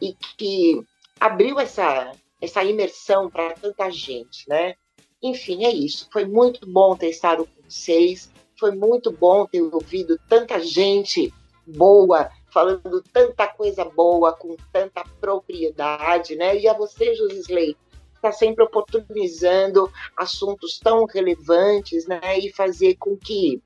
[0.00, 0.82] e que
[1.20, 2.12] abriu essa
[2.42, 4.74] essa imersão para tanta gente, né?
[5.24, 6.06] Enfim, é isso.
[6.12, 8.30] Foi muito bom ter estado com vocês.
[8.60, 11.32] Foi muito bom ter ouvido tanta gente
[11.66, 16.58] boa, falando tanta coisa boa, com tanta propriedade, né?
[16.58, 17.74] E a você, Josisley,
[18.14, 22.38] está sempre oportunizando assuntos tão relevantes, né?
[22.38, 23.62] E fazer com que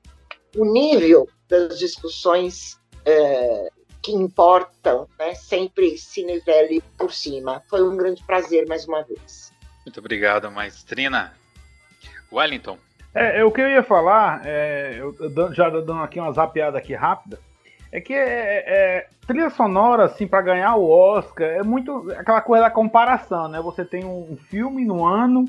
[0.55, 3.69] o nível das discussões é,
[4.01, 5.35] que importam, né?
[5.35, 7.61] Sempre se nivele por cima.
[7.69, 9.51] Foi um grande prazer mais uma vez.
[9.85, 11.37] Muito obrigado, maestrina.
[12.31, 12.77] Wellington.
[13.13, 16.77] É, é, o que eu ia falar, é, eu, eu já dando aqui uma zapeada
[16.77, 17.39] aqui rápida,
[17.91, 22.41] é que é, é, é trilha sonora, assim, para ganhar o Oscar, é muito aquela
[22.41, 23.59] coisa da comparação, né?
[23.61, 25.45] Você tem um filme no ano,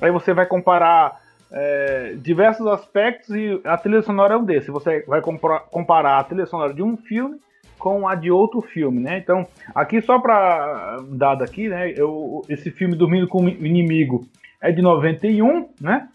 [0.00, 1.20] aí você vai comparar
[1.50, 4.68] é, diversos aspectos e a trilha sonora é um desses.
[4.68, 7.40] Você vai comparar a trilha sonora de um filme
[7.76, 9.18] com a de outro filme, né?
[9.18, 11.92] Então, aqui só para dado aqui, né?
[11.96, 14.26] Eu, esse filme Dormindo com o Inimigo
[14.60, 16.08] é de 91, né?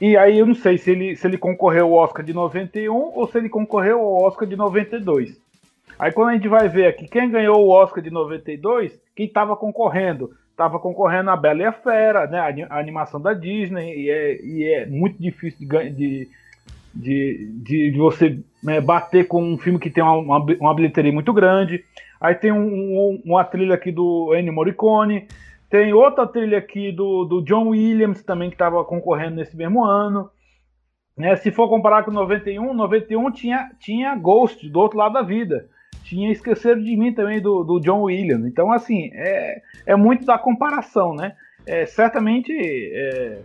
[0.00, 3.28] E aí eu não sei se ele, se ele concorreu ao Oscar de 91 ou
[3.28, 5.38] se ele concorreu ao Oscar de 92.
[5.98, 9.56] Aí quando a gente vai ver aqui quem ganhou o Oscar de 92, quem estava
[9.56, 10.32] concorrendo?
[10.50, 12.66] Estava concorrendo a Bela e a Fera, né?
[12.70, 16.28] A animação da Disney, e é, e é muito difícil de, de
[16.94, 17.50] de,
[17.90, 21.84] de, você né, bater com um filme que tem uma, uma, uma bilheteria muito grande.
[22.20, 25.26] Aí tem um, um, uma trilha aqui do Ennio Morricone,
[25.74, 30.30] tem outra trilha aqui do, do John Williams também que estava concorrendo nesse mesmo ano.
[31.18, 35.68] Né, se for comparar com 91, 91 tinha, tinha Ghost do outro lado da vida.
[36.04, 38.46] Tinha Esquecer de Mim também do, do John Williams.
[38.46, 41.34] Então, assim, é, é muito da comparação, né?
[41.66, 43.42] É, certamente é,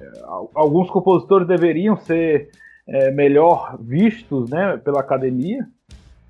[0.53, 2.51] alguns compositores deveriam ser
[2.88, 5.68] é, melhor vistos né, pela academia.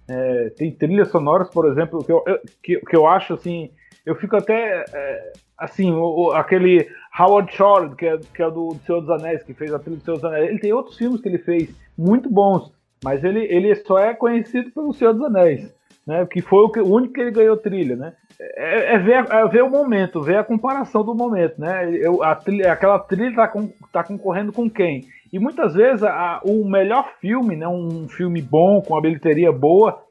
[0.08, 2.24] É, tem trilhas sonoras, por exemplo, que eu,
[2.64, 3.70] que, que eu acho assim.
[4.10, 4.84] Eu fico até.
[4.92, 6.88] É, assim, o, aquele
[7.18, 9.98] Howard Shore, que é, que é do, do Senhor dos Anéis, que fez a trilha
[9.98, 10.50] do Senhor dos Anéis.
[10.50, 12.72] Ele tem outros filmes que ele fez muito bons,
[13.04, 15.72] mas ele, ele só é conhecido pelo Senhor dos Anéis,
[16.08, 16.26] né?
[16.26, 18.14] Que foi o, que, o único que ele ganhou trilha, né?
[18.40, 21.94] É, é, ver, é ver o momento, ver a comparação do momento, né?
[21.94, 25.06] Eu, a trilha, aquela trilha está com, tá concorrendo com quem?
[25.32, 30.02] E muitas vezes a, o melhor filme, né, um filme bom, com uma bilheteria boa,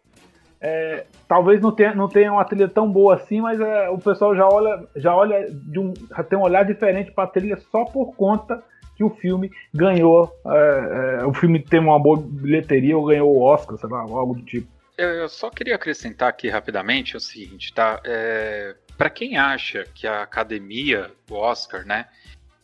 [0.61, 4.35] é, talvez não tenha, não tenha uma trilha tão boa assim, mas é, o pessoal
[4.35, 7.85] já olha, já olha de um, já tem um olhar diferente para a trilha só
[7.85, 8.63] por conta
[8.97, 13.43] que o filme ganhou, é, é, o filme tem uma boa bilheteria ou ganhou o
[13.43, 14.67] Oscar, sei lá, algo do tipo.
[14.97, 18.01] Eu, eu só queria acrescentar aqui rapidamente o seguinte, tá?
[18.05, 22.07] É, para quem acha que a academia, o Oscar, né,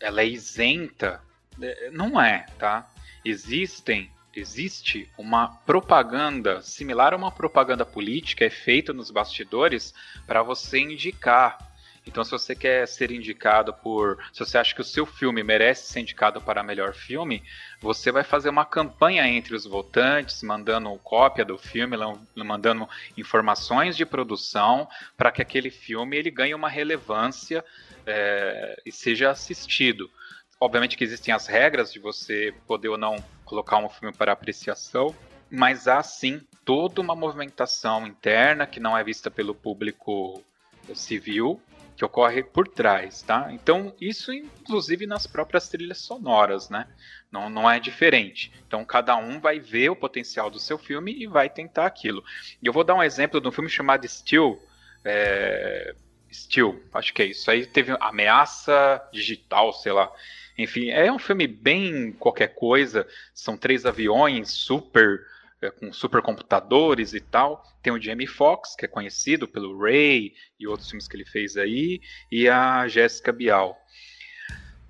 [0.01, 1.21] ela é isenta
[1.61, 2.89] é, não é, tá?
[3.25, 9.95] Existem existe uma propaganda similar a uma propaganda política é feita nos bastidores
[10.27, 11.59] para você indicar.
[12.07, 14.19] Então, se você quer ser indicado por.
[14.33, 17.43] Se você acha que o seu filme merece ser indicado para melhor filme,
[17.81, 21.97] você vai fazer uma campanha entre os votantes, mandando cópia do filme,
[22.37, 22.87] mandando
[23.17, 24.87] informações de produção,
[25.17, 27.65] para que aquele filme ele ganhe uma relevância
[28.07, 30.11] é, e seja assistido.
[30.61, 35.15] Obviamente que existem as regras de você poder ou não colocar um filme para apreciação,
[35.51, 40.43] mas há sim toda uma movimentação interna que não é vista pelo público
[40.95, 41.61] civil,
[41.97, 43.49] que ocorre por trás, tá?
[43.53, 46.89] Então, isso inclusive nas próprias trilhas sonoras, né?
[47.31, 48.53] Não, não é diferente.
[48.67, 52.25] Então, cada um vai ver o potencial do seu filme e vai tentar aquilo.
[52.61, 54.61] E eu vou dar um exemplo de um filme chamado Steel,
[55.05, 55.95] é...
[56.33, 57.49] Steel, acho que é isso.
[57.49, 60.11] Aí teve ameaça digital, sei lá.
[60.57, 63.07] Enfim, é um filme bem qualquer coisa.
[63.33, 65.21] São três aviões super
[65.65, 67.65] é, com supercomputadores e tal.
[67.83, 71.57] Tem o Jamie Foxx, que é conhecido pelo Ray e outros filmes que ele fez
[71.57, 72.01] aí,
[72.31, 73.77] e a Jessica Bial.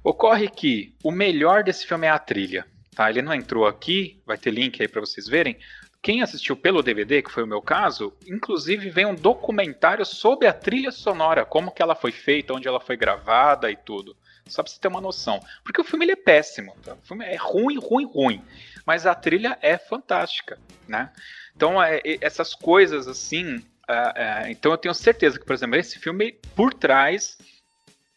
[0.03, 2.67] Ocorre que o melhor desse filme é a trilha.
[2.95, 3.09] Tá?
[3.09, 5.57] Ele não entrou aqui, vai ter link aí para vocês verem.
[6.03, 10.53] Quem assistiu pelo DVD, que foi o meu caso, inclusive vem um documentário sobre a
[10.53, 14.15] trilha sonora, como que ela foi feita, onde ela foi gravada e tudo.
[14.47, 15.41] Só pra você ter uma noção.
[15.63, 16.77] Porque o filme ele é péssimo.
[16.83, 16.95] Tá?
[16.95, 18.45] O filme é ruim, ruim, ruim.
[18.85, 21.11] Mas a trilha é fantástica, né?
[21.57, 23.65] Então, é, essas coisas assim.
[23.89, 24.13] É,
[24.47, 27.39] é, então, eu tenho certeza que, por exemplo, esse filme, por trás,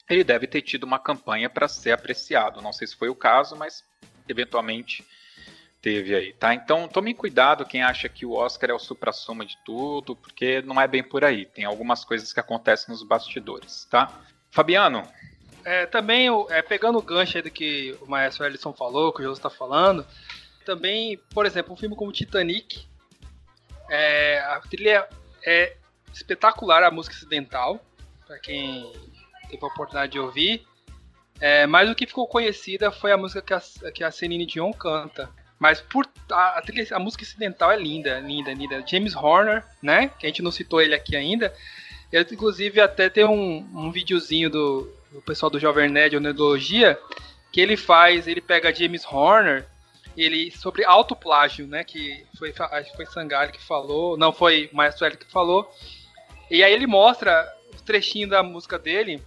[0.10, 2.62] ele deve ter tido uma campanha para ser apreciado.
[2.62, 3.84] Não sei se foi o caso, mas
[4.28, 5.06] eventualmente
[5.82, 6.54] teve aí, tá?
[6.54, 10.82] Então tome cuidado quem acha que o Oscar é o supra-suma de tudo, porque não
[10.82, 11.46] é bem por aí.
[11.46, 14.12] Tem algumas coisas que acontecem nos bastidores, tá?
[14.50, 15.04] Fabiano,
[15.68, 19.26] é, também, é, pegando o gancho aí do que o Maestro Ellison falou, que o
[19.26, 20.08] José está falando,
[20.64, 22.88] também, por exemplo, um filme como Titanic,
[23.90, 25.06] é, a trilha
[25.46, 25.76] é
[26.14, 27.84] espetacular, a música ocidental,
[28.26, 28.94] para quem
[29.50, 30.66] teve a oportunidade de ouvir.
[31.38, 34.72] É, mas o que ficou conhecida foi a música que a, que a Celine Dion
[34.72, 35.30] canta.
[35.60, 38.86] Mas por a, a, trilha, a música ocidental é linda, linda, linda.
[38.88, 40.12] James Horner, né?
[40.18, 41.54] Que a gente não citou ele aqui ainda.
[42.10, 46.22] Ele, inclusive, até tem um, um videozinho do, o pessoal do Jovem Nerd ou
[47.52, 49.68] que ele faz, ele pega James Horner,
[50.16, 55.06] ele sobre autoplágio, né, que foi acho que foi Sangalho que falou, não foi Maestro
[55.06, 55.70] L que falou.
[56.52, 59.22] E aí ele mostra o trechinho da música dele,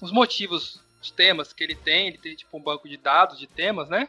[0.00, 3.46] os motivos, os temas que ele tem, ele tem tipo um banco de dados de
[3.46, 4.08] temas, né?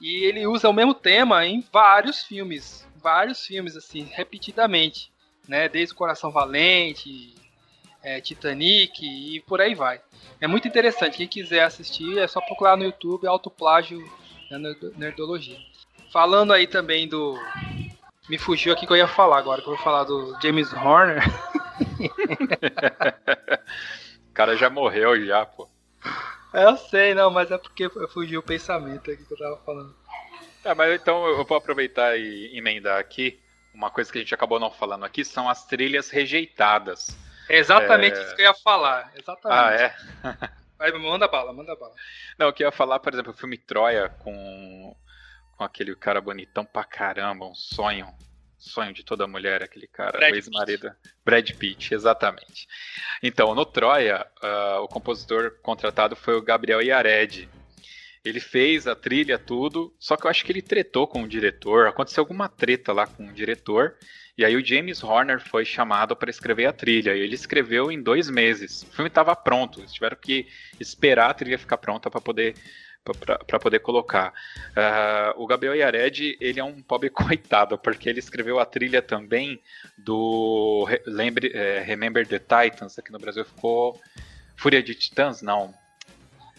[0.00, 5.12] E ele usa o mesmo tema em vários filmes, vários filmes assim, repetidamente,
[5.46, 5.68] né?
[5.68, 7.34] Desde o Coração Valente,
[8.02, 10.00] é, Titanic e por aí vai.
[10.40, 11.18] É muito interessante.
[11.18, 14.02] Quem quiser assistir é só procurar no YouTube Autoplágio
[14.50, 14.58] na
[14.96, 15.58] Nerdologia.
[16.12, 17.38] Falando aí também do.
[18.28, 21.22] Me fugiu aqui que eu ia falar agora, que eu vou falar do James Horner.
[24.28, 25.68] o cara já morreu já, pô.
[26.52, 29.94] É, eu sei, não, mas é porque fugiu o pensamento aqui que eu tava falando.
[30.62, 33.38] Tá, mas então eu vou aproveitar e emendar aqui.
[33.72, 37.16] Uma coisa que a gente acabou não falando aqui são as trilhas rejeitadas.
[37.50, 38.22] É exatamente é...
[38.22, 39.12] isso que eu ia falar.
[39.14, 39.60] Exatamente.
[39.60, 39.94] Ah, é?
[40.78, 41.92] Vai, manda bala, manda bala.
[42.38, 44.96] Não, eu queria falar, por exemplo, o filme Troia com,
[45.58, 48.08] com aquele cara bonitão pra caramba, um sonho.
[48.56, 50.90] Sonho de toda mulher, aquele cara, Brad o ex-marido.
[51.24, 52.66] Brad Pitt, exatamente.
[53.22, 57.48] Então, no Troia, uh, o compositor contratado foi o Gabriel Yared.
[58.24, 61.86] Ele fez a trilha, tudo, só que eu acho que ele tretou com o diretor,
[61.86, 63.96] aconteceu alguma treta lá com o diretor,
[64.36, 68.02] e aí o James Horner foi chamado para escrever a trilha, e ele escreveu em
[68.02, 68.82] dois meses.
[68.82, 70.46] O filme estava pronto, eles tiveram que
[70.78, 72.54] esperar a trilha ficar pronta para poder
[73.46, 74.32] para poder colocar.
[74.70, 79.60] Uh, o Gabriel Yared, ele é um pobre coitado, porque ele escreveu a trilha também
[79.96, 84.00] do Lembre, é, Remember the Titans, aqui no Brasil ficou
[84.56, 85.74] Fúria de Titãs, não.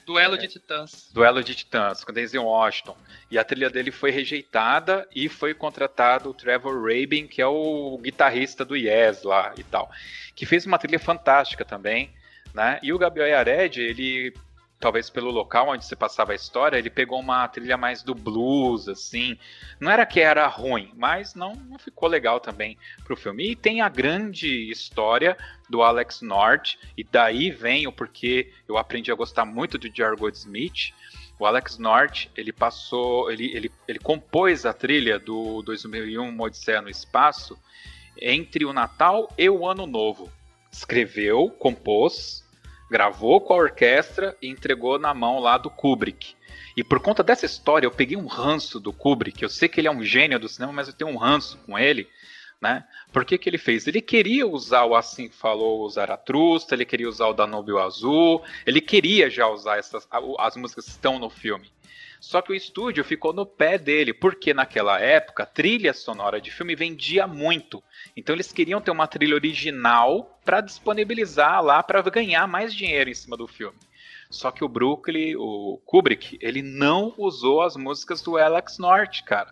[0.06, 1.10] Duelo de Titãs.
[1.14, 2.98] Duelo de Titãs, com Denzel Washington.
[3.30, 7.98] E a trilha dele foi rejeitada e foi contratado o Trevor Rabin, que é o
[8.02, 9.92] guitarrista do Yes lá e tal,
[10.36, 12.12] que fez uma trilha fantástica também,
[12.54, 12.80] né?
[12.84, 14.34] E o Gabriel Yared, ele
[14.82, 18.90] talvez pelo local onde se passava a história, ele pegou uma trilha mais do blues,
[18.90, 19.38] assim.
[19.80, 23.52] Não era que era ruim, mas não, não ficou legal também pro filme.
[23.52, 25.38] E tem a grande história
[25.70, 30.18] do Alex North, e daí vem o porquê eu aprendi a gostar muito de Jar
[30.18, 30.94] Goldsmith.
[31.40, 36.90] O Alex North, ele passou, ele, ele, ele compôs a trilha do 2001 Odisseia no
[36.90, 37.58] Espaço
[38.20, 40.32] entre o Natal e o Ano Novo.
[40.72, 42.44] Escreveu, compôs,
[42.92, 46.36] gravou com a orquestra e entregou na mão lá do Kubrick.
[46.76, 49.42] E por conta dessa história, eu peguei um ranço do Kubrick.
[49.42, 51.80] Eu sei que ele é um gênio do cinema, mas eu tenho um ranço com
[51.80, 52.10] ele.
[52.60, 52.84] Né?
[53.14, 53.88] Por que, que ele fez?
[53.88, 58.82] Ele queria usar o Assim Falou o Zaratrusta, ele queria usar o Danúbio Azul, ele
[58.82, 60.06] queria já usar essas,
[60.38, 61.72] as músicas que estão no filme.
[62.22, 66.76] Só que o estúdio ficou no pé dele, porque naquela época, trilha sonora de filme
[66.76, 67.84] vendia muito.
[68.16, 73.16] Então eles queriam ter uma trilha original para disponibilizar lá para ganhar mais dinheiro em
[73.16, 73.78] cima do filme.
[74.30, 79.52] Só que o Brooklyn, o Kubrick, ele não usou as músicas do Alex North, cara.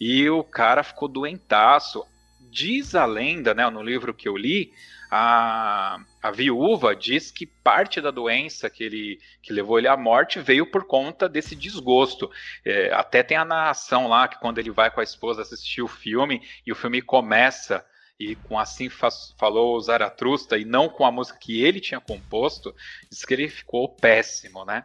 [0.00, 2.04] E o cara ficou doentaço.
[2.50, 4.72] Diz a lenda, né, no livro que eu li,
[5.10, 10.38] a, a viúva diz que parte da doença que ele que levou ele à morte
[10.38, 12.30] veio por conta desse desgosto.
[12.64, 15.88] É, até tem a narração lá que quando ele vai com a esposa assistir o
[15.88, 17.84] filme e o filme começa
[18.20, 22.74] e com assim falou Zaratrusta e não com a música que ele tinha composto,
[23.10, 24.84] diz que ele ficou péssimo, né?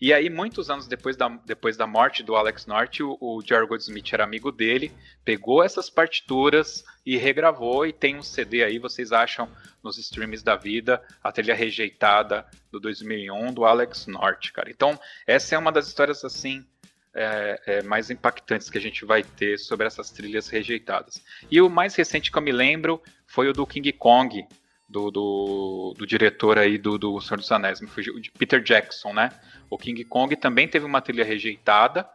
[0.00, 3.68] E aí, muitos anos depois da, depois da morte do Alex North, o, o Jerry
[3.68, 4.92] Goldsmith era amigo dele,
[5.24, 9.48] pegou essas partituras e regravou, e tem um CD aí, vocês acham
[9.80, 14.70] nos streams da vida, a trilha rejeitada do 2001 do Alex North, cara.
[14.70, 16.66] Então, essa é uma das histórias, assim,
[17.14, 21.22] é, é, mais impactantes que a gente vai ter sobre essas trilhas rejeitadas.
[21.50, 24.46] E o mais recente que eu me lembro foi o do King Kong,
[24.88, 29.30] do, do, do diretor aí do, do Senhor dos Anéis, de Peter Jackson, né?
[29.70, 32.08] O King Kong também teve uma trilha rejeitada,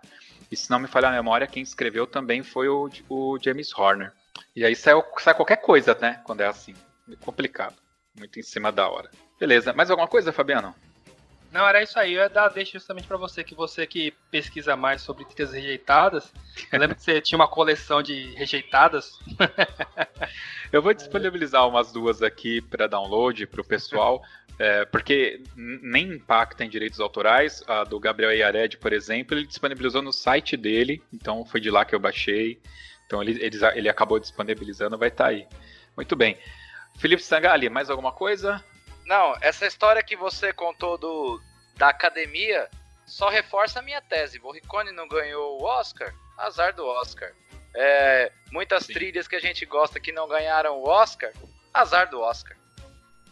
[0.52, 4.14] e se não me falha a memória, quem escreveu também foi o, o James Horner.
[4.56, 6.22] E aí sai, sai qualquer coisa, né?
[6.24, 6.74] Quando é assim.
[7.22, 7.76] Complicado.
[8.18, 9.10] Muito em cima da hora.
[9.40, 9.74] Beleza.
[9.74, 10.74] Mais alguma coisa, Fabiano?
[11.58, 12.14] Não, era isso aí.
[12.14, 16.32] Eu ia dar deixa justamente para você, que você que pesquisa mais sobre trilhas rejeitadas.
[16.72, 19.18] Eu lembro que você tinha uma coleção de rejeitadas.
[20.72, 24.22] eu vou disponibilizar umas duas aqui para download para o pessoal.
[24.60, 27.64] É, porque nem impacta em direitos autorais.
[27.68, 31.86] A do Gabriel Iared, por exemplo, ele disponibilizou no site dele, então foi de lá
[31.86, 32.60] que eu baixei.
[33.06, 35.46] Então ele, ele, ele acabou disponibilizando, vai estar tá aí.
[35.96, 36.40] Muito bem.
[36.98, 38.64] Felipe Sangali, mais alguma coisa?
[39.08, 41.42] Não, essa história que você contou do,
[41.78, 42.70] da academia
[43.06, 44.38] só reforça a minha tese.
[44.38, 46.14] Morricone não ganhou o Oscar?
[46.38, 47.32] Azar do Oscar.
[47.74, 48.94] É, muitas Sim.
[48.94, 51.32] trilhas que a gente gosta que não ganharam o Oscar?
[51.74, 52.58] Azar do Oscar.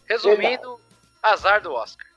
[0.08, 0.80] Resumindo,
[1.22, 2.08] azar do Oscar.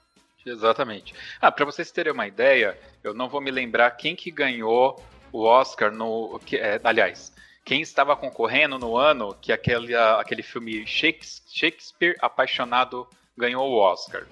[0.47, 1.13] Exatamente.
[1.41, 5.03] Ah, para vocês terem uma ideia, eu não vou me lembrar quem que ganhou
[5.33, 6.39] o Oscar no.
[6.47, 7.33] Que, é, aliás,
[7.65, 13.09] quem estava concorrendo no ano que aquele, aquele filme Shakespeare Apaixonado
[13.39, 14.27] ganhou o Oscar.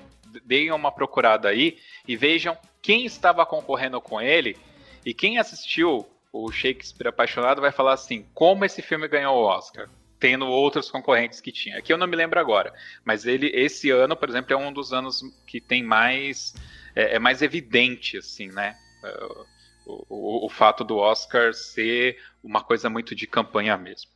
[0.44, 4.56] Deem uma procurada aí e vejam quem estava concorrendo com ele
[5.04, 9.88] e quem assistiu o Shakespeare Apaixonado vai falar assim: como esse filme ganhou o Oscar?
[10.18, 11.78] tendo outros concorrentes que tinha.
[11.78, 12.72] Aqui eu não me lembro agora,
[13.04, 16.54] mas ele esse ano, por exemplo, é um dos anos que tem mais
[16.94, 18.76] é, é mais evidente assim, né?
[19.04, 19.24] É,
[19.84, 24.10] o, o, o, fato do Oscar ser uma coisa muito de campanha mesmo.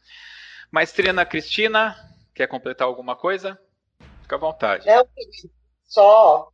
[0.71, 1.95] Mas Triana Cristina,
[2.35, 3.61] quer completar alguma coisa?
[4.31, 4.87] Fica à vontade.
[4.87, 5.05] Não,
[5.85, 6.53] só,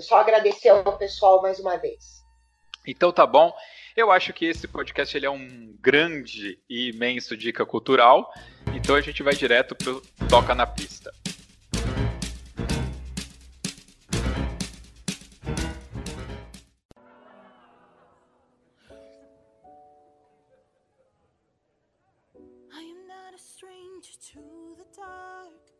[0.00, 2.24] só agradecer ao pessoal mais uma vez.
[2.86, 3.52] Então tá bom.
[3.94, 8.32] Eu acho que esse podcast ele é um grande e imenso dica cultural.
[8.74, 11.12] Então a gente vai direto pro Toca na Pista.
[22.72, 25.79] I am not a stranger to the dark.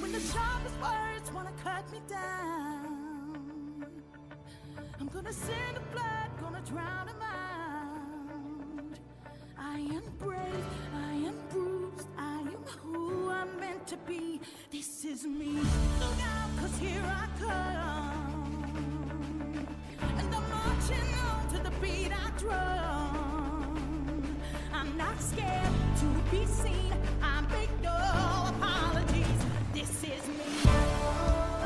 [0.00, 3.86] When the sharpest words wanna cut me down,
[5.00, 8.98] I'm gonna send the blood, gonna drown them out.
[9.58, 14.40] I am brave, I am bruised, I am who I'm meant to be.
[14.70, 15.54] This is me.
[16.00, 18.46] Look out, cause here I come.
[20.18, 24.36] And I'm marching on to the beat I drum.
[24.72, 26.92] I'm not scared to be seen.
[27.22, 27.70] I make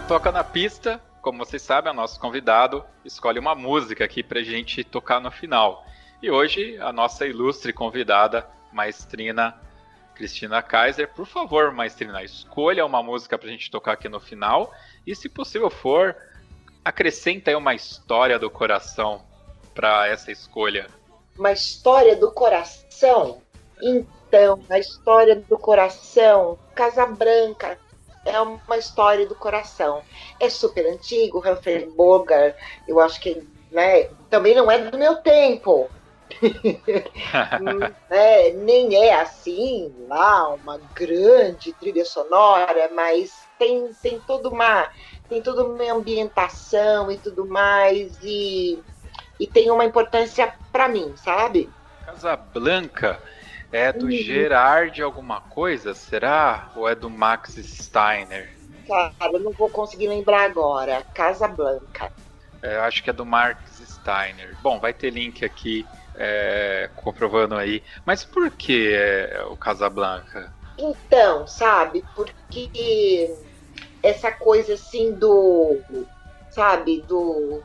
[0.09, 4.41] Toca na Pista, como vocês sabem, é o nosso convidado escolhe uma música aqui pra
[4.41, 5.85] gente tocar no final.
[6.23, 9.61] E hoje a nossa ilustre convidada, maestrina
[10.15, 11.13] Cristina Kaiser.
[11.13, 14.73] Por favor, maestrina, escolha uma música pra gente tocar aqui no final.
[15.05, 16.15] E se possível for,
[16.85, 19.25] acrescenta aí uma história do coração
[19.75, 20.87] para essa escolha.
[21.37, 23.43] Uma história do coração?
[23.83, 27.77] Então, a história do coração, Casabranca,
[28.27, 30.03] é uma história do coração.
[30.39, 32.55] É super antigo, Humphrey Bogart,
[32.87, 35.89] eu acho que né, também não é do meu tempo.
[38.11, 44.89] né, nem é assim lá uma grande trilha sonora, mas tem, tem toda uma
[45.29, 48.83] tem toda uma ambientação e tudo mais e,
[49.41, 51.69] e tem uma importância para mim, sabe?
[52.05, 53.21] Casablanca
[53.73, 54.11] é do Uhum.
[54.11, 56.71] Gerard alguma coisa, será?
[56.77, 58.49] Ou é do Max Steiner?
[58.87, 61.03] Cara, eu não vou conseguir lembrar agora.
[61.13, 62.13] Casa Blanca.
[62.63, 64.57] É, eu acho que é do Max Steiner.
[64.63, 67.83] Bom, vai ter link aqui é, comprovando aí.
[68.05, 70.53] Mas por que é, o Casablanca?
[70.79, 72.05] Então, sabe?
[72.15, 73.31] Porque
[74.03, 75.79] essa coisa assim do.
[76.51, 77.03] Sabe?
[77.07, 77.63] Do.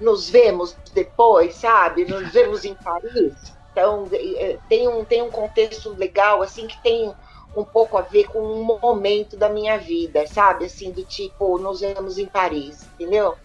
[0.00, 2.04] Nos vemos depois, sabe?
[2.04, 3.51] Nos vemos em Paris.
[3.72, 7.12] Então, eh, tem um, tem um contexto legal, assim, que tem
[7.56, 10.66] um pouco a ver com um momento da minha vida, sabe?
[10.66, 13.36] Assim, do tipo, nos vemos em Paris, entendeu?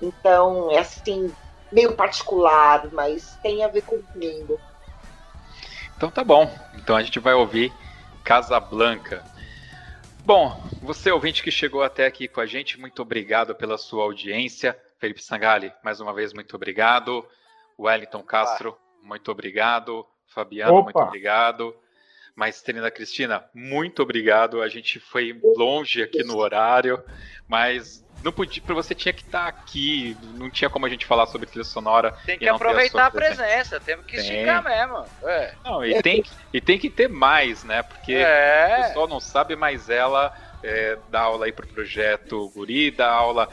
[0.00, 1.32] Então, é assim,
[1.72, 4.58] meio particular, mas tem a ver comigo.
[5.96, 6.50] Então tá bom.
[6.74, 7.72] Então a gente vai ouvir
[8.22, 9.24] Casablanca.
[10.24, 14.78] Bom, você ouvinte que chegou até aqui com a gente, muito obrigado pela sua audiência.
[14.98, 17.26] Felipe Sangali, mais uma vez, muito obrigado.
[17.78, 18.76] Wellington Castro,
[19.08, 20.06] muito obrigado.
[20.26, 20.82] Fabiano, Opa.
[20.84, 21.74] muito obrigado.
[22.36, 24.62] Maestrina Cristina, muito obrigado.
[24.62, 27.02] A gente foi longe aqui no horário,
[27.48, 30.16] mas não podia, você tinha que estar aqui.
[30.36, 32.12] Não tinha como a gente falar sobre trilha sonora.
[32.24, 33.80] Tem que e aproveitar a sua presença.
[33.80, 34.20] temos que Tem.
[34.20, 35.04] esticar mesmo.
[35.24, 35.54] É.
[35.64, 36.22] Não, e tem,
[36.52, 37.82] e tem que ter mais, né?
[37.82, 38.82] Porque o É.
[38.86, 40.32] pessoal não sabe, mas ela
[40.62, 43.48] é, dá aula aí pro projeto Guri, dá aula.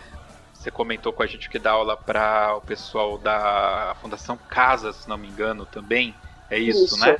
[0.65, 5.07] Você comentou com a gente que dá aula para o pessoal da Fundação Casa, se
[5.07, 6.15] não me engano, também.
[6.49, 6.99] É isso, Isso.
[7.05, 7.19] né?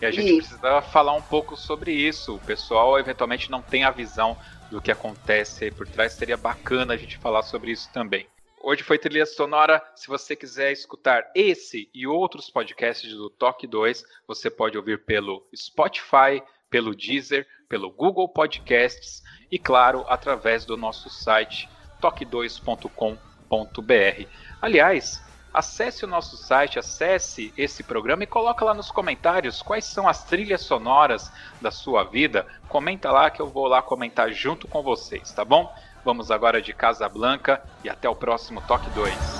[0.00, 0.36] E a gente Isso.
[0.36, 2.36] precisa falar um pouco sobre isso.
[2.36, 4.38] O pessoal eventualmente não tem a visão
[4.70, 6.12] do que acontece aí por trás.
[6.12, 8.28] Seria bacana a gente falar sobre isso também.
[8.62, 9.82] Hoje foi trilha sonora.
[9.96, 15.44] Se você quiser escutar esse e outros podcasts do Toque 2, você pode ouvir pelo
[15.52, 16.40] Spotify,
[16.70, 21.68] pelo Deezer, pelo Google Podcasts e, claro, através do nosso site
[22.00, 24.26] toque2.com.br.
[24.60, 25.22] Aliás,
[25.52, 30.24] acesse o nosso site, acesse esse programa e coloca lá nos comentários quais são as
[30.24, 32.46] trilhas sonoras da sua vida.
[32.68, 35.72] Comenta lá que eu vou lá comentar junto com vocês, tá bom?
[36.04, 39.37] Vamos agora de Casablanca e até o próximo Toque 2.